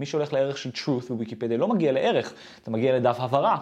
מי 0.00 0.06
שהולך 0.06 0.32
לערך 0.32 0.58
של 0.58 0.70
truth 0.74 1.08
בוויקיפדיה 1.08 1.58
לא 1.58 1.68
מגיע 1.68 1.92
לערך, 1.92 2.32
אתה 2.62 2.70
מגיע 2.70 2.96
לדף 2.96 3.16
הבהרה. 3.18 3.56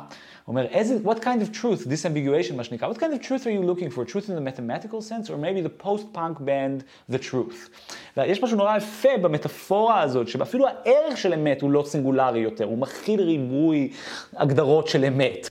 אומר, 0.49 0.67
איזה, 0.67 0.99
what 1.05 1.17
kind 1.17 1.43
of 1.43 1.57
truth, 1.57 1.87
disambiguation 1.87 2.55
מה 2.55 2.65
שנקרא, 2.65 2.93
what 2.93 2.97
kind 2.97 2.99
of 2.99 3.27
truth 3.27 3.45
are 3.45 3.51
you 3.51 3.63
looking 3.63 3.91
for, 3.91 4.13
truth 4.13 4.29
in 4.29 4.35
the 4.35 4.51
mathematical 4.51 5.01
sense, 5.01 5.31
or 5.31 5.37
maybe 5.37 5.61
the 5.61 5.85
post-punk 5.85 6.39
band, 6.39 7.13
the 7.15 7.19
truth. 7.19 7.69
ויש 8.17 8.43
משהו 8.43 8.57
נורא 8.57 8.77
יפה 8.77 9.09
במטאפורה 9.23 10.01
הזאת, 10.01 10.29
שאפילו 10.29 10.67
הערך 10.67 11.17
של 11.17 11.33
אמת 11.33 11.63
הוא 11.63 11.71
לא 11.71 11.85
סינגולרי 11.87 12.41
יותר, 12.41 12.65
הוא 12.65 12.79
מכיל 12.79 13.21
ריבוי 13.21 13.91
הגדרות 14.37 14.89
של 14.89 15.05
אמת. 15.05 15.49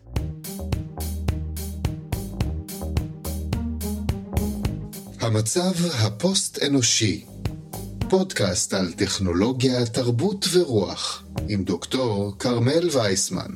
המצב 5.21 5.71
הפוסט-אנושי 6.05 7.25
פודקאסט 8.09 8.73
על 8.73 8.93
טכנולוגיה, 8.93 9.85
תרבות 9.85 10.45
ורוח, 10.53 11.23
עם 11.49 11.63
דוקטור 11.63 12.35
כרמל 12.39 12.89
וייסמן. 12.93 13.51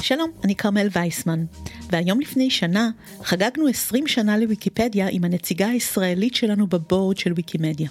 שלום, 0.00 0.30
אני 0.44 0.56
כרמל 0.56 0.88
וייסמן, 0.92 1.44
והיום 1.90 2.20
לפני 2.20 2.50
שנה 2.50 2.90
חגגנו 3.22 3.68
20 3.68 4.06
שנה 4.06 4.38
לוויקיפדיה 4.38 5.08
עם 5.10 5.24
הנציגה 5.24 5.68
הישראלית 5.68 6.34
שלנו 6.34 6.66
בבורד 6.66 7.18
של 7.18 7.32
ויקימדיה. 7.36 7.88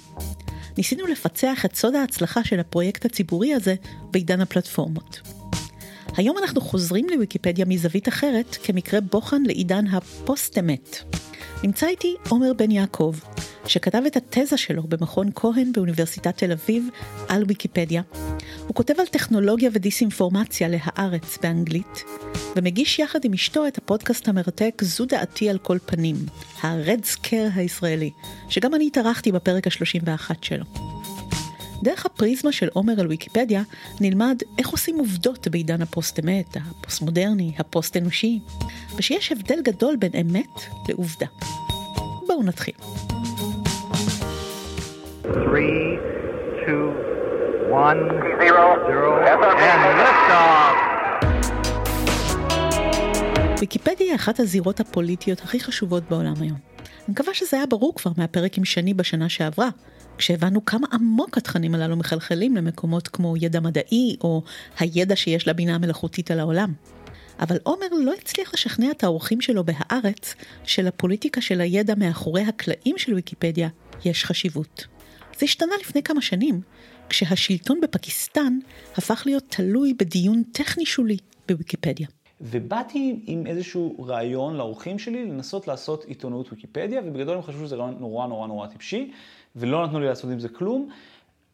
ניסינו 0.78 1.08
לפצח 1.08 1.66
את 1.66 1.76
סוד 1.76 1.96
ההצלחה 1.96 2.44
של 2.44 2.60
הפרויקט 2.60 3.06
הציבורי 3.06 3.54
הזה 3.54 3.76
בעידן 4.12 4.42
הפלטפורמות. 4.42 5.35
היום 6.18 6.38
אנחנו 6.38 6.62
חוזרים 6.62 7.08
לוויקיפדיה 7.10 7.66
מזווית 7.66 8.08
אחרת, 8.08 8.58
כמקרה 8.64 9.02
בוחן 9.02 9.44
לעידן 9.44 9.88
הפוסט-אמת. 9.88 10.98
נמצא 11.64 11.88
איתי 11.88 12.16
עומר 12.30 12.54
בן 12.58 12.72
יעקב, 12.72 13.16
שכתב 13.68 14.02
את 14.08 14.18
התזה 14.18 14.58
שלו 14.58 14.84
במכון 14.84 15.30
כהן 15.36 15.72
באוניברסיטת 15.72 16.38
תל 16.38 16.52
אביב 16.52 16.88
על 17.30 17.44
ויקיפדיה. 17.48 18.02
הוא 18.68 18.76
כותב 18.76 18.94
על 19.00 19.06
טכנולוגיה 19.06 19.70
ודיסאינפורמציה 19.74 20.68
להארץ 20.68 21.38
באנגלית, 21.42 22.04
ומגיש 22.56 23.00
יחד 23.00 23.20
עם 23.26 23.34
אשתו 23.34 23.68
את 23.68 23.78
הפודקאסט 23.78 24.28
המרתק 24.28 24.82
זו 24.82 25.06
דעתי 25.06 25.50
על 25.50 25.58
כל 25.58 25.78
פנים, 25.86 26.16
ה-Red 26.62 27.06
Scare 27.16 27.52
הישראלי, 27.56 28.12
שגם 28.50 28.76
אני 28.76 28.88
התארחתי 28.88 29.32
בפרק 29.32 29.68
ה-31 29.68 30.32
שלו. 30.42 30.85
דרך 31.84 32.06
הפריזמה 32.06 32.52
של 32.52 32.68
עומר 32.74 32.94
על 33.00 33.08
ויקיפדיה 33.08 33.64
נלמד 34.02 34.38
איך 34.58 34.70
עושים 34.70 35.00
עובדות 35.00 35.48
בעידן 35.48 35.82
הפוסט-אמת, 35.82 36.58
הפוסט-מודרני, 36.58 37.52
הפוסט-אנושי, 37.60 38.40
ושיש 38.96 39.32
הבדל 39.32 39.62
גדול 39.64 39.96
בין 39.96 40.12
אמת 40.22 40.62
לעובדה. 40.90 41.28
בואו 42.28 42.44
נתחיל. 42.44 42.74
3, 45.22 45.56
2, 46.64 46.92
1, 47.70 47.98
0, 48.40 49.26
ויקיפדיה 53.60 54.08
היא 54.08 54.16
אחת 54.16 54.40
הזירות 54.40 54.80
הפוליטיות 54.80 55.42
הכי 55.42 55.60
חשובות 55.60 56.04
בעולם 56.10 56.34
היום. 56.40 56.75
אני 57.06 57.12
מקווה 57.12 57.34
שזה 57.34 57.58
היה 57.58 57.66
ברור 57.66 57.96
כבר 57.96 58.12
מהפרק 58.18 58.58
עם 58.58 58.66
שני 58.66 58.94
בשנה 58.94 59.30
שעברה, 59.30 59.70
כשהבנו 60.18 60.66
כמה 60.66 60.88
עמוק 60.92 61.38
התכנים 61.38 61.76
הללו 61.76 61.96
מחלחלים 61.96 62.56
למקומות 62.56 63.08
כמו 63.08 63.38
ידע 63.38 63.60
מדעי, 63.60 64.16
או 64.22 64.44
הידע 64.80 65.16
שיש 65.16 65.48
לבינה 65.48 65.76
המלאכותית 65.76 66.32
על 66.32 66.40
העולם. 66.40 66.74
אבל 67.40 67.58
עומר 67.64 67.88
לא 68.02 68.14
הצליח 68.22 68.54
לשכנע 68.54 68.92
את 68.92 69.04
האורחים 69.04 69.42
שלו 69.42 69.64
בהארץ 69.64 70.36
שלפוליטיקה 70.64 71.42
של 71.42 71.62
הידע 71.62 71.96
מאחורי 71.98 72.42
הקלעים 72.42 72.98
של 72.98 73.14
ויקיפדיה 73.14 73.70
יש 74.06 74.26
חשיבות. 74.26 74.86
זה 75.40 75.46
השתנה 75.46 75.74
לפני 75.82 76.04
כמה 76.04 76.22
שנים, 76.22 76.62
כשהשלטון 77.10 77.82
בפקיסטן 77.82 78.60
הפך 78.98 79.24
להיות 79.26 79.44
תלוי 79.50 79.94
בדיון 79.94 80.44
טכני 80.52 80.86
שולי 80.86 81.18
בוויקיפדיה. 81.48 82.08
ובאתי 82.42 83.20
עם 83.26 83.48
איזשהו 83.48 84.06
רעיון 84.08 84.56
לאורחים 84.56 85.00
שלי 85.00 85.26
לנסות 85.26 85.68
לעשות 85.68 86.04
עיתונות 86.04 86.52
ויקיפדיה, 86.52 87.02
ובגדול 87.06 87.36
הם 87.36 87.44
חשבו 87.44 87.66
שזה 87.66 87.76
רעיון 87.76 87.96
נורא 88.00 88.28
נורא 88.28 88.48
נורא 88.48 88.68
טיפשי, 88.68 89.12
ולא 89.56 89.86
נתנו 89.86 90.00
לי 90.00 90.06
לעשות 90.06 90.32
עם 90.32 90.40
זה 90.40 90.50
כלום, 90.50 90.90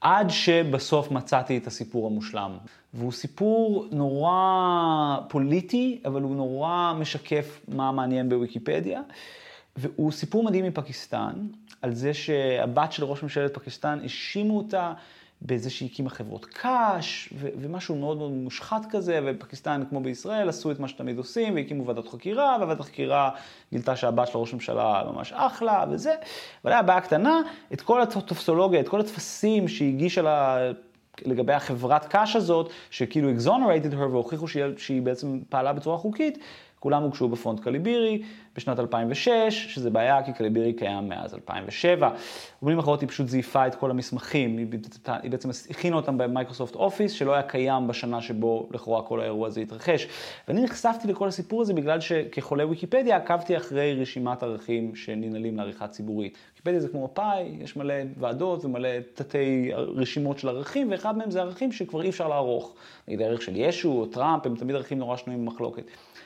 עד 0.01 0.29
שבסוף 0.29 1.11
מצאתי 1.11 1.57
את 1.57 1.67
הסיפור 1.67 2.07
המושלם. 2.07 2.57
והוא 2.93 3.11
סיפור 3.11 3.87
נורא 3.91 5.17
פוליטי, 5.29 6.01
אבל 6.05 6.21
הוא 6.21 6.35
נורא 6.35 6.93
משקף 6.99 7.61
מה 7.67 7.91
מעניין 7.91 8.29
בוויקיפדיה. 8.29 9.01
והוא 9.75 10.11
סיפור 10.11 10.43
מדהים 10.43 10.65
מפקיסטן, 10.65 11.33
על 11.81 11.93
זה 11.93 12.13
שהבת 12.13 12.91
של 12.91 13.03
ראש 13.03 13.23
ממשלת 13.23 13.53
פקיסטן 13.53 13.99
האשימו 14.03 14.57
אותה 14.57 14.93
בזה 15.41 15.69
שהיא 15.69 15.89
הקימה 15.91 16.09
חברות 16.09 16.45
קש, 16.45 17.29
ו- 17.37 17.49
ומשהו 17.57 17.95
מאוד 17.95 18.17
מאוד 18.17 18.31
מושחת 18.31 18.85
כזה, 18.89 19.19
ופקיסטן, 19.25 19.83
כמו 19.89 19.99
בישראל, 19.99 20.49
עשו 20.49 20.71
את 20.71 20.79
מה 20.79 20.87
שתמיד 20.87 21.17
עושים, 21.17 21.55
והקימו 21.55 21.85
ועדת 21.85 22.07
חקירה, 22.07 22.57
וועדת 22.59 22.79
החקירה 22.79 23.29
גילתה 23.71 23.95
שהבת 23.95 24.27
של 24.27 24.37
ראש 24.37 24.51
הממשלה 24.51 25.03
ממש 25.13 25.33
אחלה, 25.33 25.85
וזה. 25.91 26.15
אבל 26.63 26.71
היה 26.71 26.81
בעיה 26.81 27.01
קטנה, 27.01 27.41
את 27.73 27.81
כל 27.81 28.01
הטופסולוגיה, 28.01 28.79
את 28.79 28.89
כל 28.89 28.99
הטפסים 28.99 29.67
שהיא 29.67 29.93
הגישה 29.93 30.21
לה... 30.21 30.71
לגבי 31.25 31.53
החברת 31.53 32.05
קש 32.09 32.35
הזאת, 32.35 32.69
שכאילו 32.89 33.29
exonerated 33.29 33.93
her 33.93 33.97
והוכיחו 33.97 34.47
שהיא, 34.47 34.63
שהיא 34.77 35.01
בעצם 35.01 35.39
פעלה 35.49 35.73
בצורה 35.73 35.97
חוקית, 35.97 36.37
כולם 36.81 37.03
הוגשו 37.03 37.29
בפונט 37.29 37.59
קליבירי 37.59 38.21
בשנת 38.55 38.79
2006, 38.79 39.29
שזה 39.49 39.89
בעיה 39.89 40.23
כי 40.23 40.33
קליבירי 40.33 40.73
קיים 40.73 41.09
מאז 41.09 41.33
2007. 41.33 42.09
במילים 42.61 42.79
אחרות 42.79 43.01
היא 43.01 43.09
פשוט 43.09 43.27
זייפה 43.27 43.67
את 43.67 43.75
כל 43.75 43.91
המסמכים, 43.91 44.57
היא, 44.57 44.67
בעצם 45.31 45.49
הכינה 45.69 45.95
אותם 45.95 46.17
במייקרוסופט 46.17 46.75
אופיס, 46.75 47.11
שלא 47.11 47.33
היה 47.33 47.43
קיים 47.43 47.87
בשנה 47.87 48.21
שבו 48.21 48.69
לכאורה 48.71 49.01
כל 49.01 49.21
האירוע 49.21 49.47
הזה 49.47 49.61
התרחש. 49.61 50.07
ואני 50.47 50.63
נחשפתי 50.63 51.07
לכל 51.07 51.27
הסיפור 51.27 51.61
הזה 51.61 51.73
בגלל 51.73 51.99
שכחולה 51.99 52.67
ויקיפדיה 52.67 53.17
עקבתי 53.17 53.57
אחרי 53.57 54.01
רשימת 54.01 54.43
ערכים 54.43 54.95
שננעלים 54.95 55.57
לעריכה 55.57 55.87
ציבורית. 55.87 56.37
ויקיפדיה 56.49 56.79
זה 56.79 56.87
כמו 56.87 57.05
מפאי, 57.05 57.57
יש 57.59 57.75
מלא 57.75 57.93
ועדות 58.17 58.65
ומלא 58.65 58.89
תתי 59.13 59.71
רשימות 59.75 60.39
של 60.39 60.49
ערכים, 60.49 60.91
ואחד 60.91 61.17
מהם 61.17 61.31
זה 61.31 61.41
ערכים 61.41 61.71
שכבר 61.71 62.01
אי 62.01 62.09
אפשר 62.09 62.27
לערוך. 62.27 62.75
נגיד 63.07 63.21
הערך 63.21 63.41
של 63.41 63.53
ישו 63.55 63.91
או 63.91 64.05
טראמפ, 64.05 64.45
הם 64.45 64.55
תמיד 64.55 64.75
ערכים 64.75 64.97
נורא 64.97 65.17
שנויים 65.17 65.45
במחלוקת. 65.45 65.83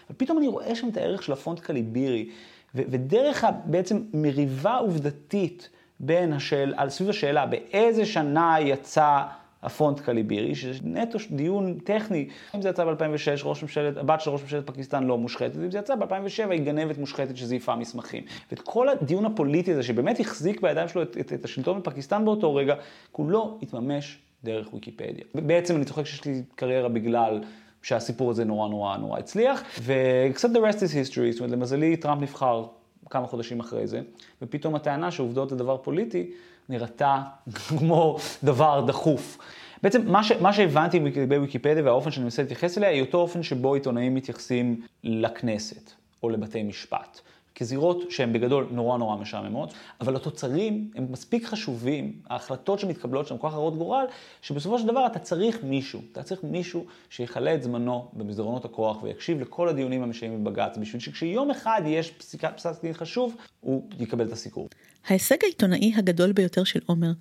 ופתאום 0.09 0.37
אני 0.37 0.47
רואה 0.47 0.75
שם 0.75 0.89
את 0.89 0.97
הערך 0.97 1.23
של 1.23 1.33
הפונט 1.33 1.59
קליבירי, 1.59 2.29
ו- 2.75 2.81
ודרך 2.89 3.45
בעצם 3.65 4.01
מריבה 4.13 4.77
עובדתית 4.77 5.69
בין 5.99 6.33
השאל, 6.33 6.73
על 6.77 6.89
סביב 6.89 7.09
השאלה 7.09 7.45
באיזה 7.45 8.05
שנה 8.05 8.55
יצא 8.59 9.21
הפונט 9.65 9.99
קליבירי, 9.99 10.55
שזה 10.55 10.79
נטו 10.83 11.19
דיון 11.31 11.79
טכני, 11.83 12.27
אם 12.55 12.61
זה 12.61 12.69
יצא 12.69 12.85
ב-2006, 12.85 13.43
ראש 13.43 13.63
ממשלת, 13.63 13.97
הבת 13.97 14.21
של 14.21 14.29
ראש 14.29 14.41
ממשלת 14.41 14.67
פקיסטן 14.67 15.03
לא 15.03 15.17
מושחתת, 15.17 15.55
אם 15.55 15.71
זה 15.71 15.77
יצא 15.77 15.95
ב-2007 15.95 16.51
היא 16.51 16.61
גנבת 16.61 16.97
מושחתת 16.97 17.37
שזייפה 17.37 17.75
מסמכים. 17.75 18.23
ואת 18.51 18.61
כל 18.61 18.89
הדיון 18.89 19.25
הפוליטי 19.25 19.71
הזה, 19.71 19.83
שבאמת 19.83 20.19
החזיק 20.19 20.61
בידיים 20.61 20.87
שלו 20.87 21.01
את, 21.01 21.17
את, 21.19 21.33
את 21.33 21.45
השלטון 21.45 21.79
בפקיסטן 21.79 22.25
באותו 22.25 22.55
רגע, 22.55 22.75
כולו 23.11 23.59
התממש 23.61 24.19
דרך 24.43 24.73
ויקיפדיה. 24.73 25.25
בעצם 25.35 25.75
אני 25.75 25.85
צוחק 25.85 26.05
שיש 26.05 26.25
לי 26.25 26.43
קריירה 26.55 26.89
בגלל 26.89 27.41
שהסיפור 27.85 28.31
הזה 28.31 28.45
נורא 28.45 28.67
נורא 28.67 28.97
נורא 28.97 29.19
הצליח, 29.19 29.63
ו-except 29.81 30.55
the 30.55 30.71
rest 30.71 30.77
is 30.77 31.11
history, 31.11 31.31
זאת 31.31 31.39
אומרת, 31.39 31.51
למזלי 31.51 31.97
טראמפ 31.97 32.21
נבחר 32.21 32.65
כמה 33.09 33.27
חודשים 33.27 33.59
אחרי 33.59 33.87
זה, 33.87 34.01
ופתאום 34.41 34.75
הטענה 34.75 35.11
שעובדות 35.11 35.49
זה 35.49 35.55
דבר 35.55 35.77
פוליטי, 35.77 36.31
נראתה 36.69 37.21
כמו 37.79 38.17
דבר 38.43 38.83
דחוף. 38.87 39.37
בעצם 39.83 40.11
מה, 40.11 40.23
ש, 40.23 40.31
מה 40.31 40.53
שהבנתי 40.53 40.99
בוויקיפדיה 41.29 41.83
והאופן 41.83 42.11
שאני 42.11 42.23
מנסה 42.23 42.41
להתייחס 42.41 42.77
אליה, 42.77 42.89
היא 42.89 43.01
אותו 43.01 43.17
אופן 43.17 43.43
שבו 43.43 43.73
עיתונאים 43.73 44.15
מתייחסים 44.15 44.81
לכנסת 45.03 45.91
או 46.23 46.29
לבתי 46.29 46.63
משפט. 46.63 47.21
כזירות 47.55 48.11
שהן 48.11 48.33
בגדול 48.33 48.67
נורא 48.71 48.97
נורא 48.97 49.15
משעממות, 49.15 49.73
אבל 50.01 50.15
התוצרים 50.15 50.91
הם 50.95 51.07
מספיק 51.09 51.45
חשובים, 51.45 52.13
ההחלטות 52.29 52.79
שמתקבלות 52.79 53.27
שם 53.27 53.37
כל 53.37 53.47
כך 53.47 53.53
הרות 53.53 53.77
גורל, 53.77 54.05
שבסופו 54.41 54.79
של 54.79 54.87
דבר 54.87 55.05
אתה 55.05 55.19
צריך 55.19 55.63
מישהו, 55.63 56.01
אתה 56.11 56.23
צריך 56.23 56.43
מישהו 56.43 56.85
שיכלה 57.09 57.55
את 57.55 57.63
זמנו 57.63 58.11
במסדרונות 58.13 58.65
הכוח 58.65 59.03
ויקשיב 59.03 59.41
לכל 59.41 59.69
הדיונים 59.69 60.03
המשיים 60.03 60.43
בבג"ץ, 60.43 60.77
בשביל 60.77 61.01
שכשיום 61.01 61.51
אחד 61.51 61.81
יש 61.85 62.11
פסק 62.11 62.41
דין 62.81 62.93
חשוב, 62.93 63.35
הוא 63.61 63.89
יקבל 63.99 64.27
את 64.27 64.31
הסיקור. 64.31 64.69
ההישג 65.07 65.37
העיתונאי 65.43 65.93
הגדול 65.95 66.31
ביותר 66.31 66.63
של 66.63 66.79
עומר, 66.85 67.11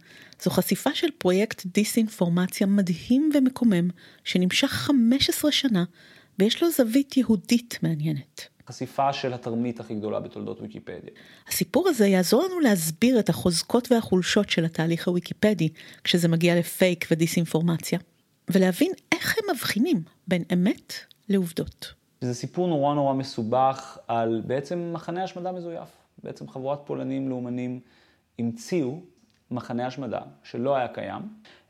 זו 0.43 0.50
חשיפה 0.50 0.94
של 0.94 1.08
פרויקט 1.19 1.67
דיסאינפורמציה 1.67 2.67
מדהים 2.67 3.31
ומקומם, 3.35 3.88
שנמשך 4.25 4.69
15 4.69 5.53
שנה, 5.53 5.85
ויש 6.38 6.62
לו 6.62 6.70
זווית 6.70 7.17
יהודית 7.17 7.79
מעניינת. 7.82 8.54
חשיפה 8.69 9.12
של 9.12 9.34
התרמית 9.34 9.81
הכי 9.81 9.94
גדולה 9.94 10.20
בתולדות 10.20 10.61
ויקיפדיה. 10.61 11.11
הסיפור 11.49 11.88
הזה 11.88 12.06
יעזור 12.06 12.44
לנו 12.44 12.61
להסביר 12.61 13.19
את 13.19 13.28
החוזקות 13.28 13.93
והחולשות 13.93 14.50
של 14.50 14.64
התהליך 14.64 15.08
הוויקיפדי 15.08 15.69
כשזה 16.05 16.28
מגיע 16.28 16.58
לפייק 16.58 17.06
ודיסאינפורמציה, 17.11 17.99
ולהבין 18.50 18.93
איך 19.12 19.37
הם 19.38 19.55
מבחינים 19.55 20.02
בין 20.28 20.43
אמת 20.52 20.93
לעובדות. 21.28 21.93
זה 22.20 22.34
סיפור 22.34 22.69
נורא 22.69 22.94
נורא 22.94 23.14
מסובך 23.14 23.99
על 24.08 24.43
בעצם 24.46 24.90
מחנה 24.93 25.25
השמדה 25.25 25.52
מזויף. 25.52 25.88
בעצם 26.25 26.49
חבורת 26.49 26.78
פולנים 26.84 27.28
לאומנים 27.28 27.81
המציאו 28.38 29.00
מחנה 29.50 29.87
השמדה 29.87 30.20
שלא 30.43 30.76
היה 30.76 30.88
קיים, 30.88 31.22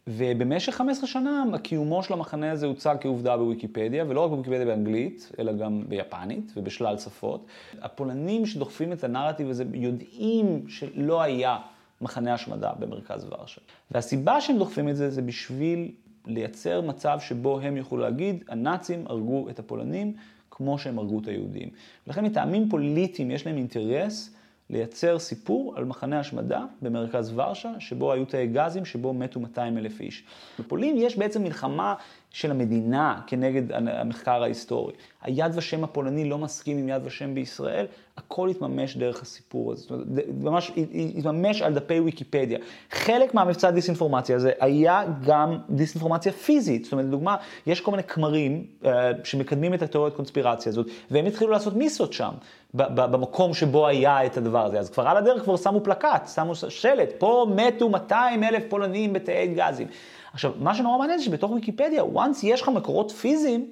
ובמשך 0.06 0.74
15 0.74 1.06
שנה 1.06 1.44
קיומו 1.62 2.02
של 2.02 2.12
המחנה 2.12 2.50
הזה 2.50 2.66
הוצג 2.66 2.96
כעובדה 3.00 3.36
בוויקיפדיה, 3.36 4.04
ולא 4.08 4.20
רק 4.20 4.30
בוויקיפדיה 4.30 4.64
באנגלית, 4.64 5.32
אלא 5.38 5.52
גם 5.52 5.84
ביפנית 5.88 6.52
ובשלל 6.56 6.98
שפות. 6.98 7.46
הפולנים 7.80 8.46
שדוחפים 8.46 8.92
את 8.92 9.04
הנרטיב 9.04 9.50
הזה 9.50 9.64
יודעים 9.74 10.64
שלא 10.68 11.22
היה 11.22 11.58
מחנה 12.00 12.34
השמדה 12.34 12.72
במרכז 12.78 13.26
ורשה. 13.30 13.60
והסיבה 13.90 14.40
שהם 14.40 14.58
דוחפים 14.58 14.88
את 14.88 14.96
זה, 14.96 15.10
זה 15.10 15.22
בשביל 15.22 15.90
לייצר 16.26 16.80
מצב 16.80 17.18
שבו 17.20 17.60
הם 17.60 17.76
יוכלו 17.76 17.98
להגיד, 17.98 18.44
הנאצים 18.48 19.04
הרגו 19.06 19.48
את 19.50 19.58
הפולנים 19.58 20.14
כמו 20.50 20.78
שהם 20.78 20.98
הרגו 20.98 21.18
את 21.18 21.28
היהודים. 21.28 21.68
ולכן 22.06 22.24
מטעמים 22.24 22.68
פוליטיים 22.68 23.30
יש 23.30 23.46
להם 23.46 23.56
אינטרס 23.56 24.34
לייצר 24.70 25.18
סיפור 25.18 25.74
על 25.76 25.84
מחנה 25.84 26.20
השמדה 26.20 26.64
במרכז 26.82 27.32
ורשה, 27.38 27.72
שבו 27.78 28.12
היו 28.12 28.24
תאי 28.24 28.46
גזים, 28.46 28.84
שבו 28.84 29.14
מתו 29.14 29.40
200 29.40 29.78
אלף 29.78 30.00
איש. 30.00 30.24
בפולין 30.58 30.96
יש 30.96 31.18
בעצם 31.18 31.42
מלחמה 31.42 31.94
של 32.34 32.50
המדינה 32.50 33.20
כנגד 33.26 33.72
המחקר 33.72 34.42
ההיסטורי. 34.42 34.92
היד 35.22 35.52
ושם 35.54 35.84
הפולני 35.84 36.28
לא 36.28 36.38
מסכים 36.38 36.78
עם 36.78 36.88
יד 36.88 37.02
ושם 37.04 37.34
בישראל, 37.34 37.86
הכל 38.16 38.48
התממש 38.48 38.96
דרך 38.96 39.22
הסיפור 39.22 39.72
הזה. 39.72 39.82
זאת 39.82 39.90
אומרת, 39.90 40.06
ממש 40.40 40.72
התממש 41.16 41.62
על 41.62 41.74
דפי 41.74 42.00
ויקיפדיה. 42.00 42.58
חלק 42.90 43.34
מהמבצע 43.34 43.70
דיסאינפורמציה 43.70 44.36
הזה 44.36 44.52
היה 44.60 45.02
גם 45.24 45.58
דיסאינפורמציה 45.70 46.32
פיזית. 46.32 46.84
זאת 46.84 46.92
אומרת, 46.92 47.06
לדוגמה, 47.06 47.36
יש 47.66 47.80
כל 47.80 47.90
מיני 47.90 48.02
כמרים 48.02 48.64
uh, 48.82 48.86
שמקדמים 49.24 49.74
את 49.74 49.82
התיאוריית 49.82 50.14
קונספירציה 50.14 50.70
הזאת, 50.70 50.86
והם 51.10 51.26
התחילו 51.26 51.50
לעשות 51.50 51.76
מיסות 51.76 52.12
שם, 52.12 52.30
במקום 52.74 53.54
שבו 53.54 53.86
היה 53.86 54.26
את 54.26 54.36
הדבר 54.36 54.66
הזה. 54.66 54.78
אז 54.78 54.90
כבר 54.90 55.08
על 55.08 55.16
הדרך 55.16 55.42
כבר 55.42 55.56
שמו 55.56 55.80
פלקט, 55.80 56.28
שמו 56.34 56.54
שלט, 56.54 57.08
פה 57.18 57.46
מתו 57.54 57.88
200 57.88 58.44
אלף 58.44 58.62
פולנים 58.68 59.12
בתאי 59.12 59.54
גזים. 59.56 59.88
עכשיו, 60.34 60.52
מה 60.58 60.74
שנורא 60.74 60.98
מעניין 60.98 61.18
זה 61.18 61.24
שבתוך 61.24 61.50
ויקיפדיה, 61.50 62.02
once 62.02 62.38
יש 62.42 62.62
לך 62.62 62.68
מקורות 62.68 63.10
פיזיים, 63.10 63.70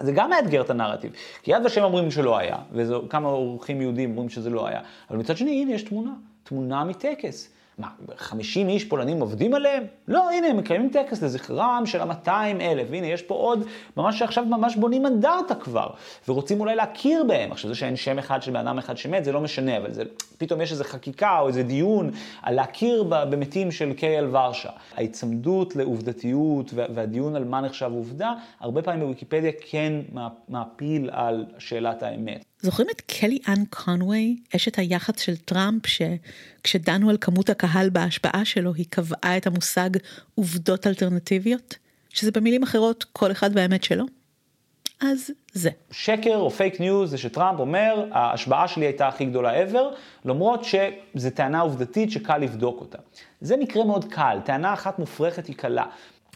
זה 0.00 0.12
גם 0.12 0.30
מאתגר 0.30 0.60
את 0.60 0.70
הנרטיב. 0.70 1.12
כי 1.42 1.52
יד 1.52 1.66
ושם 1.66 1.82
אומרים 1.82 2.10
שלא 2.10 2.38
היה, 2.38 2.56
וכמה 2.72 3.28
אורחים 3.28 3.80
יהודים 3.80 4.10
אומרים 4.10 4.28
שזה 4.28 4.50
לא 4.50 4.66
היה. 4.66 4.80
אבל 5.10 5.18
מצד 5.18 5.36
שני, 5.36 5.62
הנה 5.62 5.72
יש 5.72 5.82
תמונה, 5.82 6.12
תמונה 6.42 6.84
מטקס. 6.84 7.48
מה, 7.78 7.88
50 8.16 8.68
איש 8.68 8.84
פולנים 8.84 9.20
עובדים 9.20 9.54
עליהם? 9.54 9.84
לא, 10.08 10.30
הנה, 10.30 10.46
הם 10.46 10.56
מקיימים 10.56 10.90
טקס 10.90 11.22
לזכרם 11.22 11.82
של 11.86 12.00
ה-200 12.00 12.60
אלף. 12.60 12.88
הנה, 12.92 13.06
יש 13.06 13.22
פה 13.22 13.34
עוד, 13.34 13.64
ממש 13.96 14.18
שעכשיו 14.18 14.44
ממש 14.44 14.76
בונים 14.76 15.06
אנדרטה 15.06 15.54
כבר, 15.54 15.90
ורוצים 16.28 16.60
אולי 16.60 16.74
להכיר 16.76 17.24
בהם. 17.24 17.52
עכשיו, 17.52 17.70
זה 17.70 17.76
שאין 17.76 17.96
שם 17.96 18.18
אחד 18.18 18.42
של 18.42 18.50
בן 18.50 18.66
אדם 18.66 18.78
אחד 18.78 18.96
שמת, 18.96 19.24
זה 19.24 19.32
לא 19.32 19.40
משנה, 19.40 19.76
אבל 19.76 19.92
זה, 19.92 20.02
פתאום 20.38 20.60
יש 20.60 20.72
איזו 20.72 20.84
חקיקה 20.84 21.40
או 21.40 21.48
איזה 21.48 21.62
דיון 21.62 22.10
על 22.42 22.54
להכיר 22.54 23.02
במתים 23.02 23.70
של 23.70 23.92
קייל 23.92 24.36
ורשה. 24.36 24.70
ההיצמדות 24.94 25.76
לעובדתיות 25.76 26.74
והדיון 26.74 27.36
על 27.36 27.44
מה 27.44 27.60
נחשב 27.60 27.90
עובדה, 27.94 28.34
הרבה 28.60 28.82
פעמים 28.82 29.00
בוויקיפדיה 29.00 29.52
כן 29.70 29.92
מעפיל 30.48 31.10
על 31.12 31.44
שאלת 31.58 32.02
האמת. 32.02 32.44
זוכרים 32.60 32.88
את 32.90 33.00
קלי 33.00 33.38
אן 33.48 33.64
קונווי, 33.70 34.36
אשת 34.56 34.78
היח"צ 34.78 35.20
של 35.20 35.36
טראמפ, 35.36 35.82
שכשדנו 35.86 37.10
על 37.10 37.16
כמות 37.20 37.50
הקהל 37.50 37.90
בהשבעה 37.90 38.44
שלו, 38.44 38.74
היא 38.74 38.86
קבעה 38.90 39.36
את 39.36 39.46
המושג 39.46 39.90
עובדות 40.34 40.86
אלטרנטיביות? 40.86 41.74
שזה 42.10 42.30
במילים 42.30 42.62
אחרות, 42.62 43.04
כל 43.12 43.32
אחד 43.32 43.50
והאמת 43.54 43.84
שלו? 43.84 44.04
אז 45.00 45.30
זה. 45.52 45.70
שקר 45.90 46.36
או 46.36 46.50
fake 46.50 46.80
news 46.80 47.10
זה 47.10 47.18
שטראמפ 47.18 47.60
אומר, 47.60 48.04
ההשבעה 48.12 48.68
שלי 48.68 48.86
הייתה 48.86 49.08
הכי 49.08 49.24
גדולה 49.24 49.64
ever, 49.64 49.94
למרות 50.24 50.64
שזו 50.64 51.30
טענה 51.30 51.60
עובדתית 51.60 52.10
שקל 52.10 52.38
לבדוק 52.38 52.80
אותה. 52.80 52.98
זה 53.40 53.56
מקרה 53.56 53.84
מאוד 53.84 54.04
קל, 54.04 54.38
טענה 54.44 54.74
אחת 54.74 54.98
מופרכת 54.98 55.46
היא 55.46 55.56
קלה. 55.56 55.84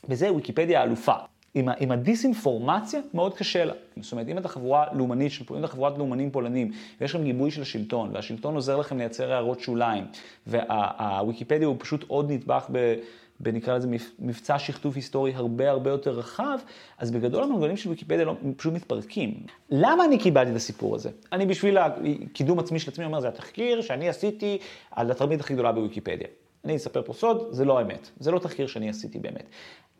וזה 0.08 0.32
ויקיפדיה 0.32 0.82
אלופה. 0.82 1.14
עם, 1.54 1.68
עם 1.78 1.90
הדיסאינפורמציה 1.90 3.00
מאוד 3.14 3.34
קשה 3.34 3.64
לה. 3.64 3.72
זאת 4.00 4.12
אומרת, 4.12 4.28
אם 4.28 4.38
אתה 4.38 4.48
חבורה 4.48 4.86
לאומנית, 4.92 5.32
אם 5.50 5.58
אתה 5.58 5.68
חבורת 5.68 5.98
לאומנים 5.98 6.30
פולנים, 6.30 6.72
ויש 7.00 7.14
לכם 7.14 7.24
גיבוי 7.24 7.50
של 7.50 7.62
השלטון, 7.62 8.10
והשלטון 8.12 8.54
עוזר 8.54 8.76
לכם 8.76 8.98
לייצר 8.98 9.32
הערות 9.32 9.60
שוליים, 9.60 10.04
והוויקיפדיה 10.46 11.66
הוא 11.66 11.76
פשוט 11.78 12.04
עוד 12.08 12.32
נדבך 12.32 12.66
ב... 12.72 12.94
בנקרא 13.42 13.76
לזה 13.76 13.88
מבצע 14.18 14.58
שכתוב 14.58 14.94
היסטורי 14.94 15.34
הרבה 15.34 15.70
הרבה 15.70 15.90
יותר 15.90 16.10
רחב, 16.10 16.58
אז 16.98 17.10
בגדול 17.10 17.42
המנגנונים 17.42 17.76
של 17.76 17.90
ויקיפדיה 17.90 18.24
לא, 18.24 18.34
פשוט 18.56 18.72
מתפרקים. 18.72 19.34
למה 19.70 20.04
אני 20.04 20.18
קיבלתי 20.18 20.50
את 20.50 20.56
הסיפור 20.56 20.94
הזה? 20.94 21.10
אני 21.32 21.46
בשביל 21.46 21.78
הקידום 21.78 22.58
עצמי 22.58 22.78
של 22.78 22.90
עצמי 22.90 23.04
אומר, 23.04 23.20
זה 23.20 23.28
התחקיר 23.28 23.80
שאני 23.80 24.08
עשיתי 24.08 24.58
על 24.90 25.10
התרמית 25.10 25.40
הכי 25.40 25.54
גדולה 25.54 25.72
בוויקיפדיה. 25.72 26.28
אני 26.64 26.76
אספר 26.76 27.02
פה 27.02 27.12
סוד, 27.12 27.46
זה 27.50 27.64
לא 27.64 27.82
אמת. 27.82 28.10
זה 28.20 28.30
לא 28.30 28.38
תחקיר 28.38 28.66
שאני 28.66 28.88
עשיתי 28.88 29.18
באמת. 29.18 29.44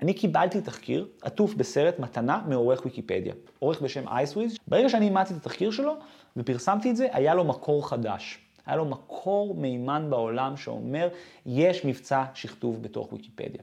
אני 0.03 0.15
קיבלתי 0.15 0.61
תחקיר 0.61 1.09
עטוף 1.23 1.55
בסרט 1.55 1.99
מתנה 1.99 2.43
מעורך 2.49 2.85
ויקיפדיה, 2.85 3.35
עורך 3.59 3.83
בשם 3.83 4.09
אייסוויז. 4.09 4.57
ברגע 4.69 4.89
שאני 4.89 5.05
אימצתי 5.05 5.35
את 5.35 5.39
התחקיר 5.39 5.71
שלו 5.71 5.97
ופרסמתי 6.37 6.91
את 6.91 6.97
זה, 6.97 7.09
היה 7.13 7.35
לו 7.35 7.45
מקור 7.45 7.89
חדש. 7.89 8.39
היה 8.67 8.77
לו 8.77 8.85
מקור 8.85 9.55
מימן 9.55 10.07
בעולם 10.11 10.57
שאומר, 10.57 11.09
יש 11.47 11.85
מבצע 11.85 12.25
שכתוב 12.35 12.83
בתוך 12.83 13.13
ויקיפדיה. 13.13 13.63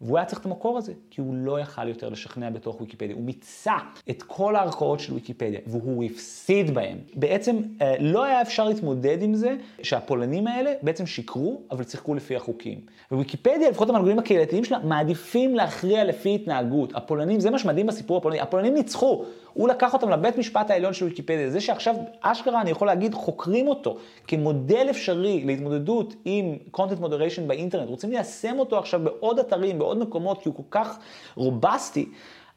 והוא 0.00 0.18
היה 0.18 0.26
צריך 0.26 0.40
את 0.40 0.46
המקור 0.46 0.78
הזה, 0.78 0.92
כי 1.10 1.20
הוא 1.20 1.34
לא 1.34 1.60
יכל 1.60 1.88
יותר 1.88 2.08
לשכנע 2.08 2.50
בתוך 2.50 2.80
ויקיפדיה. 2.80 3.14
הוא 3.14 3.24
מיצה 3.24 3.76
את 4.10 4.22
כל 4.22 4.56
הערכאות 4.56 5.00
של 5.00 5.14
ויקיפדיה, 5.14 5.60
והוא 5.66 6.04
הפסיד 6.04 6.74
בהם. 6.74 6.98
בעצם 7.14 7.56
אה, 7.82 7.94
לא 8.00 8.24
היה 8.24 8.42
אפשר 8.42 8.68
להתמודד 8.68 9.22
עם 9.22 9.34
זה 9.34 9.56
שהפולנים 9.82 10.46
האלה 10.46 10.72
בעצם 10.82 11.06
שיקרו, 11.06 11.60
אבל 11.70 11.84
שיחקו 11.84 12.14
לפי 12.14 12.36
החוקים. 12.36 12.80
וויקיפדיה, 13.12 13.70
לפחות 13.70 13.88
המנגנונים 13.88 14.18
הקהילתיים 14.18 14.64
שלה, 14.64 14.78
מעדיפים 14.78 15.54
להכריע 15.54 16.04
לפי 16.04 16.34
התנהגות. 16.34 16.94
הפולנים, 16.94 17.40
זה 17.40 17.50
מה 17.50 17.58
שמדהים 17.58 17.86
בסיפור 17.86 18.16
הפולני, 18.16 18.40
הפולנים 18.40 18.74
ניצחו. 18.74 19.24
הוא 19.58 19.68
לקח 19.68 19.92
אותם 19.92 20.10
לבית 20.10 20.38
משפט 20.38 20.70
העליון 20.70 20.92
של 20.92 21.04
ויקיפדיה. 21.04 21.50
זה 21.50 21.60
שעכשיו, 21.60 21.94
אשכרה, 22.20 22.60
אני 22.60 22.70
יכול 22.70 22.86
להגיד, 22.86 23.14
חוקרים 23.14 23.68
אותו 23.68 23.96
כמודל 24.26 24.86
אפשרי 24.90 25.42
להתמודדות 25.44 26.14
עם 26.24 26.56
content 26.76 27.02
moderation 27.02 27.40
באינטרנט, 27.46 27.88
רוצים 27.88 28.10
ליישם 28.10 28.58
אותו 28.58 28.78
עכשיו 28.78 29.00
בעוד 29.04 29.38
אתרים, 29.38 29.78
בעוד 29.78 29.98
מקומות, 29.98 30.42
כי 30.42 30.48
הוא 30.48 30.56
כל 30.56 30.62
כך 30.70 30.98
רובסטי. 31.34 32.08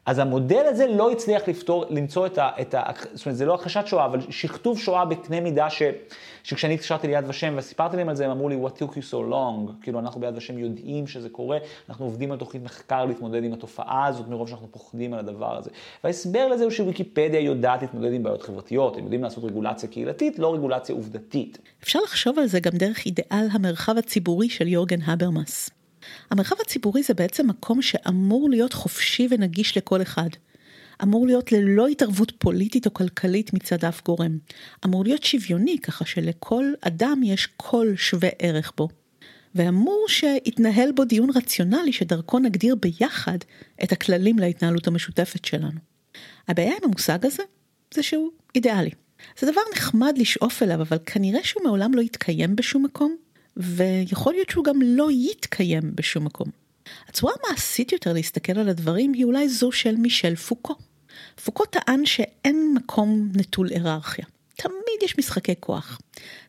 אז 0.06 0.18
המודל 0.18 0.62
הזה 0.66 0.86
לא 0.86 1.10
הצליח 1.10 1.48
לפתור, 1.48 1.84
למצוא 1.90 2.26
את 2.26 2.38
ה... 2.38 2.50
את 2.60 2.74
ה 2.74 2.82
זאת 3.12 3.26
אומרת, 3.26 3.36
זה 3.36 3.46
לא 3.46 3.54
הכחשת 3.54 3.86
שואה, 3.86 4.04
אבל 4.04 4.20
שכתוב 4.30 4.78
שואה 4.78 5.04
בקנה 5.04 5.40
מידה 5.40 5.70
ש, 5.70 5.82
שכשאני 6.42 6.74
התקשרתי 6.74 7.06
ליד 7.06 7.24
ושם 7.28 7.54
וסיפרתי 7.56 7.96
להם 7.96 8.08
על 8.08 8.16
זה, 8.16 8.24
הם 8.24 8.30
אמרו 8.30 8.48
לי, 8.48 8.56
what 8.64 8.78
took 8.78 8.92
you 8.92 9.10
so 9.10 9.32
long? 9.32 9.72
כאילו, 9.82 9.98
אנחנו 9.98 10.20
ביד 10.20 10.36
ושם 10.36 10.58
יודעים 10.58 11.06
שזה 11.06 11.28
קורה, 11.28 11.58
אנחנו 11.88 12.04
עובדים 12.04 12.32
על 12.32 12.38
תוכנית 12.38 12.62
מחקר 12.62 13.04
להתמודד 13.04 13.44
עם 13.44 13.52
התופעה 13.52 14.06
הזאת, 14.06 14.28
מרוב 14.28 14.48
שאנחנו 14.48 14.68
פוחדים 14.70 15.12
על 15.12 15.18
הדבר 15.18 15.56
הזה. 15.56 15.70
וההסבר 16.04 16.48
לזה 16.48 16.64
הוא 16.64 16.70
שוויקיפדיה 16.70 17.40
יודעת 17.40 17.82
להתמודד 17.82 18.12
עם 18.12 18.22
בעיות 18.22 18.42
חברתיות, 18.42 18.96
הם 18.96 19.02
יודעים 19.02 19.22
לעשות 19.22 19.44
רגולציה 19.44 19.88
קהילתית, 19.88 20.38
לא 20.38 20.54
רגולציה 20.54 20.94
עובדתית. 20.94 21.58
אפשר 21.82 21.98
לחשוב 22.04 22.38
על 22.38 22.46
זה 22.46 22.60
גם 22.60 22.72
דרך 22.72 23.06
אידאל 23.06 23.46
המרחב 23.52 23.98
הציבורי 23.98 24.48
של 24.48 24.68
יורגן 24.68 25.02
הברמאס. 25.02 25.81
המרחב 26.30 26.56
הציבורי 26.60 27.02
זה 27.02 27.14
בעצם 27.14 27.48
מקום 27.48 27.82
שאמור 27.82 28.50
להיות 28.50 28.72
חופשי 28.72 29.28
ונגיש 29.30 29.76
לכל 29.76 30.02
אחד. 30.02 30.28
אמור 31.02 31.26
להיות 31.26 31.52
ללא 31.52 31.86
התערבות 31.86 32.32
פוליטית 32.38 32.86
או 32.86 32.94
כלכלית 32.94 33.52
מצד 33.52 33.84
אף 33.84 34.02
גורם. 34.04 34.38
אמור 34.84 35.04
להיות 35.04 35.22
שוויוני, 35.22 35.78
ככה 35.78 36.04
שלכל 36.04 36.64
אדם 36.80 37.20
יש 37.24 37.48
קול 37.56 37.96
שווה 37.96 38.28
ערך 38.38 38.72
בו. 38.76 38.88
ואמור 39.54 40.04
שיתנהל 40.08 40.92
בו 40.92 41.04
דיון 41.04 41.30
רציונלי 41.34 41.92
שדרכו 41.92 42.38
נגדיר 42.38 42.74
ביחד 42.74 43.38
את 43.84 43.92
הכללים 43.92 44.38
להתנהלות 44.38 44.86
המשותפת 44.86 45.44
שלנו. 45.44 45.80
הבעיה 46.48 46.72
עם 46.72 46.84
המושג 46.84 47.26
הזה 47.26 47.42
זה 47.94 48.02
שהוא 48.02 48.30
אידיאלי. 48.54 48.90
זה 49.38 49.52
דבר 49.52 49.60
נחמד 49.74 50.18
לשאוף 50.18 50.62
אליו, 50.62 50.82
אבל 50.82 50.98
כנראה 51.06 51.40
שהוא 51.44 51.62
מעולם 51.64 51.94
לא 51.94 52.00
יתקיים 52.00 52.56
בשום 52.56 52.84
מקום, 52.84 53.16
ויכול 53.56 54.32
להיות 54.32 54.50
שהוא 54.50 54.64
גם 54.64 54.82
לא 54.82 55.08
יתקיים 55.10 55.82
בשום 55.94 56.24
מקום. 56.24 56.48
הצורה 57.08 57.32
המעשית 57.42 57.92
יותר 57.92 58.12
להסתכל 58.12 58.58
על 58.58 58.68
הדברים 58.68 59.12
היא 59.12 59.24
אולי 59.24 59.48
זו 59.48 59.72
של 59.72 59.96
מישל 59.96 60.36
פוקו. 60.36 60.74
פוקו 61.44 61.64
טען 61.64 62.06
שאין 62.06 62.74
מקום 62.74 63.28
נטול 63.34 63.68
היררכיה. 63.68 64.24
תמיד 64.56 65.02
יש 65.02 65.18
משחקי 65.18 65.54
כוח. 65.60 66.00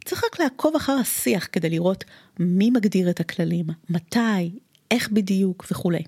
צריך 0.05 0.24
רק 0.24 0.39
לעקוב 0.39 0.75
אחר 0.75 0.93
השיח 0.93 1.48
כדי 1.51 1.69
לראות 1.69 2.03
מי 2.39 2.69
מגדיר 2.69 3.10
את 3.10 3.19
הכללים, 3.19 3.65
מתי, 3.89 4.60
איך 4.91 5.10
בדיוק 5.10 5.65
וכולי. 5.72 6.03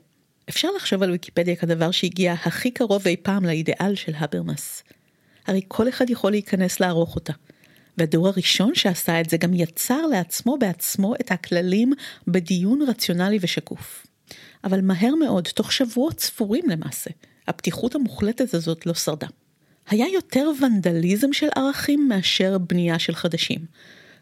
אפשר 0.49 0.67
לחשוב 0.75 1.03
על 1.03 1.11
ויקיפדיה 1.11 1.55
כדבר 1.55 1.91
שהגיע 1.91 2.33
הכי 2.33 2.71
קרוב 2.71 3.07
אי 3.07 3.15
פעם 3.17 3.45
לאידיאל 3.45 3.95
של 3.95 4.11
הברמאס. 4.15 4.83
הרי 5.47 5.61
כל 5.67 5.89
אחד 5.89 6.09
יכול 6.09 6.31
להיכנס 6.31 6.79
לערוך 6.79 7.15
אותה. 7.15 7.33
והדור 7.97 8.27
הראשון 8.27 8.75
שעשה 8.75 9.21
את 9.21 9.29
זה 9.29 9.37
גם 9.37 9.53
יצר 9.53 10.07
לעצמו 10.07 10.57
בעצמו 10.57 11.15
את 11.15 11.31
הכללים 11.31 11.93
בדיון 12.27 12.81
רציונלי 12.81 13.37
ושקוף. 13.41 14.07
אבל 14.63 14.81
מהר 14.81 15.15
מאוד, 15.15 15.47
תוך 15.47 15.71
שבועות 15.71 16.19
ספורים 16.19 16.69
למעשה, 16.69 17.09
הפתיחות 17.47 17.95
המוחלטת 17.95 18.53
הזאת 18.53 18.85
לא 18.85 18.93
שרדה. 18.93 19.27
היה 19.89 20.05
יותר 20.13 20.51
ונדליזם 20.61 21.33
של 21.33 21.47
ערכים 21.55 22.07
מאשר 22.07 22.57
בנייה 22.57 22.99
של 22.99 23.15
חדשים. 23.15 23.65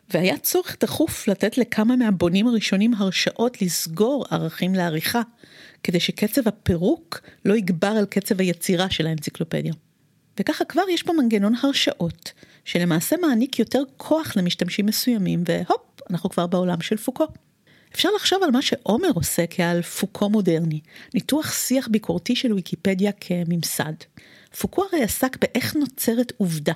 והיה 0.09 0.37
צורך 0.37 0.77
דחוף 0.79 1.27
לתת 1.27 1.57
לכמה 1.57 1.95
מהבונים 1.95 2.47
הראשונים 2.47 2.93
הרשאות 2.93 3.61
לסגור 3.61 4.25
ערכים 4.29 4.75
לעריכה, 4.75 5.21
כדי 5.83 5.99
שקצב 5.99 6.47
הפירוק 6.47 7.21
לא 7.45 7.55
יגבר 7.55 7.87
על 7.87 8.05
קצב 8.05 8.39
היצירה 8.39 8.89
של 8.89 9.07
האנציקלופדיה. 9.07 9.73
וככה 10.39 10.65
כבר 10.65 10.81
יש 10.89 11.03
פה 11.03 11.13
מנגנון 11.13 11.53
הרשאות, 11.61 12.31
שלמעשה 12.65 13.15
מעניק 13.21 13.59
יותר 13.59 13.83
כוח 13.97 14.37
למשתמשים 14.37 14.85
מסוימים, 14.85 15.43
והופ, 15.45 16.01
אנחנו 16.09 16.29
כבר 16.29 16.47
בעולם 16.47 16.81
של 16.81 16.97
פוקו. 16.97 17.25
אפשר 17.93 18.09
לחשוב 18.15 18.43
על 18.43 18.51
מה 18.51 18.61
שעומר 18.61 19.09
עושה 19.15 19.47
כעל 19.49 19.81
פוקו 19.81 20.29
מודרני, 20.29 20.79
ניתוח 21.13 21.53
שיח 21.53 21.87
ביקורתי 21.87 22.35
של 22.35 22.53
ויקיפדיה 22.53 23.11
כממסד. 23.11 23.93
פוקו 24.59 24.83
הרי 24.83 25.03
עסק 25.03 25.37
באיך 25.41 25.75
נוצרת 25.75 26.33
עובדה, 26.37 26.73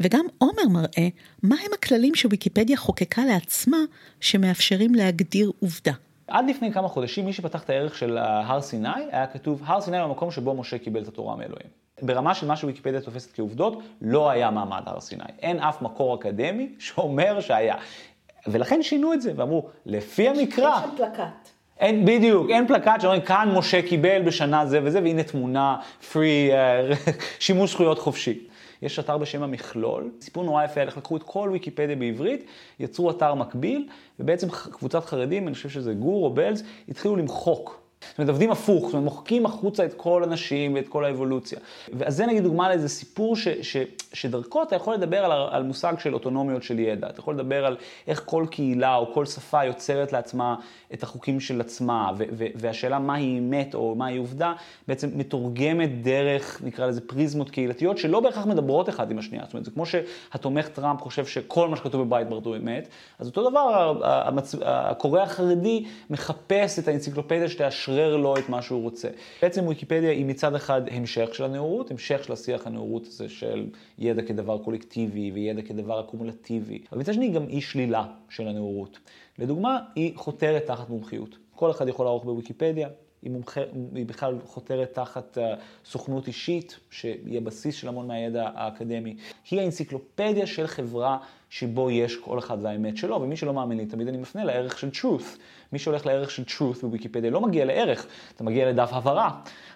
וגם 0.00 0.26
עומר 0.38 0.68
מראה 0.70 1.08
מהם 1.42 1.72
הכללים 1.74 2.14
שוויקיפדיה 2.14 2.76
חוקקה 2.76 3.24
לעצמה 3.24 3.78
שמאפשרים 4.20 4.94
להגדיר 4.94 5.52
עובדה. 5.60 5.92
עד 6.26 6.44
לפני 6.48 6.72
כמה 6.72 6.88
חודשים, 6.88 7.26
מי 7.26 7.32
שפתח 7.32 7.62
את 7.62 7.70
הערך 7.70 7.98
של 7.98 8.18
הר 8.18 8.60
סיני, 8.60 8.88
היה 9.12 9.26
כתוב, 9.26 9.62
הר 9.64 9.80
סיני 9.80 9.96
הוא 9.98 10.04
המקום 10.04 10.30
שבו 10.30 10.54
משה 10.54 10.78
קיבל 10.78 11.02
את 11.02 11.08
התורה 11.08 11.36
מאלוהים. 11.36 11.83
ברמה 12.02 12.34
של 12.34 12.46
מה 12.46 12.56
שוויקיפדיה 12.56 13.00
תופסת 13.00 13.34
כעובדות, 13.34 13.82
לא 14.02 14.30
היה 14.30 14.50
מעמד 14.50 14.82
הר 14.86 15.00
סיני. 15.00 15.24
אין 15.42 15.58
אף 15.58 15.82
מקור 15.82 16.14
אקדמי 16.14 16.74
שאומר 16.78 17.40
שהיה. 17.40 17.76
ולכן 18.46 18.82
שינו 18.82 19.12
את 19.12 19.22
זה, 19.22 19.32
ואמרו, 19.36 19.68
לפי 19.86 20.28
המקרא... 20.28 20.78
יש 20.78 20.90
שם 20.90 20.96
פלקט. 20.96 21.48
אין, 21.78 22.04
בדיוק, 22.04 22.50
אין 22.50 22.66
פלקט 22.66 23.00
שאומרים, 23.00 23.22
כאן 23.22 23.52
משה 23.54 23.82
קיבל 23.82 24.22
בשנה 24.22 24.66
זה 24.66 24.80
וזה, 24.84 25.02
והנה 25.02 25.22
תמונה, 25.22 25.76
free, 26.12 26.14
uh, 26.14 27.10
שימוש 27.38 27.70
זכויות 27.70 27.98
חופשי. 27.98 28.46
יש 28.82 28.98
אתר 28.98 29.18
בשם 29.18 29.42
המכלול, 29.42 30.10
סיפור 30.20 30.44
נורא 30.44 30.64
יפה, 30.64 30.80
איך 30.80 30.96
לקחו 30.96 31.16
את 31.16 31.22
כל 31.22 31.50
ויקיפדיה 31.52 31.96
בעברית, 31.96 32.46
יצרו 32.80 33.10
אתר 33.10 33.34
מקביל, 33.34 33.88
ובעצם 34.20 34.48
קבוצת 34.50 35.04
חרדים, 35.04 35.48
אני 35.48 35.54
חושב 35.54 35.68
שזה 35.68 35.94
גור 35.94 36.24
או 36.24 36.30
בלז, 36.30 36.64
התחילו 36.88 37.16
למחוק 37.16 37.83
זאת 38.10 38.18
אומרת, 38.18 38.28
עובדים 38.28 38.50
הפוך, 38.50 38.84
זאת 38.84 38.94
אומרת, 38.94 39.04
מוחקים 39.04 39.46
החוצה 39.46 39.84
את 39.84 39.94
כל 39.94 40.24
הנשים 40.24 40.74
ואת 40.74 40.88
כל 40.88 41.04
האבולוציה. 41.04 41.58
ואז 41.92 42.16
זה 42.16 42.26
נגיד 42.26 42.42
דוגמה 42.42 42.68
לאיזה 42.68 42.88
סיפור 42.88 43.36
ש, 43.36 43.48
ש, 43.48 43.76
שדרכו 44.12 44.62
אתה 44.62 44.76
יכול 44.76 44.94
לדבר 44.94 45.24
על, 45.24 45.32
על 45.50 45.62
מושג 45.62 45.94
של 45.98 46.14
אוטונומיות 46.14 46.62
של 46.62 46.78
ידע. 46.78 47.08
אתה 47.08 47.20
יכול 47.20 47.34
לדבר 47.34 47.66
על 47.66 47.76
איך 48.06 48.22
כל 48.24 48.46
קהילה 48.50 48.96
או 48.96 49.14
כל 49.14 49.26
שפה 49.26 49.64
יוצרת 49.64 50.12
לעצמה 50.12 50.56
את 50.94 51.02
החוקים 51.02 51.40
של 51.40 51.60
עצמה, 51.60 52.10
ו, 52.18 52.24
ו, 52.32 52.44
והשאלה 52.54 52.98
מהי 52.98 53.38
אמת 53.38 53.74
או 53.74 53.94
מהי 53.94 54.16
עובדה, 54.16 54.52
בעצם 54.88 55.10
מתורגמת 55.14 56.02
דרך, 56.02 56.60
נקרא 56.64 56.86
לזה 56.86 57.00
פריזמות 57.00 57.50
קהילתיות, 57.50 57.98
שלא 57.98 58.20
בהכרח 58.20 58.46
מדברות 58.46 58.88
אחד 58.88 59.10
עם 59.10 59.18
השנייה. 59.18 59.44
זאת 59.44 59.52
אומרת, 59.54 59.64
זה 59.64 59.70
כמו 59.70 59.84
שהתומך 59.86 60.68
טראמפ 60.68 61.00
חושב 61.00 61.26
שכל 61.26 61.68
מה 61.68 61.76
שכתוב 61.76 62.02
בבית 62.02 62.28
ברדו 62.28 62.56
אמת, 62.56 62.88
אז 63.18 63.26
אותו 63.26 63.50
דבר, 63.50 64.00
הקורא 64.62 65.20
החרדי 65.20 65.84
מחפש 66.10 66.78
את 66.78 66.88
האנציקלופדיה 66.88 67.48
שתאשרר 67.48 67.93
לשחרר 67.94 68.16
לו 68.16 68.36
את 68.36 68.48
מה 68.48 68.62
שהוא 68.62 68.82
רוצה. 68.82 69.08
בעצם 69.42 69.66
ויקיפדיה 69.66 70.10
היא 70.10 70.26
מצד 70.26 70.54
אחד 70.54 70.82
המשך 70.90 71.34
של 71.34 71.44
הנאורות, 71.44 71.90
המשך 71.90 72.24
של 72.24 72.32
השיח 72.32 72.66
הנאורות 72.66 73.06
הזה 73.06 73.28
של 73.28 73.66
ידע 73.98 74.22
כדבר 74.22 74.58
קולקטיבי 74.58 75.30
וידע 75.34 75.62
כדבר 75.62 76.00
אקומולטיבי, 76.00 76.78
אבל 76.92 77.00
מצד 77.00 77.14
שני 77.14 77.28
גם 77.28 77.48
אי 77.48 77.60
שלילה 77.60 78.06
של 78.28 78.48
הנאורות. 78.48 78.98
לדוגמה, 79.38 79.78
היא 79.94 80.12
חותרת 80.16 80.66
תחת 80.66 80.88
מומחיות. 80.88 81.36
כל 81.54 81.70
אחד 81.70 81.88
יכול 81.88 82.06
לערוך 82.06 82.24
בוויקיפדיה, 82.24 82.88
היא, 83.22 83.30
מומח... 83.30 83.58
היא 83.94 84.06
בכלל 84.06 84.38
חותרת 84.44 84.92
תחת 84.92 85.38
uh, 85.38 85.40
סוכנות 85.84 86.26
אישית, 86.26 86.78
שהיא 86.90 87.38
הבסיס 87.38 87.74
של 87.74 87.88
המון 87.88 88.06
מהידע 88.06 88.50
האקדמי. 88.54 89.16
היא 89.50 89.60
האנציקלופדיה 89.60 90.46
של 90.46 90.66
חברה 90.66 91.18
שבו 91.50 91.90
יש 91.90 92.16
כל 92.16 92.38
אחד 92.38 92.58
והאמת 92.62 92.96
שלו, 92.96 93.20
ומי 93.22 93.36
שלא 93.36 93.54
מאמין 93.54 93.78
לי, 93.78 93.86
תמיד 93.86 94.08
אני 94.08 94.16
מפנה 94.16 94.44
לערך 94.44 94.78
של 94.78 94.88
truth. 94.88 95.38
מי 95.74 95.78
שהולך 95.78 96.06
לערך 96.06 96.30
של 96.30 96.42
truth 96.42 96.80
בוויקיפדיה 96.82 97.30
לא 97.30 97.40
מגיע 97.40 97.64
לערך, 97.64 98.06
אתה 98.36 98.44
מגיע 98.44 98.68
לדף 98.68 98.88
הבהרה. 98.92 99.30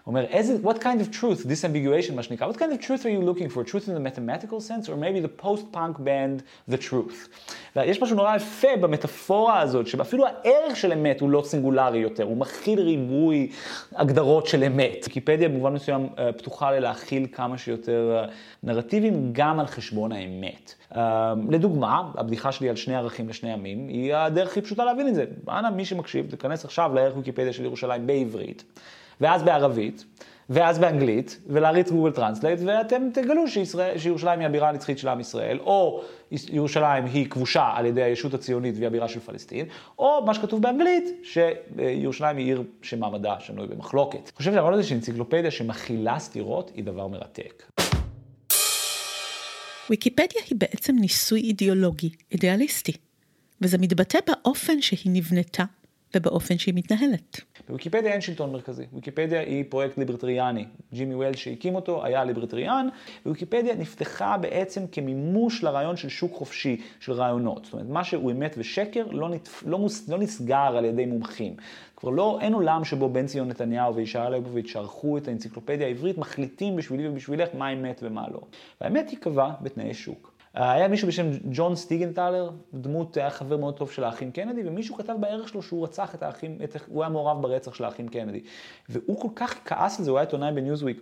אומר, 0.09 0.25
איזה, 0.25 0.57
what 0.65 0.77
kind 0.77 1.01
of 1.01 1.21
truth, 1.21 1.47
disambiguation 1.47 2.15
מה 2.15 2.23
שנקרא, 2.23 2.51
what 2.51 2.57
kind 2.57 2.73
of 2.73 2.87
truth 2.87 3.05
are 3.05 3.11
you 3.11 3.23
looking 3.23 3.49
for? 3.49 3.71
truth 3.71 3.89
in 3.89 3.95
the 3.95 4.01
mathematical 4.01 4.61
sense, 4.61 4.89
or 4.89 4.97
maybe 4.97 5.21
the 5.21 5.43
post-punk 5.45 5.99
band, 5.99 6.43
the 6.71 6.79
truth. 6.91 7.29
ויש 7.77 8.03
משהו 8.03 8.17
נורא 8.17 8.37
יפה 8.37 8.69
במטאפורה 8.81 9.61
הזאת, 9.61 9.87
שאפילו 9.87 10.25
הערך 10.27 10.77
של 10.77 10.93
אמת 10.93 11.21
הוא 11.21 11.31
לא 11.31 11.43
סינגולרי 11.45 11.99
יותר, 11.99 12.25
הוא 12.25 12.37
מכיל 12.37 12.81
ריבוי 12.81 13.51
הגדרות 13.95 14.47
של 14.47 14.65
אמת. 14.65 15.05
ויקיפדיה 15.05 15.49
במובן 15.49 15.73
מסוים 15.73 16.09
אה, 16.19 16.33
פתוחה 16.33 16.71
ללהכיל 16.71 17.27
כמה 17.33 17.59
שיותר 17.59 18.17
אה, 18.17 18.33
נרטיבים, 18.63 19.31
גם 19.33 19.61
על 19.61 19.67
חשבון 19.67 20.13
האמת. 20.13 20.75
אה, 20.97 21.35
לדוגמה, 21.51 22.03
הבדיחה 22.15 22.53
שלי 22.53 22.69
על 22.69 22.77
שני 22.77 22.97
ערכים 22.97 23.29
לשני 23.29 23.53
ימים, 23.53 23.89
היא 23.89 24.15
הדרך 24.15 24.49
הכי 24.49 24.63
פשוטה 24.63 24.85
להבין 24.85 25.09
את 25.09 25.15
זה. 25.15 25.25
אנא, 25.49 25.71
מי 25.71 25.85
שמקשיב, 25.85 26.31
תיכנס 26.31 26.65
עכשיו 26.65 26.95
לערך 26.95 27.17
ויקיפדיה 27.17 27.53
של 27.53 27.65
ירושלים 27.65 28.07
בעברית. 28.07 28.65
ואז 29.21 29.43
בערבית, 29.43 30.05
ואז 30.51 30.79
באנגלית, 30.79 31.41
ולהריץ 31.47 31.91
גוגל 31.91 32.13
טרנסלייט, 32.13 32.61
ואתם 32.67 33.09
תגלו 33.15 33.49
שישראל, 33.49 33.99
שירושלים 33.99 34.41
היא 34.41 34.47
הבירה 34.47 34.69
הנצחית 34.69 34.99
של 34.99 35.09
עם 35.09 35.21
ישראל, 35.21 35.59
או 35.61 36.03
ירושלים 36.31 37.05
היא 37.05 37.31
כבושה 37.31 37.71
על 37.75 37.87
ידי 37.87 38.03
הישות 38.03 38.35
הציונית 38.35 38.75
והיא 38.75 38.87
הבירה 38.87 39.09
של 39.09 39.21
פלסטין, 39.21 39.67
או 39.99 40.23
מה 40.27 40.35
שכתוב 40.35 40.63
באנגלית, 40.63 41.05
שירושלים 41.23 42.37
היא 42.37 42.47
עיר 42.47 42.63
שמעמדה 42.83 43.35
שנוי 43.41 43.67
במחלוקת. 43.67 44.19
אני 44.19 44.33
חושב 44.37 44.53
שהרעיון 44.53 44.75
הזה 44.75 44.83
של 44.83 44.95
אנציקלופדיה 44.95 45.51
שמכילה 45.51 46.19
סתירות 46.19 46.71
היא 46.75 46.85
דבר 46.85 47.07
מרתק. 47.09 47.63
ויקיפדיה 49.91 50.43
היא 50.51 50.59
בעצם 50.59 50.97
ניסוי 51.01 51.41
אידיאולוגי, 51.41 52.11
אידיאליסטי, 52.33 52.93
וזה 53.61 53.79
מתבטא 53.79 54.19
באופן 54.27 54.83
שהיא 54.83 55.13
נבנתה 55.13 55.65
ובאופן 56.17 56.59
שהיא 56.59 56.75
מתנהלת. 56.75 57.41
בוויקיפדיה 57.69 58.13
אין 58.13 58.21
שלטון 58.21 58.53
מרכזי. 58.53 58.85
ויקיפדיה 58.93 59.41
היא 59.41 59.65
פרויקט 59.69 59.99
ליברטריאני. 59.99 60.65
ג'ימי 60.93 61.15
ווילס 61.15 61.37
שהקים 61.37 61.75
אותו 61.75 62.05
היה 62.05 62.25
ליברטריאן, 62.25 62.89
וויקיפדיה 63.27 63.75
נפתחה 63.75 64.37
בעצם 64.39 64.87
כמימוש 64.93 65.65
לרעיון 65.65 65.97
של 65.97 66.09
שוק 66.09 66.35
חופשי 66.35 66.81
של 67.01 67.13
רעיונות. 67.13 67.65
זאת 67.65 67.73
אומרת, 67.73 67.89
מה 67.89 68.05
שהוא 68.05 68.33
אמת 68.33 68.55
ושקר 68.59 69.07
לא, 69.11 69.29
נתפ... 69.29 69.63
לא, 69.67 69.79
מוס... 69.79 70.09
לא 70.09 70.19
נסגר 70.19 70.77
על 70.77 70.85
ידי 70.85 71.07
מומחים. 71.07 71.55
כבר 71.97 72.11
לא, 72.11 72.39
אין 72.41 72.55
עולם 72.55 72.85
שבו 72.85 73.09
בן 73.09 73.27
ציון 73.27 73.49
נתניהו 73.49 73.95
וישעיה 73.95 74.31
ליבוביץ' 74.31 74.67
שערכו 74.67 75.19
את 75.19 75.29
האנציקלופדיה 75.29 75.87
העברית, 75.87 76.19
מחליטים 76.19 76.77
בשבילי 76.77 77.09
ובשבילך 77.09 77.49
מה 77.55 77.73
אמת 77.73 78.01
ומה 78.03 78.27
לא. 78.33 78.41
והאמת 78.81 79.11
ייקבע 79.13 79.51
בתנאי 79.61 79.95
שוק. 79.95 80.38
היה 80.59 80.89
מישהו 80.89 81.09
בשם 81.09 81.31
ג'ון 81.53 81.77
סיגנטלר, 81.77 82.51
דמות, 82.75 83.17
היה 83.17 83.31
חבר 83.31 83.57
מאוד 83.57 83.77
טוב 83.77 83.91
של 83.91 84.05
האחים 84.05 84.31
קנדי, 84.31 84.61
ומישהו 84.65 84.97
כתב 84.97 85.15
בערך 85.21 85.49
שלו 85.49 85.63
שהוא 85.63 85.85
רצח 85.85 86.15
את 86.15 86.23
האחים, 86.23 86.59
את, 86.65 86.77
הוא 86.87 87.03
היה 87.03 87.11
מעורב 87.11 87.43
ברצח 87.43 87.75
של 87.75 87.85
האחים 87.85 88.09
קנדי. 88.09 88.41
והוא 88.89 89.21
כל 89.21 89.29
כך 89.35 89.59
כעס 89.65 89.99
על 89.99 90.05
זה, 90.05 90.11
הוא 90.11 90.19
היה 90.19 90.27
עיתונאי 90.27 90.53
בניוזוויק. 90.53 91.01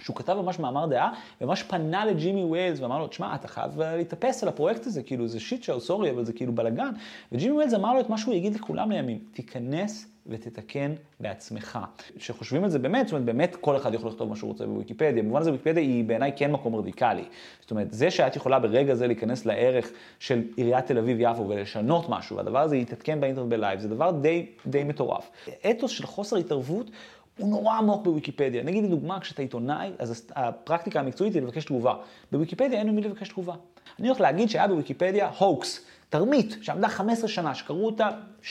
שהוא 0.00 0.16
כתב 0.16 0.32
ממש 0.32 0.58
מאמר 0.58 0.86
דעה, 0.86 1.12
וממש 1.40 1.62
פנה 1.62 2.04
לג'ימי 2.04 2.44
ווילס 2.44 2.80
ואמר 2.80 2.98
לו, 2.98 3.06
תשמע, 3.06 3.34
אתה 3.34 3.48
חייב 3.48 3.80
להתאפס 3.80 4.42
על 4.42 4.48
הפרויקט 4.48 4.86
הזה, 4.86 5.02
כאילו 5.02 5.28
זה 5.28 5.40
shit 5.40 5.62
show, 5.62 5.80
sorry, 5.80 6.10
אבל 6.10 6.24
זה 6.24 6.32
כאילו 6.32 6.54
בלאגן. 6.54 6.90
וג'ימי 7.32 7.52
ווילס 7.52 7.74
אמר 7.74 7.94
לו 7.94 8.00
את 8.00 8.10
מה 8.10 8.18
שהוא 8.18 8.34
יגיד 8.34 8.54
לכולם 8.54 8.90
לימים, 8.90 9.18
תיכנס 9.32 10.15
ותתקן 10.28 10.94
בעצמך. 11.20 11.78
כשחושבים 12.18 12.64
על 12.64 12.70
זה 12.70 12.78
באמת, 12.78 13.06
זאת 13.06 13.12
אומרת, 13.12 13.24
באמת 13.24 13.56
כל 13.60 13.76
אחד 13.76 13.94
יכול 13.94 14.10
לכתוב 14.10 14.28
מה 14.28 14.36
שהוא 14.36 14.48
רוצה 14.48 14.66
בוויקיפדיה. 14.66 15.22
במובן 15.22 15.40
הזה 15.40 15.52
ויקיפדיה 15.52 15.82
היא 15.82 16.04
בעיניי 16.04 16.32
כן 16.36 16.52
מקום 16.52 16.76
רדיקלי. 16.76 17.24
זאת 17.60 17.70
אומרת, 17.70 17.86
זה 17.90 18.10
שאת 18.10 18.36
יכולה 18.36 18.58
ברגע 18.58 18.94
זה 18.94 19.06
להיכנס 19.06 19.46
לערך 19.46 19.90
של 20.18 20.42
עיריית 20.56 20.86
תל 20.86 20.98
אביב-יפו 20.98 21.48
ולשנות 21.48 22.08
משהו, 22.08 22.36
והדבר 22.36 22.58
הזה 22.58 22.76
יתעדכן 22.76 23.20
באינטרנט 23.20 23.48
ב 23.48 23.53
live, 23.53 23.80
זה 23.80 23.88
דבר 23.88 24.10
די, 24.10 24.46
די 24.66 24.84
מטורף. 24.84 25.30
אתוס 25.70 25.90
של 25.90 26.06
חוסר 26.06 26.36
התערבות 26.36 26.90
הוא 27.38 27.48
נורא 27.48 27.74
עמוק 27.74 28.04
בוויקיפדיה. 28.04 28.62
נגיד 28.62 28.84
לדוגמה, 28.84 29.20
כשאתה 29.20 29.42
עיתונאי, 29.42 29.90
אז 29.98 30.30
הפרקטיקה 30.36 31.00
המקצועית 31.00 31.34
היא 31.34 31.42
לבקש 31.42 31.64
תגובה. 31.64 31.94
בוויקיפדיה 32.32 32.78
אין 32.78 32.86
למי 32.86 33.02
לבקש 33.02 33.28
תגובה. 33.28 33.54
אני 33.98 34.08
הולך 34.08 34.20
להגיד 34.20 34.50
שהיה 34.50 34.68
בוויקיפדיה 34.68 35.30
הוקס. 35.38 35.86
תרמית 36.08 36.56
שעמדה 36.62 36.88
15 36.88 37.28
שנה, 37.28 37.54
שקראו 37.54 37.86
אותה 37.86 38.08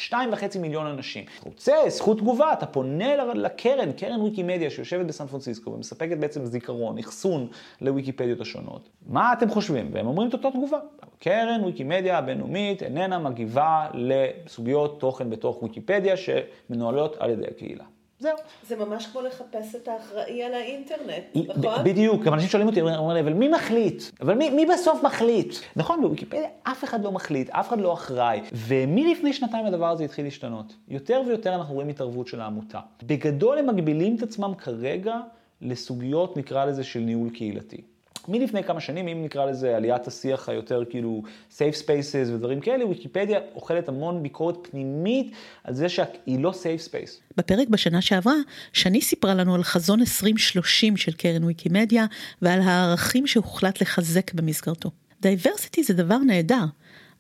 2.5 0.10 0.16
מיליון 0.60 0.88
אנשים. 0.88 1.24
רוצה 1.46 1.74
זכות 1.88 2.18
תגובה, 2.18 2.54
אתה 2.54 2.66
פונה 2.66 3.16
לקרן, 3.34 3.92
קרן 3.92 4.22
ויקימדיה 4.22 4.70
שיושבת 4.70 5.06
בסן 5.06 5.28
פרנסיסקו 5.28 5.72
ומספקת 5.72 6.18
בעצם 6.18 6.46
זיכרון, 6.46 6.98
אחסון 6.98 7.48
לוויקיפדיות 7.82 8.42
השונות. 8.42 8.90
מה 9.08 9.34
אתם 9.34 9.50
חושבים? 9.50 9.90
והם 9.94 10.08
אומרים 10.08 10.30
את 10.30 10.34
אותה 10.34 10.52
תגובה. 10.52 10.80
קרן 11.20 11.64
ויקימדיה 11.64 12.18
הבינלאומית 12.18 12.84
איננה 12.84 13.20
מגיבה 13.20 13.88
לסוגיות 13.94 15.00
תוכן 15.00 15.30
בתוך 15.30 15.64
ויקיפדיה 15.64 16.16
שמנוהלות 16.18 17.16
על 17.20 17.30
ידי 17.30 17.48
הקהילה. 17.48 17.84
זהו. 18.20 18.38
זה 18.68 18.76
ממש 18.76 19.08
כמו 19.08 19.22
לחפש 19.22 19.76
את 19.76 19.88
האחראי 19.88 20.44
על 20.44 20.54
האינטרנט, 20.54 21.24
נכון? 21.36 21.84
בדיוק, 21.84 22.24
גם 22.24 22.34
אנשים 22.34 22.50
שואלים 22.50 22.68
אותי, 22.68 22.82
אומרים 22.82 23.10
לי, 23.16 23.20
אבל 23.20 23.34
מי 23.34 23.48
מחליט? 23.48 24.04
אבל 24.22 24.34
מי, 24.34 24.50
מי 24.50 24.66
בסוף 24.66 25.04
מחליט? 25.04 25.56
נכון, 25.76 26.02
בוויקיפדיה 26.02 26.50
אף 26.64 26.84
אחד 26.84 27.04
לא 27.04 27.12
מחליט, 27.12 27.50
אף 27.50 27.68
אחד 27.68 27.80
לא 27.80 27.94
אחראי. 27.94 28.42
ומלפני 28.54 29.34
שנתיים 29.34 29.66
הדבר 29.66 29.90
הזה 29.90 30.04
התחיל 30.04 30.26
להשתנות. 30.26 30.76
יותר 30.88 31.22
ויותר 31.28 31.56
אנחנו 31.56 31.74
רואים 31.74 31.90
התערבות 31.90 32.28
של 32.28 32.42
העמותה. 32.42 32.80
בגדול 33.04 33.58
הם 33.58 33.68
מגבילים 33.68 34.16
את 34.16 34.24
עצמם 34.24 34.54
כרגע 34.58 35.16
לסוגיות, 35.62 36.38
נקרא 36.38 36.66
לזה, 36.66 36.84
של 36.84 37.00
ניהול 37.00 37.30
קהילתי. 37.30 37.82
מלפני 38.30 38.64
כמה 38.64 38.80
שנים, 38.80 39.08
אם 39.08 39.24
נקרא 39.24 39.46
לזה 39.46 39.78
עליית 39.78 40.08
השיח 40.08 40.50
היותר 40.50 40.84
כאילו 40.90 41.24
safe 41.52 41.76
spaces 41.84 42.32
ודברים 42.34 42.60
כאלה, 42.60 42.86
ויקיפדיה 42.86 43.40
אוכלת 43.56 43.90
המון 43.90 44.24
ביקורת 44.24 44.68
פנימית 44.72 45.32
על 45.64 45.74
זה 45.74 45.90
שהיא 45.90 46.40
לא 46.40 46.52
safe 46.52 46.90
space. 46.90 47.38
בפרק 47.38 47.68
בשנה 47.68 48.02
שעברה, 48.02 48.36
שני 48.74 49.02
סיפרה 49.02 49.34
לנו 49.34 49.56
על 49.56 49.64
חזון 49.64 50.00
2030 50.00 50.98
של 50.98 51.12
קרן 51.12 51.44
ויקימדיה 51.44 52.06
ועל 52.42 52.62
הערכים 52.62 53.28
שהוחלט 53.28 53.82
לחזק 53.82 54.34
במסגרתו. 54.34 54.92
diversity 55.22 55.84
זה 55.84 55.94
דבר 55.94 56.18
נהדר, 56.18 56.66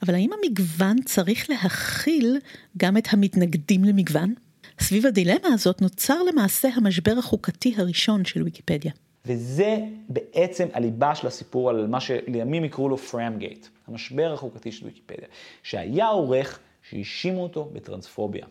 אבל 0.03 0.15
האם 0.15 0.29
המגוון 0.33 1.01
צריך 1.05 1.49
להכיל 1.49 2.37
גם 2.77 2.97
את 2.97 3.07
המתנגדים 3.11 3.83
למגוון? 3.83 4.33
סביב 4.79 5.05
הדילמה 5.05 5.47
הזאת 5.53 5.81
נוצר 5.81 6.23
למעשה 6.23 6.69
המשבר 6.75 7.13
החוקתי 7.17 7.73
הראשון 7.77 8.25
של 8.25 8.43
ויקיפדיה. 8.43 8.91
וזה 9.25 9.77
בעצם 10.09 10.67
הליבה 10.73 11.15
של 11.15 11.27
הסיפור 11.27 11.69
על 11.69 11.87
מה 11.87 11.99
שלימים 11.99 12.65
יקראו 12.65 12.89
לו 12.89 12.97
פרמגייט, 12.97 13.67
המשבר 13.87 14.33
החוקתי 14.33 14.71
של 14.71 14.85
ויקיפדיה, 14.85 15.27
שהיה 15.63 16.07
עורך 16.07 16.59
שהאשימו 16.89 17.43
אותו 17.43 17.69
בטרנספוביה. 17.73 18.45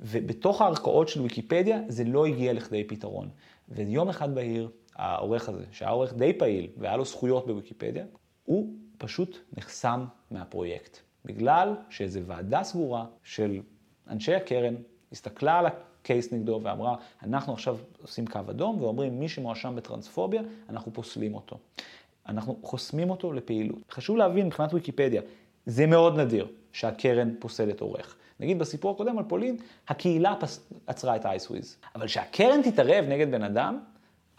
ובתוך 0.00 0.62
הערכאות 0.62 1.08
של 1.08 1.20
ויקיפדיה 1.20 1.80
זה 1.88 2.04
לא 2.04 2.26
הגיע 2.26 2.52
לכדי 2.52 2.84
פתרון. 2.84 3.28
ויום 3.68 4.08
אחד 4.08 4.34
בהיר, 4.34 4.70
העורך 4.96 5.48
הזה, 5.48 5.64
שהיה 5.72 5.90
עורך 5.90 6.14
די 6.14 6.32
פעיל 6.32 6.68
והיה 6.76 6.96
לו 6.96 7.04
זכויות 7.04 7.46
בוויקיפדיה, 7.46 8.04
הוא 8.44 8.74
פשוט 8.98 9.38
נחסם 9.56 10.04
מהפרויקט. 10.30 10.98
בגלל 11.24 11.74
שאיזו 11.90 12.20
ועדה 12.26 12.62
סגורה 12.62 13.06
של 13.22 13.60
אנשי 14.08 14.34
הקרן 14.34 14.74
הסתכלה 15.12 15.58
על 15.58 15.66
הקייס 16.02 16.32
נגדו 16.32 16.60
ואמרה, 16.62 16.96
אנחנו 17.22 17.52
עכשיו 17.52 17.76
עושים 18.02 18.26
קו 18.26 18.40
אדום 18.50 18.82
ואומרים, 18.82 19.20
מי 19.20 19.28
שמואשם 19.28 19.76
בטרנספוביה, 19.76 20.42
אנחנו 20.68 20.92
פוסלים 20.92 21.34
אותו. 21.34 21.58
אנחנו 22.28 22.56
חוסמים 22.62 23.10
אותו 23.10 23.32
לפעילות. 23.32 23.78
חשוב 23.90 24.16
להבין 24.16 24.46
מבחינת 24.46 24.74
ויקיפדיה, 24.74 25.22
זה 25.66 25.86
מאוד 25.86 26.20
נדיר 26.20 26.46
שהקרן 26.72 27.30
פוסלת 27.38 27.80
עורך. 27.80 28.16
נגיד 28.40 28.58
בסיפור 28.58 28.90
הקודם 28.90 29.18
על 29.18 29.24
פולין, 29.28 29.56
הקהילה 29.88 30.34
פס... 30.40 30.68
עצרה 30.86 31.16
את 31.16 31.26
אייסוויז. 31.26 31.76
אבל 31.94 32.06
שהקרן 32.06 32.62
תתערב 32.62 33.04
נגד 33.08 33.30
בן 33.30 33.42
אדם, 33.42 33.78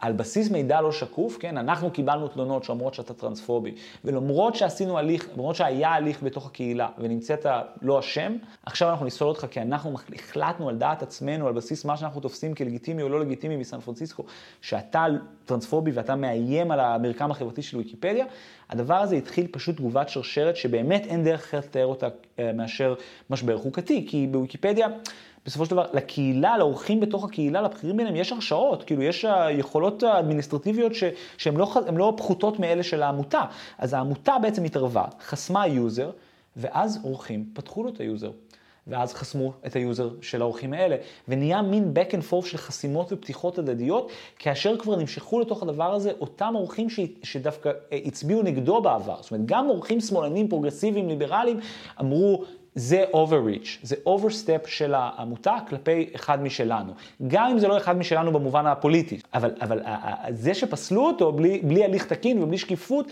על 0.00 0.12
בסיס 0.12 0.50
מידע 0.50 0.80
לא 0.80 0.92
שקוף, 0.92 1.36
כן, 1.40 1.56
אנחנו 1.56 1.90
קיבלנו 1.90 2.28
תלונות 2.28 2.64
שאומרות 2.64 2.94
שאתה 2.94 3.14
טרנספובי, 3.14 3.74
ולמרות 4.04 4.54
שעשינו 4.54 4.98
הליך, 4.98 5.28
למרות 5.34 5.56
שהיה 5.56 5.90
הליך 5.90 6.22
בתוך 6.22 6.46
הקהילה 6.46 6.88
ונמצאת 6.98 7.46
לא 7.82 7.98
אשם, 7.98 8.36
עכשיו 8.66 8.90
אנחנו 8.90 9.06
נסתול 9.06 9.28
אותך 9.28 9.46
כי 9.50 9.62
אנחנו 9.62 9.94
החלטנו 10.14 10.68
על 10.68 10.76
דעת 10.76 11.02
עצמנו, 11.02 11.46
על 11.46 11.52
בסיס 11.52 11.84
מה 11.84 11.96
שאנחנו 11.96 12.20
תופסים 12.20 12.54
כלגיטימי 12.54 13.02
או 13.02 13.08
לא 13.08 13.20
לגיטימי 13.20 13.56
בסן 13.56 13.80
פרנסיסקו, 13.80 14.24
שאתה 14.60 15.06
טרנספובי 15.44 15.90
ואתה 15.90 16.16
מאיים 16.16 16.70
על 16.70 16.80
המרקם 16.80 17.30
החברתי 17.30 17.62
של 17.62 17.76
ויקיפדיה, 17.76 18.24
הדבר 18.70 18.94
הזה 18.94 19.16
התחיל 19.16 19.46
פשוט 19.50 19.76
תגובת 19.76 20.08
שרשרת 20.08 20.56
שבאמת 20.56 21.06
אין 21.06 21.24
דרך 21.24 21.40
אחרת 21.40 21.64
לתאר 21.64 21.86
אותה 21.86 22.08
אה, 22.38 22.52
מאשר 22.52 22.94
משבר 23.30 23.58
חוקתי, 23.58 24.06
כי 24.08 24.26
בוויקיפדיה... 24.26 24.88
בסופו 25.46 25.64
של 25.64 25.70
דבר, 25.70 25.86
לקהילה, 25.92 26.58
לעורכים 26.58 27.00
בתוך 27.00 27.24
הקהילה, 27.24 27.62
לבכירים 27.62 27.96
ביניהם, 27.96 28.16
יש 28.16 28.32
הרשאות, 28.32 28.84
כאילו 28.84 29.02
יש 29.02 29.26
יכולות 29.50 30.04
אדמיניסטרטיביות 30.04 30.92
שהן 31.38 31.56
לא, 31.56 31.72
לא 31.96 32.14
פחותות 32.16 32.58
מאלה 32.58 32.82
של 32.82 33.02
העמותה. 33.02 33.42
אז 33.78 33.92
העמותה 33.92 34.36
בעצם 34.42 34.64
התערבה, 34.64 35.04
חסמה 35.20 35.62
ה 35.62 35.70
user, 35.70 36.10
ואז 36.56 37.00
עורכים 37.04 37.44
פתחו 37.54 37.82
לו 37.82 37.88
את 37.88 38.00
ה 38.00 38.05
user. 38.05 38.30
ואז 38.86 39.14
חסמו 39.14 39.52
את 39.66 39.76
ה 39.76 39.83
user 39.83 40.10
של 40.22 40.42
העורכים 40.42 40.72
האלה, 40.72 40.96
ונהיה 41.28 41.62
מין 41.62 41.92
back 41.94 42.12
and 42.12 42.32
forth 42.32 42.46
של 42.46 42.58
חסימות 42.58 43.12
ופתיחות 43.12 43.58
הדדיות, 43.58 44.10
כאשר 44.38 44.78
כבר 44.78 44.96
נמשכו 44.96 45.40
לתוך 45.40 45.62
הדבר 45.62 45.94
הזה 45.94 46.12
אותם 46.20 46.52
אורחים 46.54 46.90
ש... 46.90 47.00
שדווקא 47.22 47.68
אה, 47.92 47.98
הצביעו 48.04 48.42
נגדו 48.42 48.82
בעבר. 48.82 49.16
זאת 49.22 49.30
אומרת, 49.30 49.46
גם 49.46 49.68
אורחים 49.68 50.00
שמאלנים, 50.00 50.48
פרוגרסיביים, 50.48 51.08
ליברליים, 51.08 51.60
אמרו, 52.00 52.44
זה 52.74 53.04
overreach, 53.12 53.68
זה 53.82 53.96
overstep 54.06 54.68
של 54.68 54.94
העמותה 54.94 55.56
כלפי 55.68 56.10
אחד 56.14 56.42
משלנו. 56.42 56.92
גם 57.28 57.50
אם 57.50 57.58
זה 57.58 57.68
לא 57.68 57.76
אחד 57.76 57.98
משלנו 57.98 58.32
במובן 58.32 58.66
הפוליטי, 58.66 59.20
אבל, 59.34 59.50
אבל 59.60 59.80
זה 60.30 60.54
שפסלו 60.54 61.06
אותו 61.06 61.32
בלי, 61.32 61.60
בלי 61.64 61.84
הליך 61.84 62.06
תקין 62.06 62.42
ובלי 62.42 62.58
שקיפות, 62.58 63.06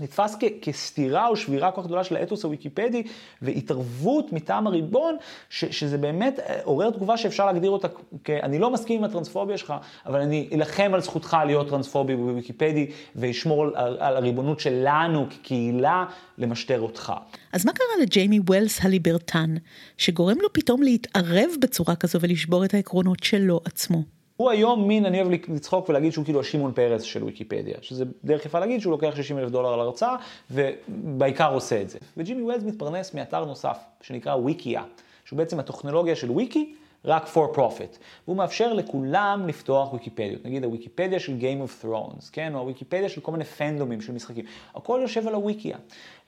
נתפס 0.00 0.36
כ- 0.40 0.44
כסתירה 0.62 1.28
או 1.28 1.36
שבירה 1.36 1.70
כל 1.70 1.80
כך 1.80 1.86
גדולה 1.86 2.04
של 2.04 2.16
האתוס 2.16 2.44
הוויקיפדי 2.44 3.02
והתערבות 3.42 4.32
מטעם 4.32 4.66
הריבון, 4.66 5.16
ש- 5.50 5.64
שזה 5.64 5.98
באמת 5.98 6.38
אה, 6.38 6.60
עורר 6.64 6.90
תגובה 6.90 7.16
שאפשר 7.16 7.46
להגדיר 7.46 7.70
אותה 7.70 7.88
כ... 8.24 8.30
אני 8.30 8.58
לא 8.58 8.70
מסכים 8.70 8.98
עם 8.98 9.04
הטרנספוביה 9.04 9.58
שלך, 9.58 9.74
אבל 10.06 10.20
אני 10.20 10.48
אלחם 10.52 10.90
על 10.94 11.00
זכותך 11.00 11.36
להיות 11.46 11.68
טרנספובי 11.68 12.16
בוויקיפדי 12.16 12.90
ואשמור 13.16 13.64
על, 13.74 13.96
על 14.00 14.16
הריבונות 14.16 14.60
שלנו 14.60 15.26
כקהילה 15.30 16.04
למשטר 16.38 16.80
אותך. 16.80 17.12
אז 17.52 17.66
מה 17.66 17.72
קרה 17.72 18.02
לג'יימי 18.02 18.40
ווילס 18.40 18.84
הליברטן, 18.84 19.54
שגורם 19.96 20.36
לו 20.40 20.52
פתאום 20.52 20.82
להתערב 20.82 21.50
בצורה 21.60 21.96
כזו 21.96 22.20
ולשבור 22.20 22.64
את 22.64 22.74
העקרונות 22.74 23.22
שלו 23.22 23.60
עצמו? 23.64 24.21
הוא 24.36 24.50
היום 24.50 24.88
מין, 24.88 25.06
אני 25.06 25.20
אוהב 25.22 25.32
לצחוק 25.48 25.88
ולהגיד 25.88 26.12
שהוא 26.12 26.24
כאילו 26.24 26.40
השמעון 26.40 26.72
פרס 26.72 27.02
של 27.02 27.24
ויקיפדיה, 27.24 27.74
שזה 27.80 28.04
דרך 28.24 28.46
יפה 28.46 28.58
להגיד 28.58 28.80
שהוא 28.80 28.90
לוקח 28.90 29.16
60 29.16 29.38
אלף 29.38 29.50
דולר 29.50 29.72
על 29.72 29.80
הרצאה, 29.80 30.16
ובעיקר 30.50 31.54
עושה 31.54 31.82
את 31.82 31.90
זה. 31.90 31.98
וג'ימי 32.16 32.42
ווילס 32.42 32.62
מתפרנס 32.62 33.14
מאתר 33.14 33.44
נוסף, 33.44 33.78
שנקרא 34.00 34.36
ויקיה, 34.36 34.82
שהוא 35.24 35.36
בעצם 35.36 35.60
הטכנולוגיה 35.60 36.16
של 36.16 36.30
ויקי, 36.30 36.74
רק 37.04 37.26
for 37.34 37.56
profit. 37.56 37.98
והוא 38.24 38.36
מאפשר 38.36 38.72
לכולם 38.72 39.44
לפתוח 39.48 39.92
ויקיפדיות. 39.92 40.44
נגיד 40.44 40.64
הוויקיפדיה 40.64 41.20
של 41.20 41.36
Game 41.40 41.68
of 41.68 41.84
Thrones, 41.84 42.30
כן? 42.32 42.54
או 42.54 42.60
הוויקיפדיה 42.60 43.08
של 43.08 43.20
כל 43.20 43.32
מיני 43.32 43.44
פנדומים 43.44 44.00
של 44.00 44.12
משחקים. 44.12 44.44
הכל 44.74 44.98
יושב 45.02 45.28
על 45.28 45.34
הוויקיה. 45.34 45.76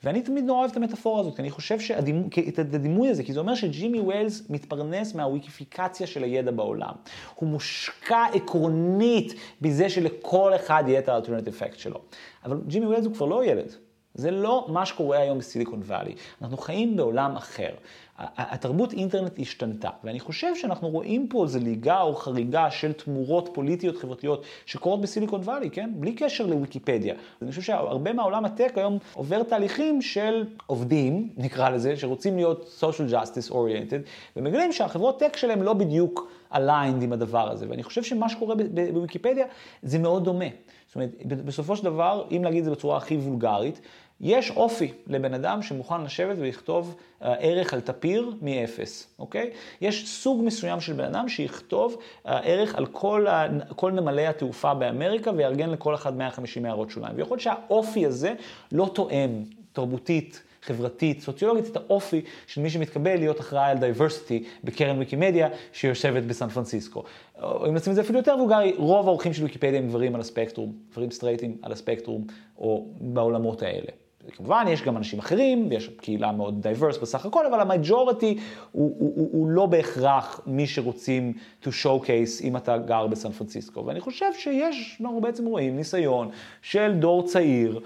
ואני 0.04 0.22
תמיד 0.22 0.44
נורא 0.44 0.58
אוהב 0.58 0.70
את 0.70 0.76
המטאפורה 0.76 1.20
הזאת, 1.20 1.37
כי 1.37 1.42
אני 1.42 1.50
חושב 1.50 1.80
שהדימוי, 1.80 2.28
את 2.48 2.58
הדימוי 2.58 3.08
הזה, 3.08 3.22
כי 3.22 3.32
זה 3.32 3.40
אומר 3.40 3.54
שג'ימי 3.54 4.00
ווילס 4.00 4.50
מתפרנס 4.50 5.14
מהוויקיפיקציה 5.14 6.06
של 6.06 6.24
הידע 6.24 6.50
בעולם. 6.50 6.92
הוא 7.34 7.48
מושקע 7.48 8.24
עקרונית 8.32 9.34
בזה 9.60 9.88
שלכל 9.88 10.52
אחד 10.54 10.84
יהיה 10.87 10.98
את 10.98 11.08
ה 11.09 11.12
alternative 11.12 11.54
fact 11.54 11.78
שלו. 11.78 12.00
אבל 12.44 12.60
ג'ימי 12.66 12.87
ווילס 12.87 13.04
הוא 13.04 13.14
כבר 13.14 13.26
לא 13.26 13.44
ילד. 13.44 13.74
זה 14.14 14.30
לא 14.30 14.66
מה 14.68 14.87
שקורה 14.87 15.18
היום 15.18 15.38
בסיליקון 15.38 15.80
וואלי. 15.80 16.14
אנחנו 16.42 16.56
חיים 16.56 16.96
בעולם 16.96 17.37
אחר. 17.37 17.70
התרבות 18.18 18.92
אינטרנט 18.92 19.38
השתנתה, 19.38 19.88
ואני 20.05 20.20
חושב 20.20 20.55
שאנחנו 20.55 20.88
רואים 20.88 21.29
פה 21.29 21.44
איזו 21.44 21.59
זליגה 21.59 22.00
או 22.00 22.14
חריגה 22.14 22.70
של 22.70 22.92
תמורות 22.92 23.48
פוליטיות 23.53 23.96
חברתיות 23.96 24.44
שקורות 24.66 25.00
בסיליקון 25.00 25.40
וואלי, 25.40 25.70
כן? 25.70 25.90
בלי 25.94 26.12
קשר 26.12 26.46
לוויקיפדיה. 26.46 27.14
אני 27.42 27.50
חושב 27.50 27.62
שהרבה 27.62 28.12
מהעולם 28.12 28.44
הטק 28.44 28.72
היום 28.77 28.98
עובר 29.14 29.42
תהליכים 29.42 30.03
של 30.03 30.44
עובדים, 30.66 31.29
נקרא 31.37 31.68
לזה, 31.68 31.96
שרוצים 31.96 32.37
להיות 32.37 32.81
social 32.81 33.12
justice 33.12 33.53
oriented, 33.53 34.09
ומגלים 34.37 34.72
שהחברות 34.72 35.18
טק 35.18 35.37
שלהם 35.37 35.62
לא 35.62 35.72
בדיוק 35.72 36.31
aligned 36.53 37.03
עם 37.03 37.12
הדבר 37.12 37.50
הזה, 37.50 37.66
ואני 37.68 37.83
חושב 37.83 38.03
שמה 38.03 38.29
שקורה 38.29 38.55
בוויקיפדיה 38.92 39.46
זה 39.83 39.98
מאוד 39.98 40.24
דומה. 40.24 40.48
זאת 40.87 40.94
אומרת, 40.94 41.11
בסופו 41.27 41.77
של 41.77 41.85
דבר, 41.85 42.24
אם 42.31 42.44
להגיד 42.44 42.59
את 42.59 42.64
זה 42.64 42.70
בצורה 42.70 42.96
הכי 42.96 43.16
וולגרית, 43.16 43.81
יש 44.24 44.50
אופי 44.50 44.92
לבן 45.06 45.34
אדם 45.34 45.62
שמוכן 45.62 46.02
לשבת 46.02 46.37
ולכתוב 46.38 46.96
אה, 47.20 47.24
ערך 47.24 47.74
על 47.74 47.80
טפיר 47.80 48.32
מאפס, 48.42 49.14
אוקיי? 49.18 49.50
יש 49.80 50.08
סוג 50.08 50.44
מסוים 50.44 50.80
של 50.80 50.92
בן 50.92 51.04
אדם 51.04 51.28
שיכתוב 51.28 51.96
אה, 51.96 52.28
ערך 52.28 52.74
על 52.74 52.87
כל, 52.87 53.26
אה, 53.28 53.74
כל 53.74 53.92
נמלי 53.92 54.26
התעופה 54.26 54.74
באמריקה 54.74 55.30
ויארגן 55.37 55.70
לכל 55.70 55.94
אחד 55.94 56.16
150 56.16 56.64
הערות 56.64 56.90
שוליים. 56.90 57.16
ויכול 57.16 57.34
להיות 57.34 57.40
שהאופי 57.40 58.06
הזה 58.06 58.34
לא 58.72 58.90
תואם 58.94 59.42
תרבותית. 59.72 60.42
חברתית, 60.62 61.20
סוציולוגית, 61.20 61.66
את 61.66 61.76
האופי 61.76 62.22
של 62.46 62.60
מי 62.60 62.70
שמתקבל 62.70 63.16
להיות 63.16 63.40
אחראי 63.40 63.70
על 63.70 63.78
diversity 63.78 64.44
בקרן 64.64 64.98
ויקימדיה 64.98 65.48
שיושבת 65.72 66.22
בסן 66.22 66.48
פרנסיסקו. 66.48 67.04
אם 67.38 67.74
נשים 67.74 67.90
את 67.90 67.94
זה 67.94 68.00
אפילו 68.00 68.18
יותר 68.18 68.34
וולגרי, 68.38 68.74
רוב 68.76 69.08
העורכים 69.09 69.33
של 69.32 69.42
ויקיפדיה 69.42 69.78
הם 69.78 69.88
גברים 69.88 70.14
על 70.14 70.20
הספקטרום, 70.20 70.72
גברים 70.92 71.10
סטרייטים 71.10 71.56
על 71.62 71.72
הספקטרום, 71.72 72.26
או 72.58 72.87
בעולמות 73.00 73.62
האלה. 73.62 74.03
כמובן, 74.32 74.64
יש 74.68 74.82
גם 74.82 74.96
אנשים 74.96 75.18
אחרים, 75.18 75.66
ויש 75.70 75.88
קהילה 75.88 76.32
מאוד 76.32 76.62
diverse 76.62 76.98
בסך 76.98 77.26
הכל, 77.26 77.46
אבל 77.46 77.60
ה 77.61 77.69
majority 77.69 78.38
הוא, 78.72 78.96
הוא, 78.98 79.12
הוא, 79.16 79.28
הוא 79.32 79.48
לא 79.48 79.66
בהכרח 79.66 80.40
מי 80.46 80.66
שרוצים 80.66 81.32
to 81.62 81.66
showcase 81.66 82.44
אם 82.44 82.56
אתה 82.56 82.78
גר 82.78 83.06
בסן 83.06 83.32
פרנסיסקו. 83.32 83.87
ואני 83.87 84.00
חושב 84.00 84.32
שיש, 84.38 84.98
אנחנו 85.00 85.20
בעצם 85.20 85.46
רואים 85.46 85.76
ניסיון 85.76 86.30
של 86.62 86.94
דור 86.98 87.26
צעיר, 87.26 87.80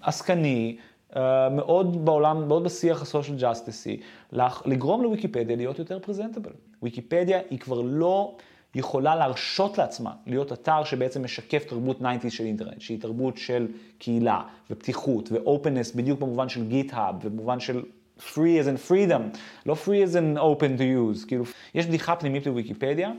עסקני, 0.00 0.76
אה, 1.16 1.48
מאוד 1.48 2.04
בעולם, 2.04 2.48
מאוד 2.48 2.64
בשיח 2.64 3.02
ה 3.02 3.07
social 3.07 3.36
justice 3.40 3.87
י, 3.87 4.00
לגרום 4.64 5.02
לוויקיפדיה 5.02 5.56
להיות 5.56 5.78
יותר 5.78 5.98
פרזנטבל. 5.98 6.52
ויקיפדיה 6.82 7.40
היא 7.50 7.58
כבר 7.58 7.80
לא... 7.80 8.36
יכולה 8.74 9.16
להרשות 9.16 9.78
לעצמה 9.78 10.12
להיות 10.26 10.52
אתר 10.52 10.84
שבעצם 10.84 11.24
משקף 11.24 11.64
תרבות 11.64 12.00
90's 12.00 12.30
של 12.30 12.44
אינטרנט, 12.44 12.80
שהיא 12.80 13.00
תרבות 13.00 13.36
של 13.36 13.68
קהילה 13.98 14.42
ופתיחות 14.70 15.32
ו-openness 15.32 15.96
בדיוק 15.96 16.20
במובן 16.20 16.48
של 16.48 16.68
גיט-האב, 16.68 17.14
ובמובן 17.22 17.60
של 17.60 17.82
free 18.18 18.62
as 18.62 18.66
in 18.66 18.90
freedom, 18.90 19.38
לא 19.66 19.76
free 19.84 20.10
as 20.10 20.14
in 20.14 20.38
open 20.38 20.78
to 20.78 20.82
use. 21.22 21.26
כאילו, 21.26 21.44
יש 21.74 21.86
בדיחה 21.86 22.16
פנימית 22.16 22.46
בוויקיפדיה, 22.46 23.12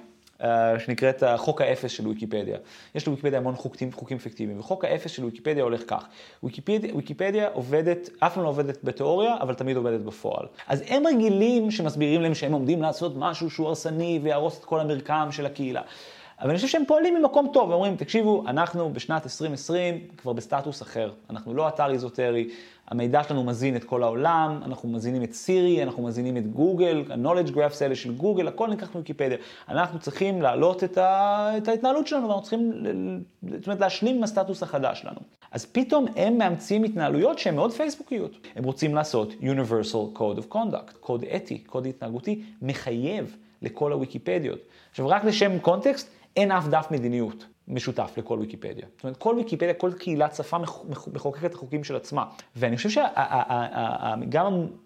שנקראת 0.80 1.24
חוק 1.38 1.62
האפס 1.62 1.91
של 1.91 2.08
ויקיפדיה. 2.08 2.58
יש 2.95 3.08
לוויקיפדיה 3.08 3.39
המון 3.39 3.56
חוקים, 3.56 3.91
חוקים 3.91 4.17
פיקטיביים, 4.17 4.60
וחוק 4.60 4.86
האפס 4.86 5.12
של 5.12 5.26
ויקיפדיה 5.26 5.63
הולך 5.63 5.82
כך. 5.88 6.06
ויקיפדיה, 6.43 6.95
ויקיפדיה 6.95 7.48
עובדת, 7.54 8.10
אף 8.19 8.34
פעם 8.34 8.43
לא 8.43 8.50
עובדת 8.50 8.84
בתיאוריה, 8.84 9.36
אבל 9.41 9.54
תמיד 9.54 9.78
עובדת 9.78 10.00
בפועל. 10.00 10.45
אז 10.67 10.84
הם 10.88 11.08
רגילים 11.08 11.71
שמסבירים 11.71 12.21
להם 12.21 12.36
שהם 12.36 12.52
עומדים 12.52 12.82
לעשות 12.82 13.13
משהו 13.15 13.50
שהוא 13.50 13.67
הרסני 13.67 14.19
ויהרוס 14.24 14.60
את 14.60 14.65
כל 14.65 14.80
המרקם 14.80 15.28
של 15.32 15.45
הקהילה. 15.45 15.82
אבל 16.39 16.50
אני 16.50 16.56
חושב 16.56 16.67
שהם 16.67 16.84
פועלים 16.88 17.15
ממקום 17.15 17.50
טוב, 17.54 17.69
ואומרים, 17.69 17.95
תקשיבו, 17.95 18.43
אנחנו 18.48 18.93
בשנת 18.93 19.24
2020 19.24 20.00
כבר 20.17 20.34
בסטטוס 20.34 20.82
אחר. 20.82 21.12
אנחנו 21.30 21.54
לא 21.54 21.67
אתר 21.67 21.91
איזוטרי, 21.91 22.50
המידע 22.88 23.24
שלנו 23.24 23.43
מזין 23.43 23.76
את 23.76 23.84
כל 23.84 24.04
העולם, 24.04 24.60
אנחנו 24.65 24.89
מזינים 24.89 25.24
את 25.24 25.34
סירי, 25.34 25.84
אנחנו 25.84 26.04
מזינים 26.04 26.38
את 26.38 26.48
גוגל, 26.48 27.04
ה-knowledge 27.10 27.52
graphs 27.52 27.82
האלה 27.82 27.95
של 27.95 28.15
גוגל, 28.15 28.48
הכל 28.48 28.69
ניקח 28.69 28.89
מוויקיפדיה. 28.95 29.38
אנחנו 29.69 30.00
צריכים 30.00 30.41
להעלות 30.41 30.84
את, 30.84 30.98
ה... 30.98 31.50
את 31.58 31.67
ההתנהלות 31.67 32.08
שלנו, 32.08 32.24
ואנחנו 32.24 32.41
צריכים, 32.41 32.71
זאת 33.52 33.67
אומרת, 33.67 33.80
להשלים 33.80 34.15
עם 34.15 34.24
הסטטוס 34.24 34.63
החדש 34.63 35.02
שלנו. 35.02 35.19
אז 35.52 35.65
פתאום 35.65 36.06
הם 36.15 36.38
מאמצים 36.38 36.84
התנהלויות 36.84 37.39
שהן 37.39 37.56
מאוד 37.56 37.71
פייסבוקיות. 37.71 38.32
הם 38.56 38.63
רוצים 38.63 38.95
לעשות 38.95 39.34
Universal 39.41 40.17
Code 40.17 40.39
of 40.39 40.54
Conduct, 40.54 40.98
קוד 41.00 41.24
אתי, 41.36 41.58
קוד 41.58 41.86
התנהגותי, 41.86 42.41
מחייב 42.62 43.36
לכל 43.62 43.91
הוויקיפדיות. 43.91 44.60
עכשיו, 44.91 45.08
רק 45.08 45.24
לשם 45.24 45.60
קונטקסט, 45.60 46.10
אין 46.36 46.52
אף 46.52 46.67
דף 46.67 46.88
מדיניות 46.91 47.45
משותף 47.67 48.13
לכל 48.17 48.39
ויקיפדיה. 48.39 48.86
זאת 48.95 49.04
אומרת, 49.04 49.17
כל 49.17 49.36
ויקיפדיה, 49.38 49.74
כל 49.74 49.91
קהילת 49.93 50.36
שפה 50.36 50.58
מחוקקת 51.13 51.45
את 51.45 51.54
החוקים 51.54 51.84
של 51.84 51.95
עצמה. 51.95 52.26
ואני 52.56 52.78
חושב 52.78 52.89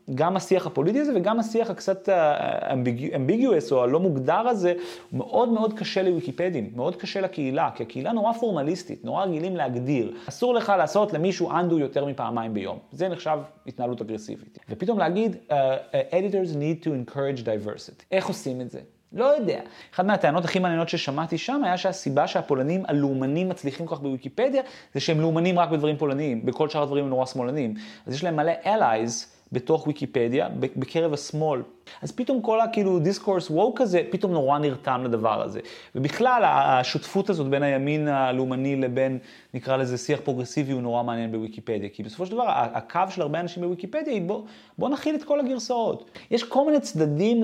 שגם 0.10 0.36
השיח 0.36 0.68
הפוליטי 0.68 1.00
הזה 1.00 1.12
וגם 1.16 1.40
השיח 1.40 1.70
הקצת 1.70 2.10
אמביגיוס 3.16 3.72
או 3.72 3.84
הלא 3.84 4.00
מוגדר 4.00 4.48
הזה, 4.48 4.74
הוא 5.12 5.18
מאוד 5.18 5.50
מאוד 5.50 5.80
קשה 5.80 6.04
לוויקיפדים, 6.04 6.72
מאוד 6.76 6.96
קשה 6.96 7.22
לקהילה, 7.22 7.70
כי 7.76 7.84
הקהילה 7.84 8.12
נורא 8.12 8.34
פורמליסטית, 8.34 9.06
נורא 9.06 9.26
רגילים 9.26 9.56
להגדיר. 9.56 10.14
אסור 10.30 10.54
לך 10.54 10.74
לעשות 10.78 11.14
למישהו 11.14 11.52
אנדו 11.52 11.80
יותר 11.80 12.06
מפעמיים 12.06 12.54
ביום. 12.54 12.78
זה 12.92 13.10
נחשב 13.10 13.38
התנהלות 13.68 14.02
אגרסיבית. 14.02 14.60
ופתאום 14.70 15.00
להגיד, 15.00 15.36
uh, 15.36 15.54
editors 16.12 16.54
need 16.54 16.86
to 16.86 16.90
encourage 16.90 17.44
diversity. 17.44 18.04
איך 18.12 18.28
עושים 18.28 18.62
את 18.62 18.70
זה? 18.70 18.80
לא 19.14 19.26
יודע. 19.26 19.60
אחת 19.94 20.06
מהטענות 20.06 20.46
הכי 20.46 20.60
מעניינות 20.60 20.90
ששמעתי 20.90 21.38
שם 21.38 21.64
היה 21.64 21.78
שהסיבה 21.78 22.28
שהפולנים 22.28 22.84
הלאומנים 22.88 23.50
מצליחים 23.50 23.86
כל 23.86 23.96
כך 23.96 24.02
בוויקיפדיה, 24.02 24.62
זה 24.94 25.00
שהם 25.00 25.22
לאומנים 25.22 25.60
רק 25.60 25.70
בדברים 25.70 25.98
פולניים, 25.98 26.46
בכל 26.46 26.70
שאר 26.70 26.84
הדברים 26.84 27.04
הם 27.04 27.10
נורא 27.10 27.26
שמאלנים. 27.26 27.74
אז 28.08 28.14
יש 28.14 28.24
להם 28.24 28.36
מלא 28.36 28.52
allies 28.64 29.26
בתוך 29.52 29.88
ויקיפדיה, 29.88 30.50
בקרב 30.60 31.14
השמאל. 31.14 31.62
אז 32.02 32.12
פתאום 32.12 32.42
כל 32.42 32.62
הכאילו 32.62 33.00
discourse 33.00 33.50
woke 33.52 33.82
הזה, 33.82 34.02
פתאום 34.10 34.32
נורא 34.32 34.60
נרתם 34.60 35.02
לדבר 35.06 35.42
הזה. 35.42 35.60
ובכלל, 35.96 36.42
השותפות 36.46 37.30
הזאת 37.30 37.48
בין 37.48 37.64
הימין 37.64 38.08
הלאומני 38.08 38.76
לבין, 38.76 39.20
נקרא 39.54 39.78
לזה, 39.78 39.98
שיח 39.98 40.20
פרוגרסיבי 40.24 40.72
הוא 40.72 40.82
נורא 40.82 41.04
מעניין 41.04 41.32
בוויקיפדיה. 41.32 41.90
כי 41.90 42.04
בסופו 42.04 42.26
של 42.26 42.32
דבר, 42.32 42.46
הקו 42.48 43.02
של 43.10 43.22
הרבה 43.22 43.40
אנשים 43.40 43.64
בוויקיפדיה 43.64 44.14
היא 44.14 44.22
בוא, 44.22 44.42
בוא 44.78 44.90
נכיל 44.90 45.16
את 45.16 45.24
כל 45.24 45.40
הגרסאות. 45.40 46.20
יש 46.32 46.44
כל 46.44 46.66
מיני 46.66 46.80
צדדים, 46.80 47.44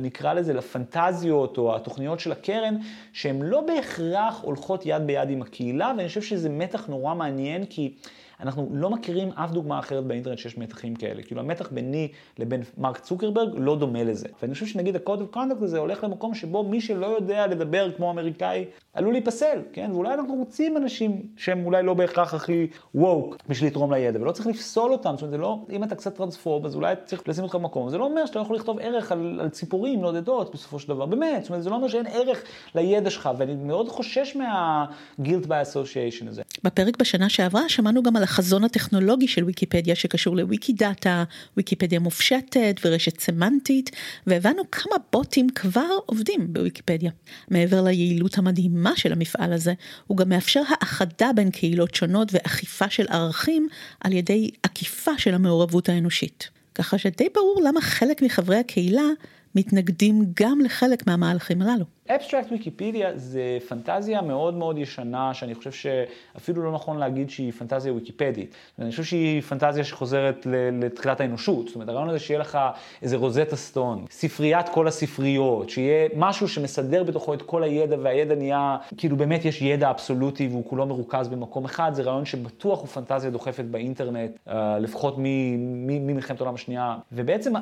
נקרא 0.00 0.32
לזה, 0.32 0.52
לפנטזיות 0.52 1.58
או 1.58 1.76
התוכניות 1.76 2.20
של 2.20 2.32
הקרן, 2.32 2.76
שהן 3.12 3.42
לא 3.42 3.60
בהכרח 3.60 4.40
הולכות 4.42 4.86
יד 4.86 5.06
ביד 5.06 5.30
עם 5.30 5.42
הקהילה, 5.42 5.92
ואני 5.96 6.08
חושב 6.08 6.22
שזה 6.22 6.48
מתח 6.48 6.86
נורא 6.86 7.14
מעניין, 7.14 7.64
כי... 7.64 7.94
אנחנו 8.42 8.68
לא 8.72 8.90
מכירים 8.90 9.30
אף 9.34 9.50
דוגמה 9.50 9.78
אחרת 9.78 10.04
באינטרנט 10.04 10.38
שיש 10.38 10.58
מתחים 10.58 10.96
כאלה. 10.96 11.22
כאילו 11.22 11.40
המתח 11.40 11.68
ביני 11.72 12.08
לבין 12.38 12.62
מרק 12.78 12.98
צוקרברג 12.98 13.48
לא 13.56 13.76
דומה 13.76 14.04
לזה. 14.04 14.28
ואני 14.42 14.54
חושב 14.54 14.66
שנגיד 14.66 14.96
ה-code 14.96 15.20
of 15.32 15.36
conduct 15.36 15.64
הזה 15.64 15.78
הולך 15.78 16.04
למקום 16.04 16.34
שבו 16.34 16.64
מי 16.64 16.80
שלא 16.80 17.06
יודע 17.06 17.46
לדבר 17.46 17.92
כמו 17.96 18.10
אמריקאי 18.10 18.64
עלול 18.94 19.12
להיפסל, 19.12 19.58
כן? 19.72 19.90
ואולי 19.92 20.14
אנחנו 20.14 20.34
רוצים 20.34 20.76
אנשים 20.76 21.22
שהם 21.36 21.64
אולי 21.64 21.82
לא 21.82 21.94
בהכרח 21.94 22.34
הכי 22.34 22.66
ווק 22.94 23.36
בשביל 23.48 23.70
לתרום 23.70 23.92
לידע, 23.92 24.20
ולא 24.20 24.32
צריך 24.32 24.46
לפסול 24.46 24.92
אותם, 24.92 25.12
זאת 25.12 25.22
אומרת, 25.22 25.30
זה 25.30 25.38
לא, 25.38 25.58
אם 25.72 25.84
אתה 25.84 25.94
קצת 25.94 26.16
טרנספורם, 26.16 26.66
אז 26.66 26.74
אולי 26.74 26.94
צריך 27.04 27.28
לשים 27.28 27.44
אותך 27.44 27.54
במקום. 27.54 27.90
זה 27.90 27.98
לא 27.98 28.04
אומר 28.04 28.26
שאתה 28.26 28.38
לא 28.38 28.44
יכול 28.44 28.56
לכתוב 28.56 28.78
ערך 28.80 29.12
על, 29.12 29.38
על 29.42 29.48
ציפורים 29.48 30.00
נודדות 30.00 30.54
בסופו 30.54 30.78
של 30.78 30.88
דבר, 30.88 31.06
באמת, 31.06 31.42
זאת 31.42 31.50
אומרת, 31.50 31.62
זה 31.62 31.70
לא 31.70 31.74
אומר 31.74 31.88
שאין 31.88 32.06
ערך 32.06 32.42
לידע 32.74 33.10
שלך, 33.10 33.30
ואני 33.36 33.54
מאוד 33.54 33.88
חושש 33.88 34.36
מה-guilt 34.36 35.46
by 35.46 35.48
association 35.48 36.28
הזה. 36.28 36.42
בפרק 36.64 36.96
בשנה 36.96 37.28
שעברה 37.28 37.68
שמענו 37.68 38.02
גם 38.02 38.16
על 38.16 38.22
החזון 38.30 38.64
הטכנולוגי 38.64 39.28
של 39.28 39.44
ויקיפדיה 39.44 39.94
שקשור 39.94 40.36
לוויקי 40.36 40.72
דאטה, 40.72 41.24
ויקיפדיה 41.56 42.00
מופשטת 42.00 42.80
ורשת 42.84 43.20
סמנטית, 43.20 43.90
והבנו 44.26 44.62
כמה 44.72 44.96
בוטים 45.12 45.50
כבר 45.54 45.88
עובדים 46.06 46.52
בוויקיפדיה. 46.52 47.10
מעבר 47.50 47.82
ליעילות 47.82 48.38
המדהימה 48.38 48.96
של 48.96 49.12
המפעל 49.12 49.52
הזה, 49.52 49.74
הוא 50.06 50.16
גם 50.16 50.28
מאפשר 50.28 50.62
האחדה 50.68 51.30
בין 51.36 51.50
קהילות 51.50 51.94
שונות 51.94 52.28
ואכיפה 52.32 52.90
של 52.90 53.06
ערכים 53.08 53.68
על 54.00 54.12
ידי 54.12 54.50
עקיפה 54.62 55.18
של 55.18 55.34
המעורבות 55.34 55.88
האנושית. 55.88 56.50
ככה 56.74 56.98
שדי 56.98 57.28
ברור 57.34 57.62
למה 57.64 57.80
חלק 57.80 58.22
מחברי 58.22 58.56
הקהילה 58.56 59.08
מתנגדים 59.54 60.24
גם 60.40 60.60
לחלק 60.60 61.06
מהמהלכים 61.06 61.62
הללו. 61.62 61.84
אבסטרקט 62.14 62.52
ויקיפדיה 62.52 63.10
זה 63.14 63.58
פנטזיה 63.68 64.22
מאוד 64.22 64.54
מאוד 64.54 64.78
ישנה, 64.78 65.34
שאני 65.34 65.54
חושב 65.54 65.72
שאפילו 65.72 66.62
לא 66.62 66.72
נכון 66.72 66.98
להגיד 66.98 67.30
שהיא 67.30 67.52
פנטזיה 67.52 67.92
ויקיפדית. 67.92 68.54
אני 68.78 68.90
חושב 68.90 69.04
שהיא 69.04 69.40
פנטזיה 69.42 69.84
שחוזרת 69.84 70.46
לתחילת 70.72 71.20
האנושות. 71.20 71.66
זאת 71.66 71.74
אומרת, 71.74 71.88
הרעיון 71.88 72.08
הזה 72.08 72.18
שיהיה 72.18 72.40
לך 72.40 72.58
איזה 73.02 73.16
רוזטה 73.16 73.56
סטון, 73.56 74.04
ספריית 74.10 74.68
כל 74.68 74.88
הספריות, 74.88 75.70
שיהיה 75.70 76.08
משהו 76.16 76.48
שמסדר 76.48 77.04
בתוכו 77.04 77.34
את 77.34 77.42
כל 77.42 77.62
הידע, 77.62 77.96
והידע 78.02 78.34
נהיה, 78.34 78.76
כאילו 78.96 79.16
באמת 79.16 79.44
יש 79.44 79.62
ידע 79.62 79.90
אבסולוטי 79.90 80.48
והוא 80.48 80.64
כולו 80.68 80.86
מרוכז 80.86 81.28
במקום 81.28 81.64
אחד, 81.64 81.94
זה 81.94 82.02
רעיון 82.02 82.24
שבטוח 82.24 82.80
הוא 82.80 82.88
פנטזיה 82.88 83.30
דוחפת 83.30 83.64
באינטרנט, 83.64 84.30
אה, 84.48 84.78
לפחות 84.78 85.14
ממלחמת 85.18 86.40
העולם 86.40 86.54
השנייה. 86.54 86.96
ובעצם 87.12 87.52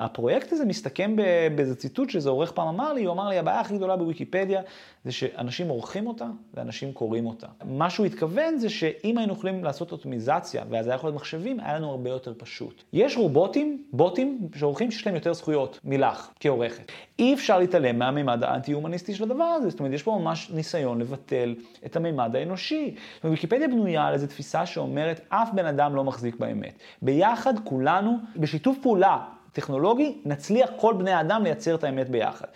הפרויקט 0.00 0.52
הזה 0.52 0.64
מסתכם 0.64 1.16
באיזה 1.56 1.76
ציטוט 1.76 2.10
שזה 2.10 2.30
עורך 2.30 2.52
פעם 2.52 2.68
אמר 2.68 2.92
לי, 2.92 3.06
אמר 3.16 3.28
לי, 3.28 3.38
הבעיה 3.38 3.60
הכי 3.60 3.76
גדולה 3.76 3.96
בוויקיפדיה 3.96 4.60
זה 5.04 5.12
שאנשים 5.12 5.68
עורכים 5.68 6.06
אותה 6.06 6.26
ואנשים 6.54 6.92
קוראים 6.92 7.26
אותה. 7.26 7.46
מה 7.64 7.90
שהוא 7.90 8.06
התכוון 8.06 8.58
זה 8.58 8.68
שאם 8.68 9.18
היינו 9.18 9.32
יכולים 9.32 9.64
לעשות 9.64 9.92
אוטומיזציה, 9.92 10.64
ואז 10.70 10.86
היה 10.86 10.94
יכול 10.94 11.08
להיות 11.08 11.20
מחשבים, 11.20 11.60
היה 11.60 11.78
לנו 11.78 11.90
הרבה 11.90 12.10
יותר 12.10 12.32
פשוט. 12.38 12.82
יש 12.92 13.16
רובוטים, 13.16 13.84
בוטים, 13.92 14.48
שעורכים 14.56 14.90
שיש 14.90 15.06
להם 15.06 15.14
יותר 15.14 15.32
זכויות 15.32 15.80
מלך, 15.84 16.30
כעורכת. 16.40 16.92
אי 17.18 17.34
אפשר 17.34 17.58
להתעלם 17.58 17.98
מהמימד 17.98 18.44
האנטי-הומניסטי 18.44 19.14
של 19.14 19.24
הדבר 19.24 19.44
הזה. 19.44 19.70
זאת 19.70 19.80
אומרת, 19.80 19.94
יש 19.94 20.02
פה 20.02 20.18
ממש 20.20 20.50
ניסיון 20.50 20.98
לבטל 21.00 21.54
את 21.86 21.96
המימד 21.96 22.36
האנושי. 22.36 22.94
ויקיפדיה 23.24 23.68
בנויה 23.68 24.06
על 24.06 24.14
איזו 24.14 24.26
תפיסה 24.26 24.66
שאומרת, 24.66 25.20
אף 25.28 25.48
בן 25.52 25.66
אדם 25.66 25.94
לא 25.94 26.04
מחזיק 26.04 26.36
באמת. 26.36 26.78
ביחד 27.02 27.54
כולנו, 27.64 28.18
בשיתוף 28.36 28.78
פעולה 28.82 29.18
טכנולוגי, 29.52 30.18
נצליח 30.24 30.70
כל 30.76 30.94
בני 30.98 31.12
האדם 31.12 31.42
לייצר 31.44 31.74
את 31.74 31.84
האמת 31.84 32.08
ביחד. 32.08 32.46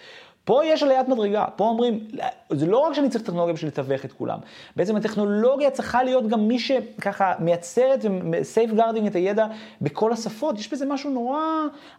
פה 0.45 0.65
יש 0.65 0.83
עליית 0.83 1.09
מדרגה, 1.09 1.45
פה 1.57 1.65
אומרים, 1.65 2.09
זה 2.51 2.67
לא 2.67 2.79
רק 2.79 2.93
שאני 2.93 3.11
צריך 3.11 3.25
טכנולוגיה 3.25 3.55
בשביל 3.55 3.69
לתווך 3.69 4.05
את 4.05 4.13
כולם, 4.13 4.39
בעצם 4.77 4.97
הטכנולוגיה 4.97 5.71
צריכה 5.71 6.03
להיות 6.03 6.29
גם 6.29 6.49
מי 6.49 6.59
שככה 6.59 7.35
מייצרת 7.39 8.05
ו 8.33 8.71
safeguarding 8.73 9.07
את 9.07 9.15
הידע 9.15 9.47
בכל 9.81 10.13
השפות, 10.13 10.59
יש 10.59 10.73
בזה 10.73 10.87
משהו 10.87 11.11
נורא 11.11 11.41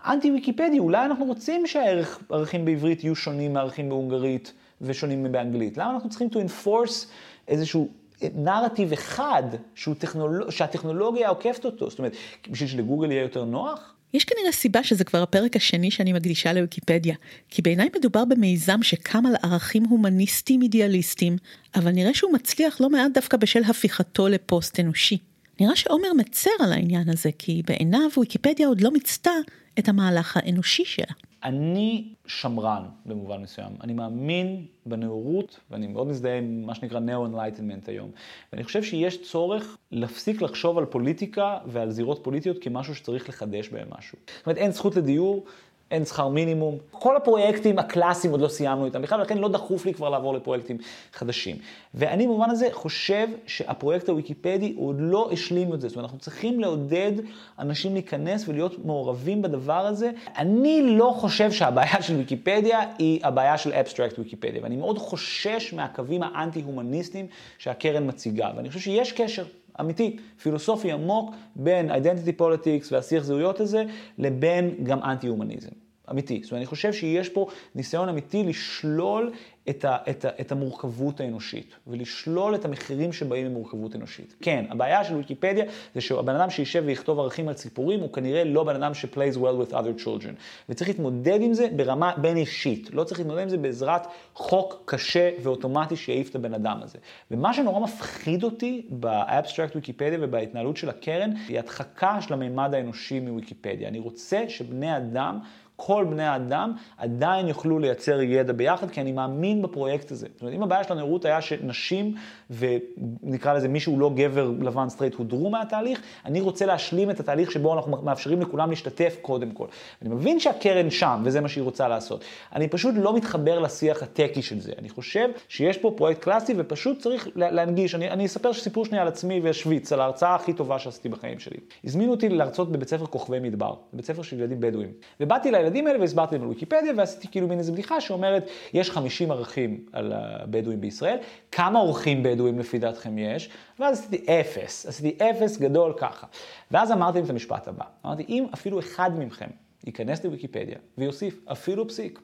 אנטי 0.05 0.31
ויקיפדי, 0.31 0.79
אולי 0.79 1.05
אנחנו 1.05 1.25
רוצים 1.25 1.67
שהערכים 1.67 2.65
בעברית 2.65 3.03
יהיו 3.03 3.15
שונים 3.15 3.53
מערכים 3.53 3.89
בהונגרית 3.89 4.53
ושונים 4.81 5.31
באנגלית, 5.31 5.77
למה 5.77 5.93
אנחנו 5.93 6.09
צריכים 6.09 6.29
to 6.31 6.35
enforce 6.35 7.07
איזשהו 7.47 7.87
נרטיב 8.35 8.93
אחד 8.93 9.43
שהוא 9.75 9.95
טכנולוג... 9.95 10.49
שהטכנולוגיה 10.49 11.29
עוקפת 11.29 11.65
אותו, 11.65 11.89
זאת 11.89 11.99
אומרת, 11.99 12.13
בשביל 12.49 12.69
שלגוגל 12.69 13.11
יהיה 13.11 13.21
יותר 13.21 13.45
נוח? 13.45 13.93
יש 14.13 14.25
כנראה 14.25 14.51
סיבה 14.51 14.83
שזה 14.83 15.03
כבר 15.03 15.23
הפרק 15.23 15.55
השני 15.55 15.91
שאני 15.91 16.13
מקדישה 16.13 16.53
לוויקיפדיה, 16.53 17.15
כי 17.49 17.61
בעיניי 17.61 17.89
מדובר 17.97 18.25
במיזם 18.25 18.83
שקם 18.83 19.25
על 19.25 19.35
ערכים 19.43 19.83
הומניסטיים 19.83 20.61
אידיאליסטיים, 20.61 21.37
אבל 21.75 21.91
נראה 21.91 22.13
שהוא 22.13 22.33
מצליח 22.33 22.81
לא 22.81 22.89
מעט 22.89 23.11
דווקא 23.13 23.37
בשל 23.37 23.63
הפיכתו 23.63 24.27
לפוסט 24.27 24.79
אנושי. 24.79 25.17
נראה 25.61 25.75
שעומר 25.75 26.13
מצר 26.17 26.49
על 26.59 26.73
העניין 26.73 27.09
הזה, 27.09 27.29
כי 27.39 27.61
בעיניו 27.67 28.09
ויקיפדיה 28.17 28.67
עוד 28.67 28.81
לא 28.81 28.91
מיצתה 28.91 29.31
את 29.79 29.89
המהלך 29.89 30.37
האנושי 30.37 30.85
שלה. 30.85 31.13
אני 31.43 32.13
שמרן 32.25 32.83
במובן 33.05 33.41
מסוים. 33.41 33.71
אני 33.83 33.93
מאמין 33.93 34.65
בנאורות, 34.85 35.59
ואני 35.71 35.87
מאוד 35.87 36.07
מזדהה 36.07 36.37
עם 36.37 36.65
מה 36.65 36.75
שנקרא 36.75 36.99
neo-enlightenment 36.99 37.89
היום. 37.89 38.11
ואני 38.53 38.63
חושב 38.63 38.83
שיש 38.83 39.21
צורך 39.21 39.77
להפסיק 39.91 40.41
לחשוב 40.41 40.77
על 40.77 40.85
פוליטיקה 40.85 41.57
ועל 41.65 41.91
זירות 41.91 42.19
פוליטיות 42.23 42.57
כמשהו 42.61 42.95
שצריך 42.95 43.29
לחדש 43.29 43.69
בהם 43.69 43.87
משהו. 43.97 44.17
זאת 44.37 44.45
אומרת, 44.45 44.57
אין 44.57 44.71
זכות 44.71 44.95
לדיור, 44.95 45.45
אין 45.91 46.05
שכר 46.05 46.27
מינימום. 46.27 46.77
כל 46.91 47.17
הפרויקטים 47.17 47.79
הקלאסיים 47.79 48.31
עוד 48.31 48.41
לא 48.41 48.47
סיימנו 48.47 48.85
איתם 48.85 49.01
בכלל, 49.01 49.19
ולכן 49.19 49.37
לא 49.37 49.49
דחוף 49.49 49.85
לי 49.85 49.93
כבר 49.93 50.09
לעבור 50.09 50.33
לפרויקטים 50.33 50.77
חדשים. 51.13 51.55
ואני 51.93 52.27
במובן 52.27 52.49
הזה 52.49 52.67
חושב 52.71 53.27
שהפרויקט 53.47 54.09
הוויקיפדי 54.09 54.73
עוד 54.77 54.95
לא 54.99 55.29
השלים 55.31 55.73
את 55.73 55.81
זה. 55.81 55.87
זאת 55.87 55.95
אומרת, 55.95 56.05
אנחנו 56.05 56.19
צריכים 56.19 56.59
לעודד 56.59 57.11
אנשים 57.59 57.93
להיכנס 57.93 58.47
ולהיות 58.47 58.85
מעורבים 58.85 59.41
בדבר 59.41 59.85
הזה. 59.87 60.11
אני 60.37 60.81
לא 60.97 61.13
חושב 61.17 61.51
שהבעיה 61.51 62.01
של 62.01 62.15
ויקיפדיה 62.15 62.79
היא 62.97 63.19
הבעיה 63.23 63.57
של 63.57 63.73
Abstract 63.73 64.19
ויקיפדיה, 64.19 64.63
ואני 64.63 64.75
מאוד 64.75 64.97
חושש 64.97 65.73
מהקווים 65.73 66.23
האנטי-הומניסטיים 66.23 67.27
שהקרן 67.57 68.07
מציגה, 68.07 68.51
ואני 68.55 68.69
חושב 68.69 68.79
שיש 68.79 69.11
קשר. 69.11 69.43
אמיתי, 69.81 70.17
פילוסופי 70.41 70.91
עמוק 70.91 71.35
בין 71.55 71.91
identity 71.91 72.33
politics 72.33 72.91
והשיח 72.91 73.23
זהויות 73.23 73.59
הזה, 73.59 73.83
לבין 74.17 74.75
גם 74.83 75.03
אנטי-הומניזם. 75.03 75.69
אמיתי. 76.11 76.39
זאת 76.43 76.51
אומרת, 76.51 76.59
אני 76.61 76.65
חושב 76.65 76.93
שיש 76.93 77.29
פה 77.29 77.47
ניסיון 77.75 78.09
אמיתי 78.09 78.43
לשלול 78.43 79.31
את, 79.69 79.85
ה, 79.85 79.97
את, 80.09 80.25
ה, 80.25 80.29
את 80.41 80.51
המורכבות 80.51 81.19
האנושית, 81.19 81.75
ולשלול 81.87 82.55
את 82.55 82.65
המחירים 82.65 83.13
שבאים 83.13 83.47
ממורכבות 83.47 83.95
אנושית. 83.95 84.35
כן, 84.41 84.65
הבעיה 84.69 85.03
של 85.03 85.15
ויקיפדיה 85.15 85.65
זה 85.95 86.01
שהבן 86.01 86.35
אדם 86.35 86.49
שישב 86.49 86.83
ויכתוב 86.85 87.19
ערכים 87.19 87.47
על 87.47 87.53
ציפורים, 87.53 87.99
הוא 87.99 88.13
כנראה 88.13 88.43
לא 88.43 88.63
בן 88.63 88.75
אדם 88.75 88.93
ש-plays 88.93 89.35
well 89.35 89.69
with 89.69 89.73
other 89.73 90.05
children. 90.05 90.33
וצריך 90.69 90.89
להתמודד 90.89 91.41
עם 91.41 91.53
זה 91.53 91.67
ברמה 91.75 92.13
בין 92.17 92.37
אישית. 92.37 92.89
לא 92.93 93.03
צריך 93.03 93.19
להתמודד 93.19 93.41
עם 93.41 93.49
זה 93.49 93.57
בעזרת 93.57 94.07
חוק 94.33 94.81
קשה 94.85 95.29
ואוטומטי 95.43 95.95
שיעיף 95.95 96.29
את 96.29 96.35
הבן 96.35 96.53
אדם 96.53 96.79
הזה. 96.81 96.97
ומה 97.31 97.53
שנורא 97.53 97.79
מפחיד 97.79 98.43
אותי 98.43 98.85
ב 98.89 98.99
Abstract 98.99 99.75
ויקיפדיה 99.75 100.17
ובהתנהלות 100.21 100.77
של 100.77 100.89
הקרן, 100.89 101.31
היא 101.47 101.59
הדחקה 101.59 102.21
של 102.21 102.33
המימד 102.33 102.73
האנושי 102.73 103.19
מוויקיפדיה. 103.19 103.87
אני 103.87 103.99
רוצה 103.99 104.43
שבני 104.47 104.97
אדם 104.97 105.39
כל 105.85 106.05
בני 106.09 106.23
האדם 106.23 106.73
עדיין 106.97 107.47
יוכלו 107.47 107.79
לייצר 107.79 108.21
ידע 108.21 108.53
ביחד, 108.53 108.89
כי 108.91 109.01
אני 109.01 109.11
מאמין 109.11 109.61
בפרויקט 109.61 110.11
הזה. 110.11 110.27
זאת 110.33 110.41
אומרת, 110.41 110.55
אם 110.55 110.63
הבעיה 110.63 110.83
של 110.83 110.93
הנאורות 110.93 111.25
היה 111.25 111.41
שנשים, 111.41 112.15
ונקרא 112.49 113.53
לזה 113.53 113.67
מישהו 113.67 113.99
לא 113.99 114.11
גבר 114.15 114.51
לבן 114.61 114.89
סטרייט, 114.89 115.15
הודרו 115.15 115.49
מהתהליך, 115.49 116.01
אני 116.25 116.41
רוצה 116.41 116.65
להשלים 116.65 117.09
את 117.09 117.19
התהליך 117.19 117.51
שבו 117.51 117.73
אנחנו 117.73 118.01
מאפשרים 118.03 118.41
לכולם 118.41 118.69
להשתתף 118.69 119.17
קודם 119.21 119.51
כל. 119.51 119.65
אני 120.01 120.09
מבין 120.09 120.39
שהקרן 120.39 120.89
שם, 120.89 121.21
וזה 121.23 121.41
מה 121.41 121.49
שהיא 121.49 121.63
רוצה 121.63 121.87
לעשות. 121.87 122.23
אני 122.55 122.67
פשוט 122.67 122.95
לא 122.97 123.15
מתחבר 123.15 123.59
לשיח 123.59 124.03
הטקי 124.03 124.41
של 124.41 124.59
זה. 124.59 124.71
אני 124.79 124.89
חושב 124.89 125.29
שיש 125.47 125.77
פה 125.77 125.93
פרויקט 125.97 126.21
קלאסי, 126.21 126.53
ופשוט 126.57 126.99
צריך 126.99 127.27
להנגיש. 127.35 127.95
אני, 127.95 128.09
אני 128.09 128.25
אספר 128.25 128.53
סיפור 128.53 128.85
שנייה 128.85 129.01
על 129.01 129.07
עצמי 129.07 129.39
ואשוויץ, 129.43 129.93
על 129.93 130.01
ההרצאה 130.01 130.35
הכי 130.35 130.53
טובה 130.53 130.79
שעשיתי 130.79 131.09
בחיים 131.09 131.39
שלי. 131.39 131.57
הזמינו 131.83 132.11
אותי 132.11 132.29
להרצות 132.29 132.71
בבית 132.71 132.89
ספר 132.89 133.05
כוכבי 133.05 133.39
מדבר, 133.39 133.73
בבית 133.93 134.05
ספר 134.05 134.21
של 134.21 134.39
ילדים 134.39 134.59
בדואים. 134.59 134.89
ובאתי 135.19 135.51
לילדים 135.51 135.70
האלה 135.87 135.99
והסברתי 135.99 136.35
להם 136.35 136.43
על 136.43 136.49
ויקיפדיה, 136.49 136.93
ועשיתי 136.97 137.27
כאילו 137.27 137.47
מין 137.47 137.59
איזו 137.59 137.73
בדיחה 137.73 138.01
שאומרת, 138.01 138.49
יש 138.73 138.91
50 138.91 139.31
ערכים 139.31 139.85
על 139.91 140.13
הבדואים 140.15 140.81
בישראל, 140.81 141.17
כמה 141.51 141.79
עורכים 141.79 142.23
בדואים 142.23 142.59
לפי 142.59 142.79
דעתכם 142.79 143.17
יש? 143.17 143.49
ואז 143.79 143.99
עשיתי 143.99 144.25
אפס, 144.39 144.85
עשיתי 144.85 145.17
אפס 145.29 145.57
גדול 145.57 145.93
ככה. 145.97 146.27
ואז 146.71 146.91
אמרתי 146.91 147.17
להם 147.17 147.25
את 147.25 147.29
המשפט 147.29 147.67
הבא, 147.67 147.85
אמרתי, 148.05 148.25
אם 148.29 148.45
אפילו 148.53 148.79
אחד 148.79 149.19
מכם 149.19 149.49
ייכנס 149.85 150.25
לוויקיפדיה 150.25 150.77
ויוסיף 150.97 151.39
אפילו 151.51 151.87
פסיק, 151.87 152.19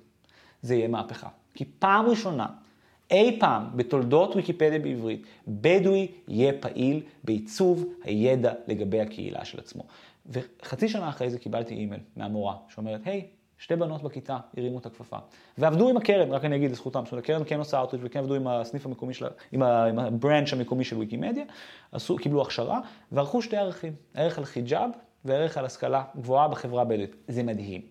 זה 0.62 0.76
יהיה 0.76 0.88
מהפכה. 0.88 1.28
כי 1.54 1.66
פעם 1.80 2.06
ראשונה, 2.06 2.46
אי 3.12 3.40
פעם 3.40 3.64
בתולדות 3.76 4.36
ויקיפדיה 4.36 4.80
בעברית, 4.80 5.26
בדואי 5.48 6.08
יהיה 6.28 6.54
פעיל 6.60 7.02
בעיצוב 7.24 7.86
הידע 8.04 8.54
לגבי 8.68 9.02
הקהילה 9.02 9.46
של 9.46 9.60
עצמו. 9.60 9.84
וחצי 10.26 10.90
שנה 10.90 11.10
אחרי 11.10 11.30
זה 11.30 11.40
קיבלתי 11.40 11.74
אימייל 11.74 12.02
מהמורה 12.16 12.56
שאומרת, 12.70 13.02
היי, 13.06 13.22
hey, 13.22 13.37
שתי 13.58 13.76
בנות 13.76 14.04
בכיתה 14.04 14.38
הרימו 14.58 14.80
את 14.80 14.86
הכפפה. 14.86 15.18
ועבדו 15.58 15.90
עם 15.90 15.98
הקרן, 15.98 16.32
רק 16.32 16.46
אני 16.46 16.56
אגיד 16.56 16.72
לזכותם, 16.72 17.02
זאת 17.04 17.12
אומרת, 17.12 17.24
הקרן 17.24 17.42
כן 17.46 17.60
עושה 17.60 17.80
אאוטריץ' 17.80 18.02
וכן 18.06 18.20
עבדו 18.20 18.36
עם 18.36 18.48
הסניף 18.48 18.86
המקומי 18.86 19.14
של, 19.14 19.26
עם 19.52 19.62
הברנץ' 20.00 20.54
המקומי 20.54 20.84
של 20.84 20.98
ויקימדיה, 20.98 21.44
עשו, 21.92 22.16
קיבלו 22.16 22.42
הכשרה, 22.42 22.80
וערכו 23.12 23.42
שתי 23.42 23.58
ערכים, 23.58 23.96
ערך 24.14 24.38
על 24.38 24.46
חיג'אב 24.46 24.90
וערך 25.26 25.58
על 25.58 25.66
השכלה 25.66 26.04
גבוהה 26.18 26.48
בחברה 26.48 26.82
הבדואית. 26.82 27.16
זה 27.28 27.44
מדהים. 27.44 27.82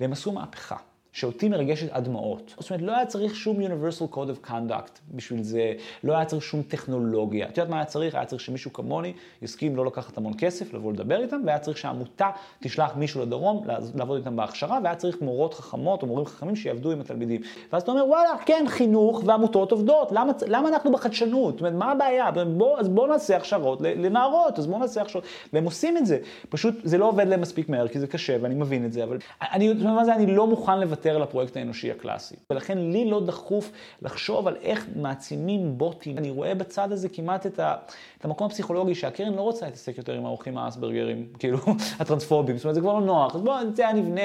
והם 0.00 0.12
עשו 0.12 0.32
מהפכה. 0.32 0.76
שאותי 1.16 1.48
מרגשת 1.48 1.92
עד 1.92 2.04
דמעות. 2.04 2.54
זאת 2.58 2.70
אומרת, 2.70 2.82
לא 2.82 2.92
היה 2.92 3.06
צריך 3.06 3.36
שום 3.36 3.56
Universal 3.60 4.14
Code 4.14 4.46
of 4.46 4.50
Conduct 4.50 5.14
בשביל 5.14 5.42
זה, 5.42 5.72
לא 6.04 6.16
היה 6.16 6.24
צריך 6.24 6.42
שום 6.42 6.62
טכנולוגיה. 6.62 7.46
את 7.48 7.58
יודעת 7.58 7.70
מה 7.70 7.76
היה 7.76 7.84
צריך? 7.84 8.14
היה 8.14 8.24
צריך 8.24 8.42
שמישהו 8.42 8.72
כמוני 8.72 9.12
יסכים 9.42 9.76
לא 9.76 9.86
לקחת 9.86 10.18
המון 10.18 10.32
כסף, 10.38 10.74
לבוא 10.74 10.92
לדבר 10.92 11.22
איתם, 11.22 11.40
והיה 11.46 11.58
צריך 11.58 11.78
שהעמותה 11.78 12.30
תשלח 12.60 12.96
מישהו 12.96 13.22
לדרום 13.22 13.64
לעבוד 13.94 14.18
איתם 14.18 14.36
בהכשרה, 14.36 14.78
והיה 14.84 14.96
צריך 14.96 15.22
מורות 15.22 15.54
חכמות 15.54 16.02
או 16.02 16.06
מורים 16.06 16.26
חכמים 16.26 16.56
שיעבדו 16.56 16.92
עם 16.92 17.00
התלמידים. 17.00 17.40
ואז 17.72 17.82
אתה 17.82 17.90
אומר, 17.90 18.06
וואלה, 18.06 18.30
כן, 18.46 18.64
חינוך 18.68 19.22
ועמותות 19.24 19.72
עובדות, 19.72 20.12
למה, 20.12 20.32
למה 20.46 20.68
אנחנו 20.68 20.92
בחדשנות? 20.92 21.54
זאת 21.54 21.60
אומרת, 21.60 21.74
מה 21.74 21.92
הבעיה? 21.92 22.30
בוא, 22.56 22.78
אז 22.78 22.88
בואו 22.88 23.06
נעשה 23.06 23.36
הכשרות 23.36 23.80
לנערות, 23.80 24.58
אז 24.58 24.66
בואו 24.66 24.78
נעשה 24.78 25.02
הכשרות. 25.02 25.24
והם 25.52 25.64
עושים 25.64 25.96
את 25.96 26.06
זה. 26.06 26.18
פשוט 26.48 26.74
זה 26.84 26.98
לא 26.98 27.08
עובד 27.08 27.28
להם 27.28 27.40
מספיק 27.40 27.68
מהר, 27.68 27.88
כי 27.88 28.00
זה 28.00 28.06
קשה, 28.06 28.36
ואני 28.40 28.54
מבין 28.54 28.84
את 28.84 28.92
זה, 28.92 29.04
אבל 29.04 29.18
אני, 29.52 29.68
זאת 29.68 29.86
אומרת, 29.86 30.08
אני 30.08 30.26
לא 30.26 30.46
מוכן 30.46 30.80
לוותר 30.80 31.05
לוותר 31.06 31.16
על 31.16 31.22
הפרויקט 31.22 31.56
האנושי 31.56 31.90
הקלאסי. 31.90 32.36
ולכן 32.50 32.78
לי 32.78 33.10
לא 33.10 33.20
דחוף 33.26 33.70
לחשוב 34.02 34.48
על 34.48 34.56
איך 34.62 34.86
מעצימים 34.96 35.78
בוטים. 35.78 36.18
אני 36.18 36.30
רואה 36.30 36.54
בצד 36.54 36.92
הזה 36.92 37.08
כמעט 37.08 37.46
את, 37.46 37.58
ה, 37.58 37.74
את 38.18 38.24
המקום 38.24 38.46
הפסיכולוגי 38.46 38.94
שהקרן 38.94 39.34
לא 39.34 39.40
רוצה 39.40 39.66
להתעסק 39.66 39.98
יותר 39.98 40.12
עם 40.12 40.24
האורחים 40.26 40.58
האסברגרים, 40.58 41.26
כאילו, 41.38 41.58
הטרנספובים. 41.98 42.56
זאת 42.56 42.64
אומרת, 42.64 42.74
זה 42.74 42.80
כבר 42.80 42.94
לא 42.94 43.00
נוח. 43.00 43.34
אז 43.34 43.40
בואו 43.40 43.56
נבנה 43.94 44.20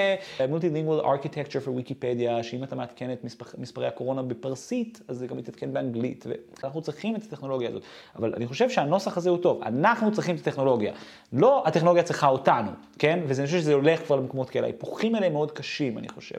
מולטילינגוול 0.49 0.99
ארכיטקצ'ר 0.99 1.59
for 1.65 1.69
ויקיפדיה, 1.69 2.43
שאם 2.43 2.63
אתה 2.63 2.75
מעדכן 2.75 3.11
את 3.13 3.23
מספר, 3.23 3.45
מספרי 3.57 3.87
הקורונה 3.87 4.21
בפרסית, 4.21 5.01
אז 5.07 5.17
זה 5.17 5.27
גם 5.27 5.39
יתעדכן 5.39 5.73
באנגלית. 5.73 6.25
ואנחנו 6.63 6.81
צריכים 6.81 7.15
את 7.15 7.23
הטכנולוגיה 7.23 7.69
הזאת. 7.69 7.83
אבל 8.15 8.33
אני 8.35 8.47
חושב 8.47 8.69
שהנוסח 8.69 9.17
הזה 9.17 9.29
הוא 9.29 9.37
טוב. 9.37 9.61
אנחנו 9.63 10.11
צריכים 10.11 10.35
את 10.35 10.41
הטכנולוגיה. 10.41 10.93
לא 11.33 11.63
הטכנולוגיה 11.67 12.03
צריכה 12.03 12.27
אותנו, 12.27 12.71
כן? 12.99 13.19
ואני 13.27 13.45
חושב 13.45 13.59
שזה 13.59 13.73
הולך 13.73 14.05
כבר 14.05 14.15
למקומות 14.15 14.49
כאלה. 14.49 14.65
ההיפוכים 14.65 15.15
האלה 15.15 15.29
מאוד 15.29 15.51
קשים, 15.51 15.97
אני 15.97 16.09
חושב. 16.09 16.37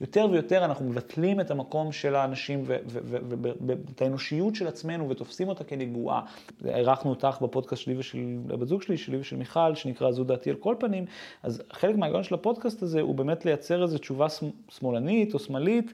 יותר 0.00 0.26
ויותר 0.30 0.64
אנחנו 0.64 0.86
מבטלים 0.86 1.40
את 1.40 1.50
המקום 1.50 1.92
של 1.92 2.14
האנשים 2.14 2.64
ואת 2.66 4.02
האנושיות 4.02 4.54
של 4.54 4.66
עצמנו 4.66 5.08
ותופסים 5.08 5.48
אותה 5.48 5.64
כנגועה. 5.64 6.22
אירחנו 6.64 7.10
אותך 7.10 7.38
בפודקאסט 7.42 7.82
שלי 7.82 7.98
ושל 7.98 8.18
הבת 8.50 8.68
זוג 8.68 8.82
שלי, 8.82 8.96
שלי 8.96 9.20
ושל 9.20 9.36
מיכל, 9.36 9.74
שנקרא 9.74 10.10
זו 10.10 10.24
דעתי 10.24 10.50
על 10.50 10.56
כל 10.56 10.74
פנים, 10.78 11.04
אז 11.42 11.62
חלק 11.72 11.96
מההיגיון 11.96 12.22
של 12.22 12.34
הפודקאסט 12.34 12.82
הזה 12.82 13.00
הוא 13.00 13.14
באמת 13.14 13.44
לייצר 13.44 13.82
איזו 13.82 13.98
תשובה 13.98 14.26
שמאלנית 14.68 15.34
או 15.34 15.38
שמאלית. 15.38 15.92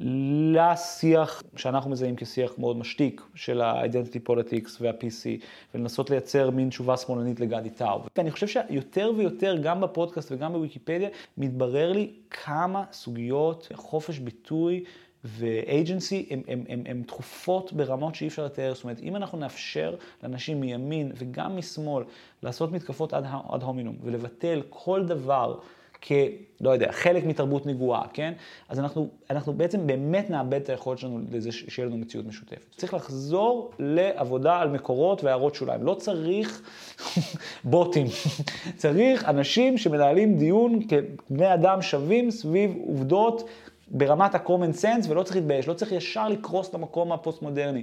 לשיח 0.00 1.42
שאנחנו 1.56 1.90
מזהים 1.90 2.16
כשיח 2.16 2.58
מאוד 2.58 2.76
משתיק 2.76 3.22
של 3.34 3.60
ה-identity 3.60 4.28
politics 4.28 4.70
וה-PC, 4.80 5.44
ולנסות 5.74 6.10
לייצר 6.10 6.50
מין 6.50 6.68
תשובה 6.68 6.96
שמאלנית 6.96 7.40
לגדי 7.40 7.70
טאו. 7.70 8.00
ואני 8.16 8.30
חושב 8.30 8.46
שיותר 8.46 9.12
ויותר, 9.16 9.56
גם 9.62 9.80
בפודקאסט 9.80 10.32
וגם 10.32 10.52
בוויקיפדיה, 10.52 11.08
מתברר 11.38 11.92
לי 11.92 12.12
כמה 12.30 12.84
סוגיות 12.92 13.68
חופש 13.74 14.18
ביטוי 14.18 14.84
ואייג'נסי 15.24 16.28
הן 16.86 17.02
דחופות 17.02 17.72
ברמות 17.72 18.14
שאי 18.14 18.28
אפשר 18.28 18.44
לתאר. 18.44 18.74
זאת 18.74 18.84
אומרת, 18.84 19.00
אם 19.00 19.16
אנחנו 19.16 19.38
נאפשר 19.38 19.94
לאנשים 20.22 20.60
מימין 20.60 21.12
וגם 21.14 21.56
משמאל 21.56 22.04
לעשות 22.42 22.72
מתקפות 22.72 23.14
עד 23.14 23.62
הומינום 23.62 23.96
ולבטל 24.02 24.62
כל 24.68 25.04
דבר 25.06 25.58
כ... 26.00 26.12
לא 26.60 26.70
יודע, 26.70 26.92
חלק 26.92 27.24
מתרבות 27.24 27.66
נגועה, 27.66 28.02
כן? 28.12 28.32
אז 28.68 28.78
אנחנו, 28.78 29.08
אנחנו 29.30 29.52
בעצם 29.52 29.86
באמת 29.86 30.30
נאבד 30.30 30.60
את 30.60 30.68
היכולת 30.68 30.98
שלנו 30.98 31.20
לזה 31.30 31.52
שיהיה 31.52 31.88
לנו 31.88 31.96
מציאות 31.96 32.26
משותפת. 32.26 32.74
צריך 32.76 32.94
לחזור 32.94 33.70
לעבודה 33.78 34.56
על 34.56 34.70
מקורות 34.70 35.24
והערות 35.24 35.54
שוליים. 35.54 35.84
לא 35.84 35.94
צריך 35.94 36.62
בוטים, 37.64 38.06
צריך 38.76 39.24
אנשים 39.24 39.78
שמנהלים 39.78 40.38
דיון 40.38 40.80
כבני 40.88 41.54
אדם 41.54 41.82
שווים 41.82 42.30
סביב 42.30 42.76
עובדות 42.86 43.48
ברמת 43.90 44.34
ה-common 44.34 44.82
sense, 44.82 45.10
ולא 45.10 45.22
צריך 45.22 45.36
להתבייש, 45.36 45.68
לא 45.68 45.74
צריך 45.74 45.92
ישר 45.92 46.28
לקרוס 46.28 46.74
למקום 46.74 47.12
הפוסט-מודרני. 47.12 47.82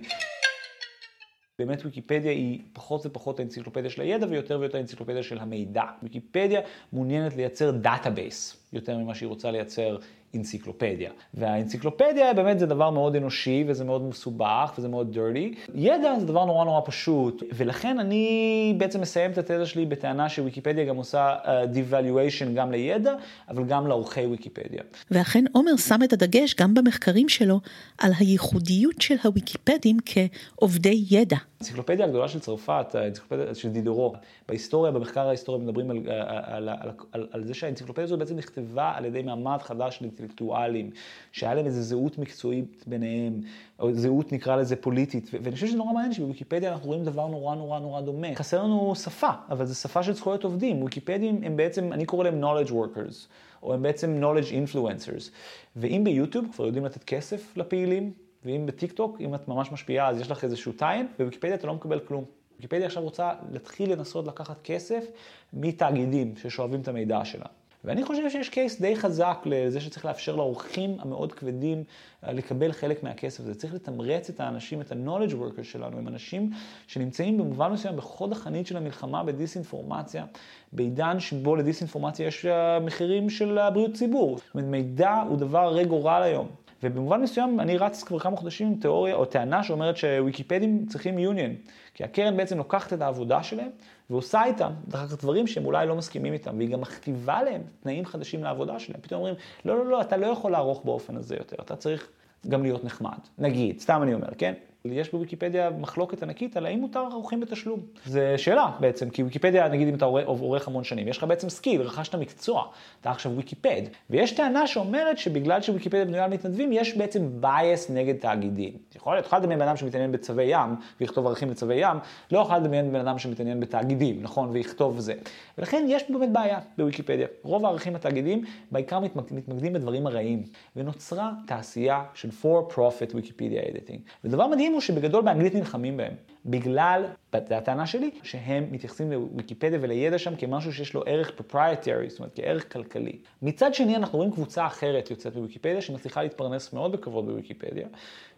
באמת 1.59 1.85
ויקיפדיה 1.85 2.31
היא 2.31 2.61
פחות 2.73 3.05
ופחות 3.05 3.39
האנציקלופדיה 3.39 3.89
של 3.89 4.01
הידע 4.01 4.27
ויותר 4.29 4.59
ויותר 4.59 4.77
האנציקלופדיה 4.77 5.23
של 5.23 5.37
המידע. 5.39 5.83
ויקיפדיה 6.03 6.61
מעוניינת 6.93 7.35
לייצר 7.35 7.71
database 7.71 8.64
יותר 8.73 8.97
ממה 8.97 9.15
שהיא 9.15 9.29
רוצה 9.29 9.51
לייצר 9.51 9.97
אנציקלופדיה. 10.35 11.11
והאנציקלופדיה 11.33 12.33
באמת 12.33 12.59
זה 12.59 12.65
דבר 12.65 12.89
מאוד 12.89 13.15
אנושי 13.15 13.63
וזה 13.67 13.83
מאוד 13.83 14.03
מסובך 14.03 14.73
וזה 14.77 14.87
מאוד 14.87 15.17
dirty. 15.17 15.71
ידע 15.75 16.19
זה 16.19 16.25
דבר 16.25 16.45
נורא 16.45 16.65
נורא 16.65 16.81
פשוט, 16.85 17.43
ולכן 17.53 17.99
אני 17.99 18.75
בעצם 18.77 19.01
מסיים 19.01 19.31
את 19.31 19.37
התזה 19.37 19.65
שלי 19.65 19.85
בטענה 19.85 20.29
שוויקיפדיה 20.29 20.85
גם 20.85 20.95
עושה 20.95 21.35
אה, 21.43 21.47
devaluation 21.47 22.55
גם 22.55 22.71
לידע, 22.71 23.13
אבל 23.49 23.63
גם 23.63 23.87
לעורכי 23.87 24.25
ויקיפדיה. 24.25 24.81
ואכן 25.11 25.43
עומר 25.51 25.75
שם 25.77 25.99
את 26.03 26.13
הדגש 26.13 26.55
גם 26.55 26.73
במחקרים 26.73 27.29
שלו 27.29 27.59
על 27.97 28.11
הייחודיות 28.19 29.01
של 29.01 29.15
הוויקיפדים 29.23 29.97
כעובדי 30.05 31.05
ידע. 31.09 31.37
האנציקלופדיה 31.65 32.05
הגדולה 32.05 32.27
של 32.27 32.39
צרפת, 32.39 32.95
האנציקלופדיה 32.95 33.55
של 33.55 33.69
דידורו, 33.69 34.13
בהיסטוריה, 34.47 34.91
במחקר 34.91 35.27
ההיסטורי 35.27 35.59
מדברים 35.59 35.91
על, 35.91 35.97
על, 36.07 36.69
על, 36.69 36.91
על, 37.11 37.27
על 37.31 37.43
זה 37.43 37.53
שהאנציקלופדיה 37.53 38.03
הזו 38.03 38.17
בעצם 38.17 38.35
נכתבה 38.35 38.91
על 38.95 39.05
ידי 39.05 39.21
מעמד 39.21 39.57
חדש 39.61 39.97
של 39.97 40.05
אינטלקטואלים, 40.05 40.89
שהיה 41.31 41.53
להם 41.53 41.65
איזו 41.65 41.81
זהות 41.81 42.17
מקצועית 42.17 42.83
ביניהם, 42.87 43.41
או 43.79 43.93
זהות 43.93 44.31
נקרא 44.31 44.55
לזה 44.55 44.75
פוליטית, 44.75 45.29
ואני 45.33 45.55
חושב 45.55 45.67
שזה 45.67 45.77
נורא 45.77 45.93
מעניין 45.93 46.13
שבוויקיפדיה 46.13 46.73
אנחנו 46.73 46.87
רואים 46.87 47.03
דבר 47.03 47.27
נורא 47.27 47.55
נורא 47.55 47.79
נורא 47.79 48.01
דומה. 48.01 48.35
חסר 48.35 48.63
לנו 48.63 48.95
שפה, 48.95 49.29
אבל 49.49 49.65
זו 49.65 49.75
שפה 49.75 50.03
של 50.03 50.13
זכויות 50.13 50.43
עובדים. 50.43 50.83
ויקיפדים 50.83 51.41
הם 51.43 51.57
בעצם, 51.57 51.93
אני 51.93 52.05
קורא 52.05 52.23
להם 52.23 52.43
knowledge 52.43 52.69
workers, 52.69 53.27
או 53.63 53.73
הם 53.73 53.81
בעצם 53.81 54.23
knowledge 54.23 54.51
influencers. 54.51 55.29
ואם 55.75 56.01
ביוטיוב 56.03 56.45
כבר 56.53 56.65
יודעים 56.65 56.85
לתת 56.85 57.03
כסף 57.03 57.57
לפעילים, 57.57 58.11
ואם 58.45 58.65
בטיק 58.65 58.91
טוק, 58.91 59.17
אם 59.21 59.35
את 59.35 59.47
ממש 59.47 59.71
משפיעה, 59.71 60.09
אז 60.09 60.21
יש 60.21 60.31
לך 60.31 60.43
איזשהו 60.43 60.71
טיין, 60.71 61.07
ובוויקיפדיה 61.15 61.55
אתה 61.55 61.67
לא 61.67 61.73
מקבל 61.73 61.99
כלום. 61.99 62.23
ויקיפדיה 62.55 62.85
עכשיו 62.85 63.03
רוצה 63.03 63.31
להתחיל 63.51 63.91
לנסות 63.91 64.27
לקחת 64.27 64.61
כסף 64.63 65.05
מתאגידים 65.53 66.33
ששואבים 66.37 66.81
את 66.81 66.87
המידע 66.87 67.25
שלה. 67.25 67.45
ואני 67.85 68.03
חושב 68.03 68.29
שיש 68.29 68.49
קייס 68.49 68.81
די 68.81 68.95
חזק 68.95 69.37
לזה 69.45 69.81
שצריך 69.81 70.05
לאפשר 70.05 70.35
לאורחים 70.35 70.97
המאוד 70.99 71.33
כבדים 71.33 71.83
אה, 72.23 72.33
לקבל 72.33 72.71
חלק 72.71 73.03
מהכסף 73.03 73.39
הזה. 73.39 73.55
צריך 73.55 73.73
לתמרץ 73.73 74.29
את 74.29 74.39
האנשים, 74.39 74.81
את 74.81 74.91
ה-knowledge 74.91 75.31
workers 75.31 75.63
שלנו, 75.63 75.97
הם 75.97 76.07
אנשים 76.07 76.51
שנמצאים 76.87 77.37
במובן 77.37 77.71
מסוים 77.71 77.95
בחוד 77.95 78.31
החנית 78.31 78.67
של 78.67 78.77
המלחמה 78.77 79.23
בדיסאינפורמציה, 79.23 80.25
בעידן 80.73 81.19
שבו 81.19 81.55
לדיסאינפורמציה 81.55 82.27
יש 82.27 82.45
אה, 82.45 82.79
מחירים 82.79 83.29
של 83.29 83.57
הבריאות 83.57 83.93
ציבור. 83.93 84.37
זאת 84.37 84.53
אומרת, 84.53 84.67
מידע 84.67 85.23
הוא 85.29 85.37
דבר 85.37 85.59
הרי 85.59 85.85
גורל 85.85 86.21
היום. 86.23 86.64
ובמובן 86.85 87.21
מסוים 87.21 87.59
אני 87.59 87.77
רץ 87.77 88.03
כבר 88.03 88.19
כמה 88.19 88.37
חודשים 88.37 88.67
עם 88.67 88.75
תיאוריה 88.75 89.15
או 89.15 89.25
טענה 89.25 89.63
שאומרת 89.63 89.97
שוויקיפדים 89.97 90.85
צריכים 90.85 91.19
יוניון. 91.19 91.51
כי 91.93 92.03
הקרן 92.03 92.37
בעצם 92.37 92.57
לוקחת 92.57 92.93
את 92.93 93.01
העבודה 93.01 93.43
שלהם 93.43 93.69
ועושה 94.09 94.43
איתם, 94.43 94.71
דרך 94.87 95.01
אגב, 95.01 95.15
דברים 95.15 95.47
שהם 95.47 95.65
אולי 95.65 95.87
לא 95.87 95.95
מסכימים 95.95 96.33
איתם, 96.33 96.57
והיא 96.57 96.69
גם 96.69 96.81
מכתיבה 96.81 97.43
להם 97.43 97.61
תנאים 97.83 98.05
חדשים 98.05 98.43
לעבודה 98.43 98.79
שלהם. 98.79 99.01
פתאום 99.01 99.19
אומרים, 99.19 99.35
לא, 99.65 99.77
לא, 99.77 99.85
לא, 99.85 100.01
אתה 100.01 100.17
לא 100.17 100.27
יכול 100.27 100.51
לערוך 100.51 100.85
באופן 100.85 101.17
הזה 101.17 101.35
יותר, 101.35 101.55
אתה 101.61 101.75
צריך 101.75 102.09
גם 102.49 102.63
להיות 102.63 102.83
נחמד. 102.83 103.17
נגיד, 103.37 103.79
סתם 103.79 103.99
אני 104.03 104.13
אומר, 104.13 104.27
כן? 104.37 104.53
יש 104.91 105.11
בוויקיפדיה 105.11 105.69
מחלוקת 105.69 106.23
ענקית 106.23 106.57
על 106.57 106.65
האם 106.65 106.79
מותר 106.79 106.99
ערוכים 106.99 107.39
בתשלום. 107.39 107.79
זו 108.05 108.19
שאלה 108.37 108.71
בעצם, 108.79 109.09
כי 109.09 109.23
ויקיפדיה, 109.23 109.67
נגיד 109.67 109.87
אם 109.87 109.95
אתה 109.95 110.05
עורך 110.05 110.67
המון 110.67 110.83
שנים, 110.83 111.07
יש 111.07 111.17
לך 111.17 111.23
בעצם 111.23 111.49
skill, 111.49 111.81
רכשת 111.81 112.15
מקצוע, 112.15 112.63
אתה 113.01 113.11
עכשיו 113.11 113.31
ויקיפד. 113.35 113.81
ויש 114.09 114.31
טענה 114.31 114.67
שאומרת 114.67 115.17
שבגלל 115.17 115.61
שוויקיפדיה 115.61 116.05
בנויה 116.05 116.23
על 116.23 116.31
מתנדבים, 116.31 116.71
יש 116.71 116.97
בעצם 116.97 117.29
bias 117.41 117.91
נגד 117.93 118.15
תאגידים. 118.15 118.73
יכול 118.95 119.13
להיות, 119.13 119.23
תוכל 119.23 119.39
לדמיין 119.39 119.59
בן 119.59 119.67
אדם 119.67 119.77
שמתעניין 119.77 120.11
בצבי 120.11 120.43
ים, 120.43 120.75
ויכתוב 121.01 121.27
ערכים 121.27 121.49
לצבי 121.49 121.75
ים, 121.75 121.97
לא 122.31 122.39
יכול 122.39 122.55
לדמיין 122.55 122.91
בן 122.93 122.99
אדם 122.99 123.19
שמתעניין 123.19 123.59
בתאגידים, 123.59 124.21
נכון, 124.21 124.49
ויכתוב 124.49 124.99
זה. 124.99 125.13
ולכן 125.57 125.85
יש 125.89 126.11
באמת 126.11 126.31
בעיה 126.31 126.59
בוויקיפדיה. 126.77 127.27
רוב 127.43 127.65
הערכים 127.65 127.95
התאגידים 127.95 128.43
בעיקר 128.71 128.99
מתמקדים 128.99 129.73
בדברים 129.73 130.07
הרעים, 130.07 130.43
ונוצרה 130.75 131.31
תעשייה 131.47 132.03
של 132.13 132.29
for 132.41 132.73
profit 132.73 133.11
Wikipedia 133.11 133.71
editing. 133.71 133.99
ודבר 134.23 134.47
מדהים 134.47 134.74
הוא 134.75 134.81
שבגדול 134.81 135.21
באנגלית 135.23 135.55
נלחמים 135.55 135.97
בהם. 135.97 136.13
בגלל, 136.45 137.05
זו 137.49 137.55
הטענה 137.55 137.85
שלי, 137.85 138.11
שהם 138.23 138.67
מתייחסים 138.71 139.11
לוויקיפדיה 139.11 139.79
ולידע 139.81 140.17
שם 140.17 140.35
כמשהו 140.35 140.73
שיש 140.73 140.93
לו 140.93 141.03
ערך 141.05 141.31
proprietary, 141.31 142.09
זאת 142.09 142.19
אומרת 142.19 142.31
כערך 142.35 142.73
כלכלי. 142.73 143.17
מצד 143.41 143.73
שני 143.73 143.95
אנחנו 143.95 144.17
רואים 144.17 144.31
קבוצה 144.31 144.65
אחרת 144.65 145.11
יוצאת 145.11 145.33
בוויקיפדיה 145.33 145.81
שמצליחה 145.81 146.23
להתפרנס 146.23 146.73
מאוד 146.73 146.91
בכבוד 146.91 147.25
בוויקיפדיה, 147.25 147.87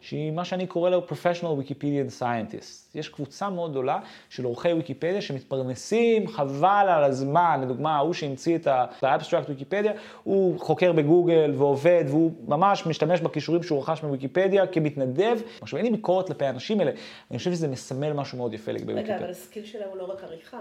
שהיא 0.01 0.31
מה 0.31 0.45
שאני 0.45 0.67
קורא 0.67 0.89
לו 0.89 1.05
professional 1.09 1.61
Wikipedian 1.61 2.21
scientist. 2.21 2.95
יש 2.95 3.09
קבוצה 3.09 3.49
מאוד 3.49 3.71
גדולה 3.71 3.99
של 4.29 4.43
עורכי 4.43 4.73
ויקיפדיה 4.73 5.21
שמתפרנסים 5.21 6.27
חבל 6.27 6.85
על 6.89 7.03
הזמן, 7.03 7.59
לדוגמה 7.63 7.95
ההוא 7.95 8.13
שהמציא 8.13 8.55
את 8.55 8.67
ה 9.01 9.07
Abstract 9.07 9.49
ויקיפדיה, 9.49 9.91
הוא 10.23 10.59
חוקר 10.59 10.91
בגוגל 10.91 11.53
ועובד 11.57 12.03
והוא 12.07 12.31
ממש 12.47 12.85
משתמש 12.85 13.21
בכישורים 13.21 13.63
שהוא 13.63 13.79
רכש 13.79 14.03
מוויקיפדיה 14.03 14.67
כמתנדב. 14.67 15.37
עכשיו 15.61 15.77
אין 15.77 15.85
לי 15.85 15.91
ביקורת 15.91 16.27
כלפי 16.27 16.45
האנשים 16.45 16.79
האלה, 16.79 16.91
אני 17.31 17.37
חושב 17.37 17.51
שזה 17.51 17.67
מסמל 17.97 18.13
משהו 18.13 18.37
מאוד 18.37 18.53
יפה 18.53 18.71
לגבי 18.71 18.93
ויקיפדיה. 18.93 19.15
רגע, 19.15 19.25
אבל 19.25 19.31
הסקיל 19.31 19.65
שלהם 19.65 19.89
הוא 19.89 19.97
לא 19.97 20.03
רק 20.03 20.23
עריכה, 20.23 20.57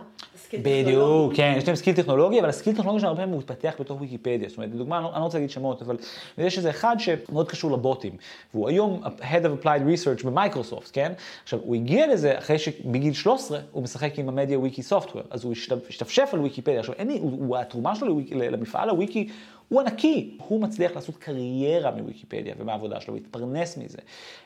בדיוק, 0.62 1.35
כן, 1.37 1.55
יש 1.57 1.66
להם 1.66 1.77
סקיל 1.77 1.94
טכנולוגי, 1.94 2.40
אבל 2.40 2.49
הסקיל 2.49 2.77
טכנולוגי 2.77 3.01
שלהם 3.01 3.11
הרבה 3.11 3.22
פעמים 3.22 3.38
מתפתח 3.38 3.75
בתוך 3.81 4.01
ויקיפדיה. 4.01 4.49
זאת 4.49 4.59
אומרת, 4.59 4.70
לדוגמה, 4.75 4.99
אני 4.99 5.05
לא 5.05 5.25
רוצה 5.25 5.38
להגיד 5.38 5.51
שמות, 5.51 5.83
אבל 5.83 5.96
יש 6.38 6.59
איזה 6.59 6.70
אחד 6.70 6.96
שמאוד 6.99 7.49
קשור 7.49 7.72
לבוטים, 7.72 8.16
והוא 8.55 8.68
היום 8.68 9.03
Head 9.05 9.44
of 9.44 9.64
Applied 9.64 9.66
Research 9.66 10.27
במייקרוסופט, 10.27 10.90
כן? 10.92 11.12
עכשיו, 11.42 11.59
הוא 11.62 11.75
הגיע 11.75 12.07
לזה 12.07 12.38
אחרי 12.38 12.59
שבגיל 12.59 13.12
13 13.12 13.59
הוא 13.72 13.83
משחק 13.83 14.18
עם 14.18 14.29
המדיה-ויקי 14.28 14.82
software, 14.82 15.24
אז 15.31 15.44
הוא 15.44 15.53
השתפשף 15.88 16.31
על 16.33 16.40
ויקיפדיה. 16.40 16.81
עכשיו, 16.81 16.94
אין 16.94 17.09
לי, 17.09 17.18
הוא, 17.18 17.57
התרומה 17.57 17.94
שלו 17.94 18.20
למפעל 18.33 18.88
הוויקי 18.88 19.29
הוא 19.68 19.81
ענקי, 19.81 20.38
הוא 20.48 20.61
מצליח 20.61 20.92
לעשות 20.94 21.16
קריירה 21.16 21.90
מוויקיפדיה 21.90 22.55
ומהעבודה 22.59 23.00
שלו, 23.00 23.14
להתפרנס 23.14 23.76
מזה. 23.76 23.98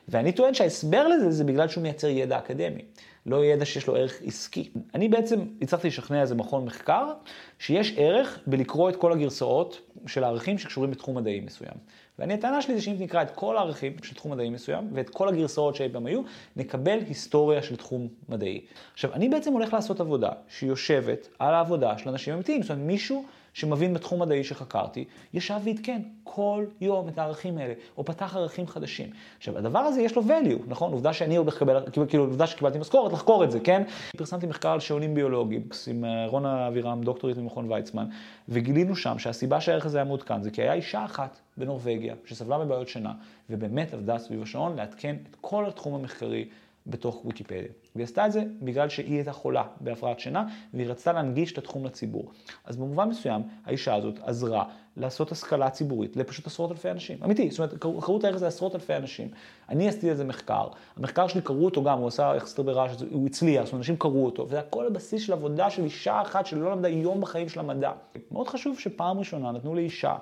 ואני 0.09 0.33
טוען 0.33 0.55
שההסבר 0.55 1.09
לזה 1.09 1.31
זה 1.31 1.45
בגלל 1.45 1.69
שהוא 1.69 1.83
מייצר 1.83 2.09
ידע 2.09 2.39
אקדמי, 2.39 2.83
לא 3.27 3.45
ידע 3.45 3.65
שיש 3.65 3.87
לו 3.87 3.97
ערך 3.97 4.21
עסקי. 4.25 4.71
אני 4.95 5.09
בעצם 5.09 5.41
הצלחתי 5.63 5.89
לשכנע 5.89 6.21
איזה 6.21 6.35
מכון 6.35 6.65
מחקר, 6.65 7.13
שיש 7.59 7.95
ערך 7.97 8.39
בלקרוא 8.47 8.91
את 8.91 8.97
כל 8.97 9.13
הגרסאות 9.13 9.81
של 10.07 10.25
הערכים 10.25 10.59
שקשורים 10.59 10.91
בתחום 10.91 11.17
מדעי 11.17 11.41
מסוים. 11.41 11.75
ואני, 12.19 12.35
הטענה 12.35 12.63
שלי 12.63 12.75
זה 12.75 12.83
שאם 12.83 12.97
נקרא 12.99 13.23
את 13.23 13.31
כל 13.31 13.57
הערכים 13.57 13.93
של 14.03 14.15
תחום 14.15 14.33
מדעי 14.33 14.51
מסוים, 14.51 14.89
ואת 14.93 15.11
כל 15.11 15.29
הגרסאות 15.29 15.75
שאי 15.75 15.89
פעם 15.93 16.07
היו, 16.07 16.23
נקבל 16.57 16.99
היסטוריה 17.09 17.63
של 17.63 17.77
תחום 17.77 18.09
מדעי. 18.29 18.61
עכשיו, 18.93 19.13
אני 19.13 19.29
בעצם 19.29 19.53
הולך 19.53 19.73
לעשות 19.73 20.01
עבודה 20.01 20.31
שיושבת 20.49 21.29
על 21.39 21.55
העבודה 21.55 21.99
של 21.99 22.09
אנשים 22.09 22.35
אמיתיים, 22.35 22.63
זאת 22.63 22.71
אומרת, 22.71 22.87
מישהו 22.87 23.25
שמבין 23.55 23.95
בתחום 23.95 24.23
מדעי 24.23 24.45
שחקרתי, 24.45 25.05
ישב 25.35 25.61
ועדכן 25.65 26.03
כל 26.25 26.65
יום 26.81 27.09
את 27.09 27.19
הערכים 27.19 27.59
האלה, 27.59 27.75
או 27.99 28.05
פתח 28.05 28.37
ערכים 28.37 28.67
חדשים. 28.67 29.11
עכשיו, 29.39 29.59
הדבר 29.59 29.79
הזה 29.79 30.03
יש 30.03 30.17
לו 30.17 30.23
value, 30.23 30.63
נכון? 30.69 30.93
עובדה 30.93 31.13
שאני 31.13 31.37
הולך 31.37 31.57
לקבל, 31.57 31.83
כאילו, 32.09 32.25
עובדה 32.25 32.47
שקיבלתי 32.47 32.79
משכורת 32.79 33.13
לחקור 33.13 33.45
את 33.45 33.51
זה, 33.51 33.61
כן? 33.61 33.83
פרסמתי 34.17 34.47
מחקר 34.47 34.69
על 34.69 34.81
שעונים 34.81 35.15
ביולוגיים 35.15 35.63
עם 35.87 36.05
אה, 36.05 36.27
רונה 36.27 36.69
אבירם, 36.69 37.03
דוקטורית 37.03 37.39
ממכון 37.39 37.73
ויצמן, 37.73 38.07
וגילינו 38.49 38.97
שם 38.97 39.19
שהסיבה 39.19 39.61
שהערך 39.61 39.87
הזה 39.87 39.99
היה 39.99 40.05
מעודכן 40.05 40.43
זה 40.43 40.51
כי 40.51 40.63
היה 40.63 40.73
אישה 40.73 41.05
אחת 41.05 41.41
בנורבגיה 41.57 42.15
שסבלה 42.25 42.59
מבעיות 42.59 42.89
שינה, 42.89 43.13
ובאמת 43.51 43.95
עבדה 43.95 44.19
סביב 44.19 44.43
השעון 44.43 44.77
לעדכן 44.77 45.17
את 45.31 45.37
כל 45.41 45.67
התחום 45.67 45.95
המחקרי 45.95 46.45
בתוך 46.87 47.23
ויקיפדיה. 47.25 47.73
והיא 47.95 48.05
עשתה 48.05 48.27
את 48.27 48.33
זה 48.33 48.45
בגלל 48.63 48.89
שהיא 48.89 49.15
הייתה 49.15 49.33
חולה 49.33 49.65
בהפרעת 49.81 50.21
שינה, 50.21 50.47
והיא 50.75 50.87
רצתה 50.87 51.13
להנגיש 51.13 51.53
את 51.53 51.59
התחום 51.59 51.85
לציבור. 51.85 52.31
אז 52.65 52.77
במובן 52.77 53.09
מסוים, 53.09 53.43
האישה 53.65 53.95
הזאת 53.95 54.15
עזרה 54.23 54.65
לעשות 54.97 55.33
השכלה 55.33 55.71
ציבורית 55.71 56.17
לפשוט 56.17 56.47
עשרות 56.47 56.71
אלפי 56.71 56.91
אנשים. 56.91 57.19
אמיתי, 57.25 57.51
זאת 57.51 57.59
אומרת, 57.59 57.75
קראו 57.79 58.19
את 58.19 58.25
הערך 58.25 58.37
הזה 58.37 58.47
עשרות 58.47 58.75
אלפי 58.75 58.97
אנשים. 58.97 59.29
אני 59.69 59.89
עשיתי 59.89 60.11
על 60.11 60.17
זה 60.17 60.25
מחקר, 60.25 60.69
המחקר 60.97 61.27
שלי 61.29 61.43
קראו 61.43 61.65
אותו 61.65 61.85
גם, 61.85 61.99
הוא 61.99 62.09
עשה 62.09 62.33
יחסית 62.37 62.61
ברעש, 62.61 63.03
הוא 63.11 63.27
הצליח, 63.27 63.65
זאת 63.65 63.73
אומרת, 63.73 63.81
אנשים 63.81 63.97
קראו 63.97 64.25
אותו, 64.25 64.47
וזה 64.47 64.59
הכל 64.59 64.87
הבסיס 64.87 65.23
של 65.23 65.33
עבודה 65.33 65.71
של 65.71 65.85
אישה 65.85 66.23
אחת 66.23 66.47
שלא 66.47 66.73
למדה 66.73 66.89
יום 66.89 67.21
בחיים 67.21 67.49
של 67.49 67.61
המדע. 67.61 67.93
מאוד 68.31 68.49
חשוב 68.49 68.79
שפעם 68.79 69.19
ראשונה 69.19 69.53
נתנו 69.53 69.75
לאישה, 69.75 70.17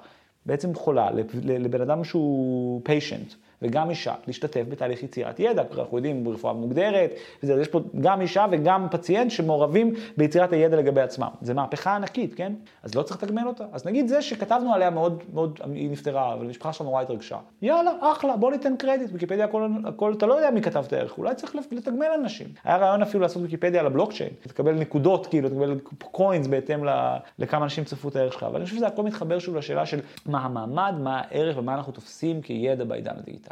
בעצם 0.47 0.75
חולה, 0.75 1.11
לבן 1.44 1.81
אדם 1.81 2.05
שהוא 2.05 2.81
פיישנט. 2.85 3.35
וגם 3.62 3.90
אישה 3.90 4.14
להשתתף 4.27 4.62
בתהליך 4.68 5.03
יצירת 5.03 5.40
ידע, 5.40 5.62
אנחנו 5.79 5.99
יודעים 5.99 6.25
ברפואה 6.25 6.53
מוגדרת, 6.53 7.11
וזה, 7.42 7.61
יש 7.61 7.68
פה 7.68 7.81
גם 8.01 8.21
אישה 8.21 8.47
וגם 8.51 8.87
פציינט 8.90 9.31
שמעורבים 9.31 9.94
ביצירת 10.16 10.53
הידע 10.53 10.77
לגבי 10.77 11.01
עצמם. 11.01 11.29
זו 11.42 11.55
מהפכה 11.55 11.97
ענקית, 11.97 12.35
כן? 12.35 12.53
אז 12.83 12.94
לא 12.94 13.03
צריך 13.03 13.23
לתגמל 13.23 13.47
אותה. 13.47 13.64
אז 13.73 13.87
נגיד 13.87 14.09
זה 14.09 14.23
שכתבנו 14.23 14.75
עליה 14.75 14.90
מאוד, 14.90 15.23
מאוד, 15.33 15.61
היא 15.75 15.90
נפטרה, 15.90 16.35
אבל 16.35 16.47
המשפחה 16.47 16.73
שלה 16.73 16.87
נורא 16.87 17.03
התרגשה. 17.03 17.38
יאללה, 17.62 17.90
אחלה, 18.01 18.37
בוא 18.37 18.51
ניתן 18.51 18.77
קרדיט, 18.77 19.11
ויקיפדיה 19.12 19.44
הכל, 19.44 19.68
הכל, 19.85 20.12
אתה 20.12 20.27
לא 20.27 20.35
יודע 20.35 20.51
מי 20.51 20.62
כתב 20.62 20.85
את 20.87 20.92
הערך, 20.92 21.18
אולי 21.18 21.35
צריך 21.35 21.55
לתגמל 21.73 22.07
אנשים. 22.21 22.47
היה 22.64 22.77
רעיון 22.77 23.03
אפילו 23.03 23.23
לעשות 23.23 23.42
ויקיפדיה 23.42 23.81
על 23.81 23.87
הבלוקצ'יין, 23.87 24.31
לקבל 24.47 24.73
נקודות, 24.73 25.27
כאילו, 25.27 25.49
לקבל 25.49 25.79
קוינס 25.99 26.47
בהתאם 26.47 26.85
לכמה 27.38 27.64
אנשים 27.64 27.85
צפו 27.85 28.09
את 28.09 28.16
הערך 28.16 28.33
שלך, 28.33 28.42
אבל 28.42 28.57
אני 28.57 28.64
חושב 28.64 28.77
שזה 28.77 28.87
הכל 28.87 29.03
מתחבר 29.03 29.38
שוב 29.38 29.57
לשאלה 29.57 29.87
של 29.87 30.01
מה 30.27 30.38
המעמד, 30.38 30.94
מה 31.01 31.21
הערך 31.21 31.59
ומה 31.59 31.75
אנחנו 31.75 31.92
תופסים 31.92 32.42
כידע 32.42 32.85
בעידן 32.85 33.14
הדיגיטלי. 33.18 33.48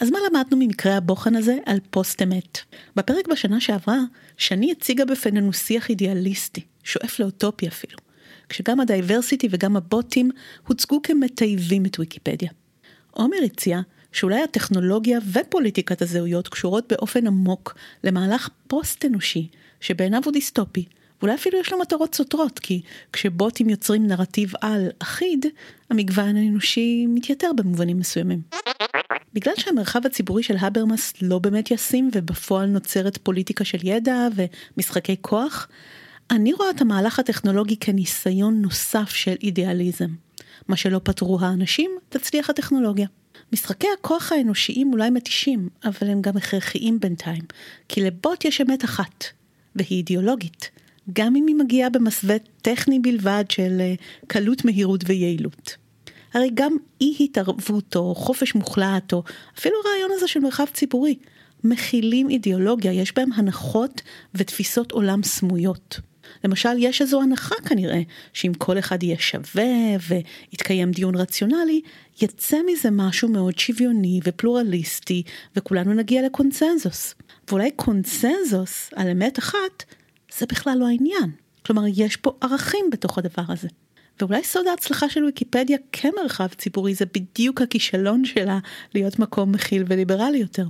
אז 0.00 0.10
מה 0.10 0.18
למדנו 0.30 0.56
ממקרה 0.56 0.96
הבוחן 0.96 1.36
הזה 1.36 1.58
על 1.66 1.78
פוסט 1.90 2.22
אמת? 2.22 2.58
בפרק 2.96 3.28
בשנה 3.28 3.60
שעברה, 3.60 3.98
שני 4.36 4.72
הציגה 4.72 5.04
בפנינו 5.04 5.52
שיח 5.52 5.90
אידיאליסטי, 5.90 6.60
שואף 6.84 7.20
לאוטופיה 7.20 7.68
אפילו, 7.68 7.98
כשגם 8.48 8.80
ה 8.80 8.87
diversity 8.87 9.48
וגם 9.50 9.76
הבוטים 9.76 10.30
הוצגו 10.66 11.02
כמטייבים 11.02 11.86
את 11.86 11.98
ויקיפדיה. 11.98 12.50
עומר 13.10 13.36
הציע 13.44 13.80
שאולי 14.12 14.42
הטכנולוגיה 14.42 15.18
ופוליטיקת 15.32 16.02
הזהויות 16.02 16.48
קשורות 16.48 16.92
באופן 16.92 17.26
עמוק 17.26 17.74
למהלך 18.04 18.48
פוסט 18.66 19.04
אנושי, 19.04 19.48
שבעיניו 19.80 20.20
הוא 20.24 20.32
דיסטופי, 20.32 20.84
ואולי 21.20 21.34
אפילו 21.34 21.58
יש 21.58 21.72
לו 21.72 21.78
מטרות 21.78 22.14
סותרות, 22.14 22.58
כי 22.58 22.80
כשבוטים 23.12 23.68
יוצרים 23.68 24.06
נרטיב 24.06 24.52
על 24.60 24.88
אחיד, 24.98 25.46
המגוון 25.90 26.36
האנושי 26.36 27.06
מתייתר 27.08 27.50
במובנים 27.56 27.98
מסוימים. 27.98 28.40
בגלל 29.32 29.54
שהמרחב 29.56 30.06
הציבורי 30.06 30.42
של 30.42 30.56
האברמאס 30.60 31.12
לא 31.22 31.38
באמת 31.38 31.70
ישים 31.70 32.10
ובפועל 32.12 32.68
נוצרת 32.68 33.18
פוליטיקה 33.22 33.64
של 33.64 33.78
ידע 33.82 34.28
ומשחקי 34.34 35.16
כוח, 35.20 35.68
אני 36.30 36.52
רואה 36.52 36.70
את 36.70 36.80
המהלך 36.80 37.18
הטכנולוגי 37.18 37.76
כניסיון 37.76 38.62
נוסף 38.62 39.08
של 39.08 39.34
אידיאליזם. 39.42 40.08
מה 40.68 40.76
שלא 40.76 41.00
פתרו 41.04 41.40
האנשים, 41.40 41.90
תצליח 42.08 42.50
הטכנולוגיה. 42.50 43.06
משחקי 43.52 43.86
הכוח 43.98 44.32
האנושיים 44.32 44.92
אולי 44.92 45.10
מתישים, 45.10 45.68
אבל 45.84 46.10
הם 46.10 46.22
גם 46.22 46.36
הכרחיים 46.36 47.00
בינתיים, 47.00 47.42
כי 47.88 48.00
לבוט 48.00 48.44
יש 48.44 48.60
אמת 48.60 48.84
אחת, 48.84 49.24
והיא 49.76 49.96
אידיאולוגית, 49.98 50.70
גם 51.12 51.36
אם 51.36 51.46
היא 51.46 51.56
מגיעה 51.56 51.90
במסווה 51.90 52.36
טכני 52.62 52.98
בלבד 52.98 53.44
של 53.48 53.76
אה, 53.80 53.94
קלות, 54.26 54.64
מהירות 54.64 55.00
ויעילות. 55.06 55.76
הרי 56.36 56.50
גם 56.54 56.76
אי 57.00 57.16
התערבות 57.20 57.96
או 57.96 58.14
חופש 58.14 58.54
מוחלט, 58.54 59.12
או 59.12 59.22
אפילו 59.58 59.76
הרעיון 59.84 60.10
הזה 60.14 60.28
של 60.28 60.40
מרחב 60.40 60.66
ציבורי, 60.72 61.14
מכילים 61.64 62.30
אידיאולוגיה, 62.30 62.92
יש 62.92 63.14
בהם 63.14 63.32
הנחות 63.32 64.02
ותפיסות 64.34 64.92
עולם 64.92 65.22
סמויות. 65.22 66.00
למשל, 66.44 66.68
יש 66.78 67.02
איזו 67.02 67.22
הנחה 67.22 67.54
כנראה, 67.54 68.00
שאם 68.32 68.52
כל 68.58 68.78
אחד 68.78 69.02
יהיה 69.02 69.18
שווה 69.18 69.64
ויתקיים 70.08 70.90
דיון 70.90 71.14
רציונלי, 71.14 71.80
יצא 72.22 72.56
מזה 72.66 72.88
משהו 72.92 73.28
מאוד 73.28 73.58
שוויוני 73.58 74.20
ופלורליסטי, 74.24 75.22
וכולנו 75.56 75.94
נגיע 75.94 76.26
לקונצנזוס. 76.26 77.14
ואולי 77.48 77.70
קונצנזוס 77.70 78.90
על 78.96 79.08
אמת 79.08 79.38
אחת, 79.38 79.84
זה 80.38 80.46
בכלל 80.46 80.78
לא 80.78 80.86
העניין. 80.86 81.30
כלומר, 81.66 81.82
יש 81.94 82.16
פה 82.16 82.32
ערכים 82.40 82.84
בתוך 82.92 83.18
הדבר 83.18 83.44
הזה. 83.48 83.68
ואולי 84.20 84.44
סוד 84.44 84.66
ההצלחה 84.66 85.08
של 85.08 85.24
ויקיפדיה 85.24 85.78
כמרחב 85.92 86.48
ציבורי 86.48 86.94
זה 86.94 87.04
בדיוק 87.14 87.62
הכישלון 87.62 88.24
שלה 88.24 88.58
להיות 88.94 89.18
מקום 89.18 89.52
מכיל 89.52 89.84
וליברלי 89.86 90.38
יותר. 90.38 90.66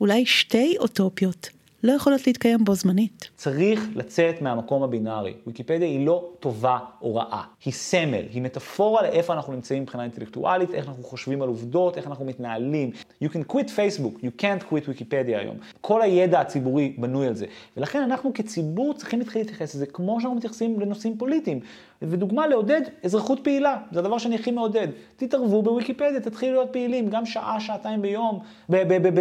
אולי 0.00 0.26
שתי 0.26 0.76
אוטופיות 0.78 1.48
לא 1.82 1.92
יכולות 1.92 2.26
להתקיים 2.26 2.64
בו 2.64 2.74
זמנית. 2.74 3.30
צריך 3.36 3.80
לצאת 3.94 4.42
מהמקום 4.42 4.82
הבינארי. 4.82 5.34
ויקיפדיה 5.46 5.88
היא 5.88 6.06
לא 6.06 6.30
טובה 6.40 6.78
או 7.02 7.14
רעה, 7.14 7.44
היא 7.64 7.72
סמל, 7.72 8.22
היא 8.32 8.42
מטאפורה 8.42 9.02
לאיפה 9.02 9.32
אנחנו 9.32 9.52
נמצאים 9.52 9.82
מבחינה 9.82 10.02
אינטלקטואלית, 10.02 10.74
איך 10.74 10.88
אנחנו 10.88 11.02
חושבים 11.02 11.42
על 11.42 11.48
עובדות, 11.48 11.96
איך 11.96 12.06
אנחנו 12.06 12.24
מתנהלים. 12.24 12.90
You 13.24 13.26
can 13.26 13.52
quit 13.52 13.66
Facebook, 13.76 14.22
you 14.22 14.42
can't 14.42 14.70
quit 14.70 14.88
ויקיפדיה 14.88 15.38
היום. 15.38 15.56
כל 15.80 16.02
הידע 16.02 16.40
הציבורי 16.40 16.94
בנוי 16.98 17.26
על 17.26 17.34
זה. 17.34 17.46
ולכן 17.76 18.02
אנחנו 18.02 18.34
כציבור 18.34 18.94
צריכים 18.94 19.18
להתחיל 19.18 19.42
להתייחס 19.42 19.74
לזה 19.74 19.86
כמו 19.86 20.20
שאנחנו 20.20 20.36
מתייחסים 20.36 20.80
לנושאים 20.80 21.18
פוליטיים. 21.18 21.60
ודוגמה 22.08 22.46
לעודד 22.46 22.80
אזרחות 23.04 23.40
פעילה, 23.42 23.76
זה 23.92 24.00
הדבר 24.00 24.18
שאני 24.18 24.34
הכי 24.34 24.50
מעודד. 24.50 24.88
תתערבו 25.16 25.62
בוויקיפדיה, 25.62 26.20
תתחילו 26.20 26.52
להיות 26.52 26.68
פעילים, 26.72 27.10
גם 27.10 27.26
שעה, 27.26 27.60
שעתיים 27.60 28.02
ביום, 28.02 28.38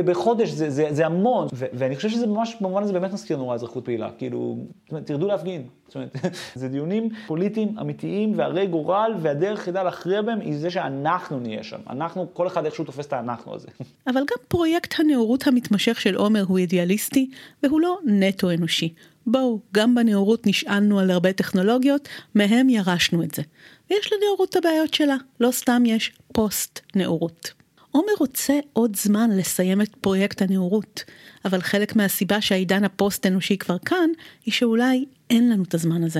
בחודש, 0.05 0.49
זה, 0.49 0.69
זה, 0.69 0.87
זה 0.89 1.05
המון. 1.05 1.47
ו- 1.53 1.65
ואני 1.73 1.95
חושב 1.95 2.09
שזה 2.09 2.27
ממש, 2.27 2.55
במובן 2.61 2.83
הזה 2.83 2.93
באמת 2.93 3.13
מזכיר 3.13 3.37
נורא 3.37 3.55
אזרחות 3.55 3.85
פעילה. 3.85 4.09
כאילו, 4.17 4.57
תרדו 5.05 5.27
להפגין. 5.27 5.63
זאת 5.87 5.95
אומרת, 5.95 6.15
זה 6.55 6.67
דיונים 6.67 7.09
פוליטיים 7.27 7.79
אמיתיים 7.81 8.33
והרי 8.35 8.67
גורל, 8.67 9.13
והדרך 9.21 9.59
היחידה 9.59 9.83
להכריע 9.83 10.21
בהם 10.21 10.39
היא 10.39 10.57
זה 10.57 10.69
שאנחנו 10.69 11.39
נהיה 11.39 11.63
שם. 11.63 11.79
אנחנו, 11.89 12.27
כל 12.33 12.47
אחד 12.47 12.65
איכשהו 12.65 12.85
תופס 12.85 13.05
את 13.05 13.13
האנחנו 13.13 13.55
הזה. 13.55 13.67
אבל 14.07 14.19
גם 14.19 14.37
פרויקט 14.47 14.99
הנאורות 14.99 15.47
המתמשך 15.47 16.01
של 16.01 16.15
עומר 16.15 16.43
הוא 16.47 16.57
אידיאליסטי, 16.57 17.29
והוא 17.63 17.81
לא 17.81 17.97
נטו 18.05 18.51
אנושי. 18.51 18.93
בואו, 19.31 19.59
גם 19.73 19.95
בנאורות 19.95 20.47
נשענו 20.47 20.99
על 20.99 21.11
הרבה 21.11 21.33
טכנולוגיות, 21.33 22.09
מהם 22.35 22.69
ירשנו 22.69 23.23
את 23.23 23.35
זה. 23.35 23.41
ויש 23.89 24.13
לנאורות 24.13 24.49
את 24.49 24.55
הבעיות 24.55 24.93
שלה, 24.93 25.15
לא 25.39 25.51
סתם 25.51 25.83
יש 25.85 26.11
פוסט 26.33 26.79
נאורות. 26.95 27.51
עומר 27.91 28.13
רוצה 28.19 28.59
עוד 28.73 28.95
זמן 28.95 29.29
לסיים 29.37 29.81
את 29.81 29.95
פרויקט 30.01 30.41
הנאורות, 30.41 31.03
אבל 31.45 31.61
חלק 31.61 31.95
מהסיבה 31.95 32.41
שהעידן 32.41 32.83
הפוסט-אנושי 32.83 33.57
כבר 33.57 33.77
כאן, 33.77 34.09
היא 34.45 34.53
שאולי 34.53 35.05
אין 35.29 35.49
לנו 35.49 35.63
את 35.63 35.73
הזמן 35.73 36.03
הזה. 36.03 36.19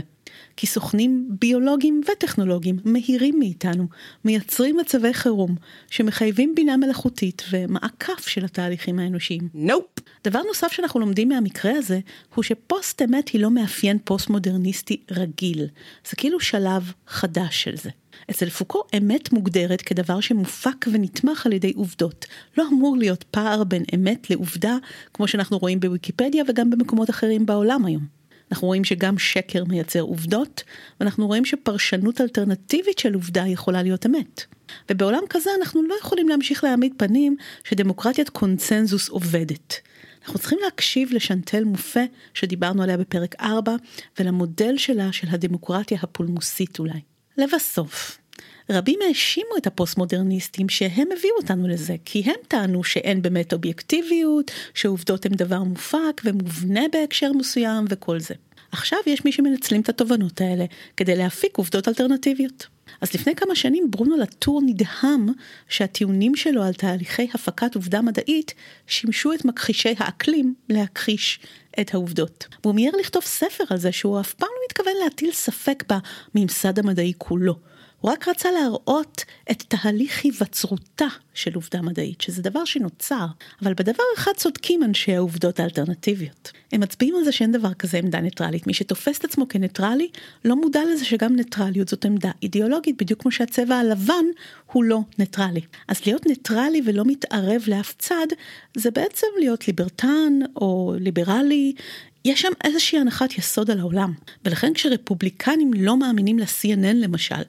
כי 0.62 0.68
סוכנים 0.68 1.28
ביולוגיים 1.40 2.02
וטכנולוגיים 2.12 2.80
מהירים 2.86 3.40
מאיתנו, 3.40 3.88
מייצרים 4.26 4.78
מצבי 4.78 5.14
חירום, 5.14 5.56
שמחייבים 5.90 6.56
בינה 6.56 6.78
מלאכותית 6.78 7.44
ומעקף 7.52 8.28
של 8.28 8.46
התהליכים 8.46 9.00
האנושיים. 9.00 9.50
נופ. 9.54 9.84
Nope. 10.00 10.02
דבר 10.24 10.42
נוסף 10.48 10.72
שאנחנו 10.72 11.00
לומדים 11.00 11.30
מהמקרה 11.30 11.72
הזה, 11.78 12.00
הוא 12.36 12.44
שפוסט 12.44 13.02
אמת 13.02 13.30
היא 13.30 13.42
לא 13.42 13.52
מאפיין 13.52 13.98
פוסט 14.04 14.30
מודרניסטי 14.30 15.02
רגיל. 15.12 15.68
זה 16.10 16.16
כאילו 16.16 16.40
שלב 16.40 16.92
חדש 17.08 17.64
של 17.64 17.78
זה. 17.78 17.90
אצל 18.32 18.50
פוקו 18.50 18.84
אמת 18.98 19.34
מוגדרת 19.34 19.82
כדבר 19.82 20.20
שמופק 20.20 20.86
ונתמך 20.92 21.46
על 21.46 21.54
ידי 21.54 21.74
עובדות. 21.76 22.26
לא 22.58 22.68
אמור 22.72 22.98
להיות 22.98 23.24
פער 23.24 23.64
בין 23.64 23.84
אמת 23.96 24.30
לעובדה, 24.30 24.78
כמו 25.14 25.28
שאנחנו 25.28 25.58
רואים 25.58 25.80
בוויקיפדיה 25.80 26.44
וגם 26.48 26.70
במקומות 26.70 27.10
אחרים 27.10 27.46
בעולם 27.46 27.86
היום. 27.86 28.21
אנחנו 28.52 28.68
רואים 28.68 28.84
שגם 28.84 29.18
שקר 29.18 29.64
מייצר 29.66 30.02
עובדות, 30.02 30.64
ואנחנו 31.00 31.28
רואים 31.28 31.46
שפרשנות 31.46 32.22
אלטרנטיבית 32.22 33.00
של 33.00 33.14
עובדה 33.14 33.48
יכולה 33.48 33.84
להיות 33.84 34.06
אמת. 34.06 34.44
ובעולם 34.90 35.24
כזה 35.30 35.50
אנחנו 35.60 35.84
לא 35.84 35.96
יכולים 36.02 36.30
להמשיך 36.30 36.64
להעמיד 36.64 36.94
פנים 36.98 37.36
שדמוקרטיית 37.64 38.30
קונצנזוס 38.30 39.10
עובדת. 39.10 39.76
אנחנו 40.24 40.40
צריכים 40.40 40.60
להקשיב 40.64 41.14
לשנטל 41.14 41.64
מופה 41.64 42.00
שדיברנו 42.34 42.84
עליה 42.84 42.98
בפרק 42.98 43.36
4 43.42 43.76
ולמודל 44.20 44.78
שלה 44.78 45.12
של 45.12 45.28
הדמוקרטיה 45.32 45.98
הפולמוסית 46.02 46.80
אולי. 46.80 47.00
לבסוף, 47.38 48.18
רבים 48.70 49.00
האשימו 49.08 49.58
את 49.58 49.68
הפוסט-מודרניסטים 49.68 50.70
שהם 50.70 51.08
הביאו 51.18 51.36
אותנו 51.42 51.68
לזה, 51.68 51.96
כי 52.06 52.24
הם 52.26 52.36
טענו 52.48 52.84
שאין 52.84 53.22
באמת 53.22 53.54
אובייקטיביות, 53.54 54.52
שעובדות 54.74 55.26
הן 55.26 55.32
דבר 55.32 55.64
מופק 55.64 56.22
ומובנה 56.26 56.82
בהקשר 56.92 57.34
מסוים 57.34 57.86
וכל 57.90 58.20
זה. 58.20 58.34
עכשיו 58.72 59.00
יש 59.06 59.26
מי 59.26 59.32
שמנצלים 59.32 59.82
את 59.82 59.90
התובנות 59.90 60.42
האלה 60.42 60.66
כדי 60.98 61.16
להפיק 61.16 61.58
עובדות 61.58 61.88
אלטרנטיביות. 61.88 62.68
אז 63.02 63.14
לפני 63.14 63.36
כמה 63.36 63.56
שנים 63.56 63.92
ברונו 63.92 64.18
לטור 64.18 64.62
נדהם 64.66 65.28
שהטיעונים 65.70 66.36
שלו 66.36 66.64
על 66.64 66.74
תהליכי 66.74 67.28
הפקת 67.34 67.76
עובדה 67.76 68.02
מדעית 68.02 68.54
שימשו 68.88 69.34
את 69.34 69.46
מכחישי 69.46 69.94
האקלים 69.98 70.54
להכחיש 70.70 71.40
את 71.80 71.94
העובדות. 71.94 72.48
והוא 72.64 72.76
מיהר 72.76 72.94
לכתוב 73.00 73.24
ספר 73.24 73.64
על 73.70 73.78
זה 73.78 73.92
שהוא 73.92 74.20
אף 74.20 74.34
פעם 74.34 74.50
לא 74.52 74.66
מתכוון 74.66 74.94
להטיל 75.04 75.32
ספק 75.32 75.84
בממסד 76.36 76.80
המדעי 76.80 77.14
כולו. 77.18 77.56
הוא 78.02 78.12
רק 78.12 78.28
רצה 78.28 78.50
להראות 78.52 79.26
את 79.52 79.64
תהליך 79.68 80.24
היווצרותה 80.24 81.06
של 81.34 81.56
עובדה 81.56 81.82
מדעית, 81.82 82.22
שזה 82.22 82.42
דבר 82.42 82.66
שנוצר, 82.66 83.26
אבל 83.62 83.74
בדבר 83.74 84.04
אחד 84.18 84.32
צודקים 84.38 84.84
אנשי 84.84 85.16
העובדות 85.16 85.60
האלטרנטיביות. 85.60 86.52
הם 86.72 86.82
מצביעים 86.82 87.16
על 87.16 87.24
זה 87.24 87.32
שאין 87.32 87.52
דבר 87.52 87.74
כזה 87.74 87.98
עמדה 87.98 88.22
ניטרלית. 88.22 88.68
מי 88.68 88.74
שתופס 88.74 89.20
את 89.20 89.26
עצמו 89.26 89.48
כניטרלי, 89.48 90.10
לא 90.46 90.56
מודע 90.56 90.80
לזה 90.94 91.06
שגם 91.06 91.36
ניטרליות 91.36 91.88
זאת 91.88 92.06
עמדה 92.06 92.32
אידיאולוגית, 92.44 93.02
בדיוק 93.02 93.22
כמו 93.22 93.32
שהצבע 93.32 93.76
הלבן 93.76 94.26
הוא 94.72 94.84
לא 94.84 95.00
ניטרלי. 95.20 95.62
אז 95.88 96.06
להיות 96.06 96.26
ניטרלי 96.26 96.82
ולא 96.86 97.04
מתערב 97.06 97.62
לאף 97.68 97.94
צד, 98.00 98.28
זה 98.76 98.92
בעצם 98.92 99.28
להיות 99.40 99.68
ליברטן 99.68 100.34
או 100.56 100.94
ליברלי, 101.00 101.74
יש 102.26 102.42
שם 102.42 102.52
איזושהי 102.64 103.00
הנחת 103.00 103.38
יסוד 103.38 103.72
על 103.72 103.80
העולם, 103.80 104.14
ולכן 104.46 104.74
כשרפובליקנים 104.74 105.74
לא 105.74 105.98
מאמינים 105.98 106.40
ל-CNN 106.40 106.96
למשל, 106.96 107.42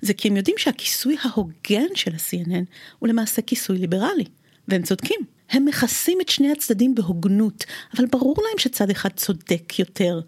זה 0.00 0.14
כי 0.14 0.28
הם 0.28 0.36
יודעים 0.36 0.58
שהכיסוי 0.58 1.16
ההוגן 1.22 1.94
של 1.94 2.12
ה-CNN 2.12 2.64
הוא 2.98 3.08
למעשה 3.08 3.42
כיסוי 3.42 3.78
ליברלי, 3.78 4.24
והם 4.68 4.82
צודקים. 4.82 5.20
הם 5.50 5.64
מכסים 5.64 6.18
את 6.20 6.28
שני 6.28 6.52
הצדדים 6.52 6.94
בהוגנות, 6.94 7.64
אבל 7.96 8.06
ברור 8.06 8.36
להם 8.38 8.58
שצד 8.58 8.90
אחד 8.90 9.08
צודק 9.16 9.78
יותר, 9.78 10.20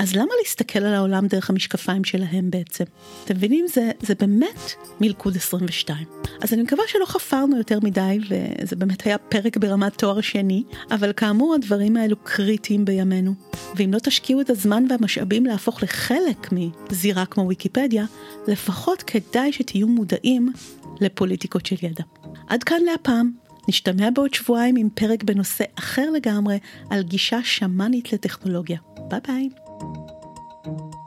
אז 0.00 0.16
למה 0.16 0.32
להסתכל 0.42 0.78
על 0.78 0.94
העולם 0.94 1.26
דרך 1.26 1.50
המשקפיים 1.50 2.04
שלהם 2.04 2.50
בעצם? 2.50 2.84
אתם 3.24 3.36
מבינים? 3.36 3.66
זה, 3.68 3.90
זה 4.00 4.14
באמת 4.14 4.72
מלכוד 5.00 5.36
22. 5.36 6.06
אז 6.42 6.52
אני 6.52 6.62
מקווה 6.62 6.84
שלא 6.88 7.04
חפרנו 7.06 7.56
יותר 7.56 7.78
מדי, 7.82 8.18
וזה 8.28 8.76
באמת 8.76 9.06
היה 9.06 9.18
פרק 9.18 9.56
ברמת 9.56 9.98
תואר 9.98 10.20
שני, 10.20 10.62
אבל 10.90 11.12
כאמור 11.12 11.54
הדברים 11.54 11.96
האלו 11.96 12.16
קריטיים 12.16 12.84
בימינו. 12.84 13.34
ואם 13.76 13.92
לא 13.92 13.98
תשקיעו 13.98 14.40
את 14.40 14.50
הזמן 14.50 14.84
והמשאבים 14.90 15.46
להפוך 15.46 15.82
לחלק 15.82 16.48
מזירה 16.52 17.26
כמו 17.26 17.48
ויקיפדיה, 17.48 18.04
לפחות 18.48 19.02
כדאי 19.02 19.52
שתהיו 19.52 19.88
מודעים 19.88 20.52
לפוליטיקות 21.00 21.66
של 21.66 21.76
ידע. 21.82 22.04
עד 22.48 22.64
כאן 22.64 22.80
להפעם. 22.82 23.30
נשתמע 23.68 24.10
בעוד 24.10 24.34
שבועיים 24.34 24.76
עם 24.76 24.88
פרק 24.94 25.22
בנושא 25.22 25.64
אחר 25.78 26.10
לגמרי 26.10 26.58
על 26.90 27.02
גישה 27.02 27.42
שמאנית 27.42 28.12
לטכנולוגיה. 28.12 28.78
ביי 29.08 29.20
ביי. 29.26 29.69
thank 30.70 30.94
you 30.94 30.99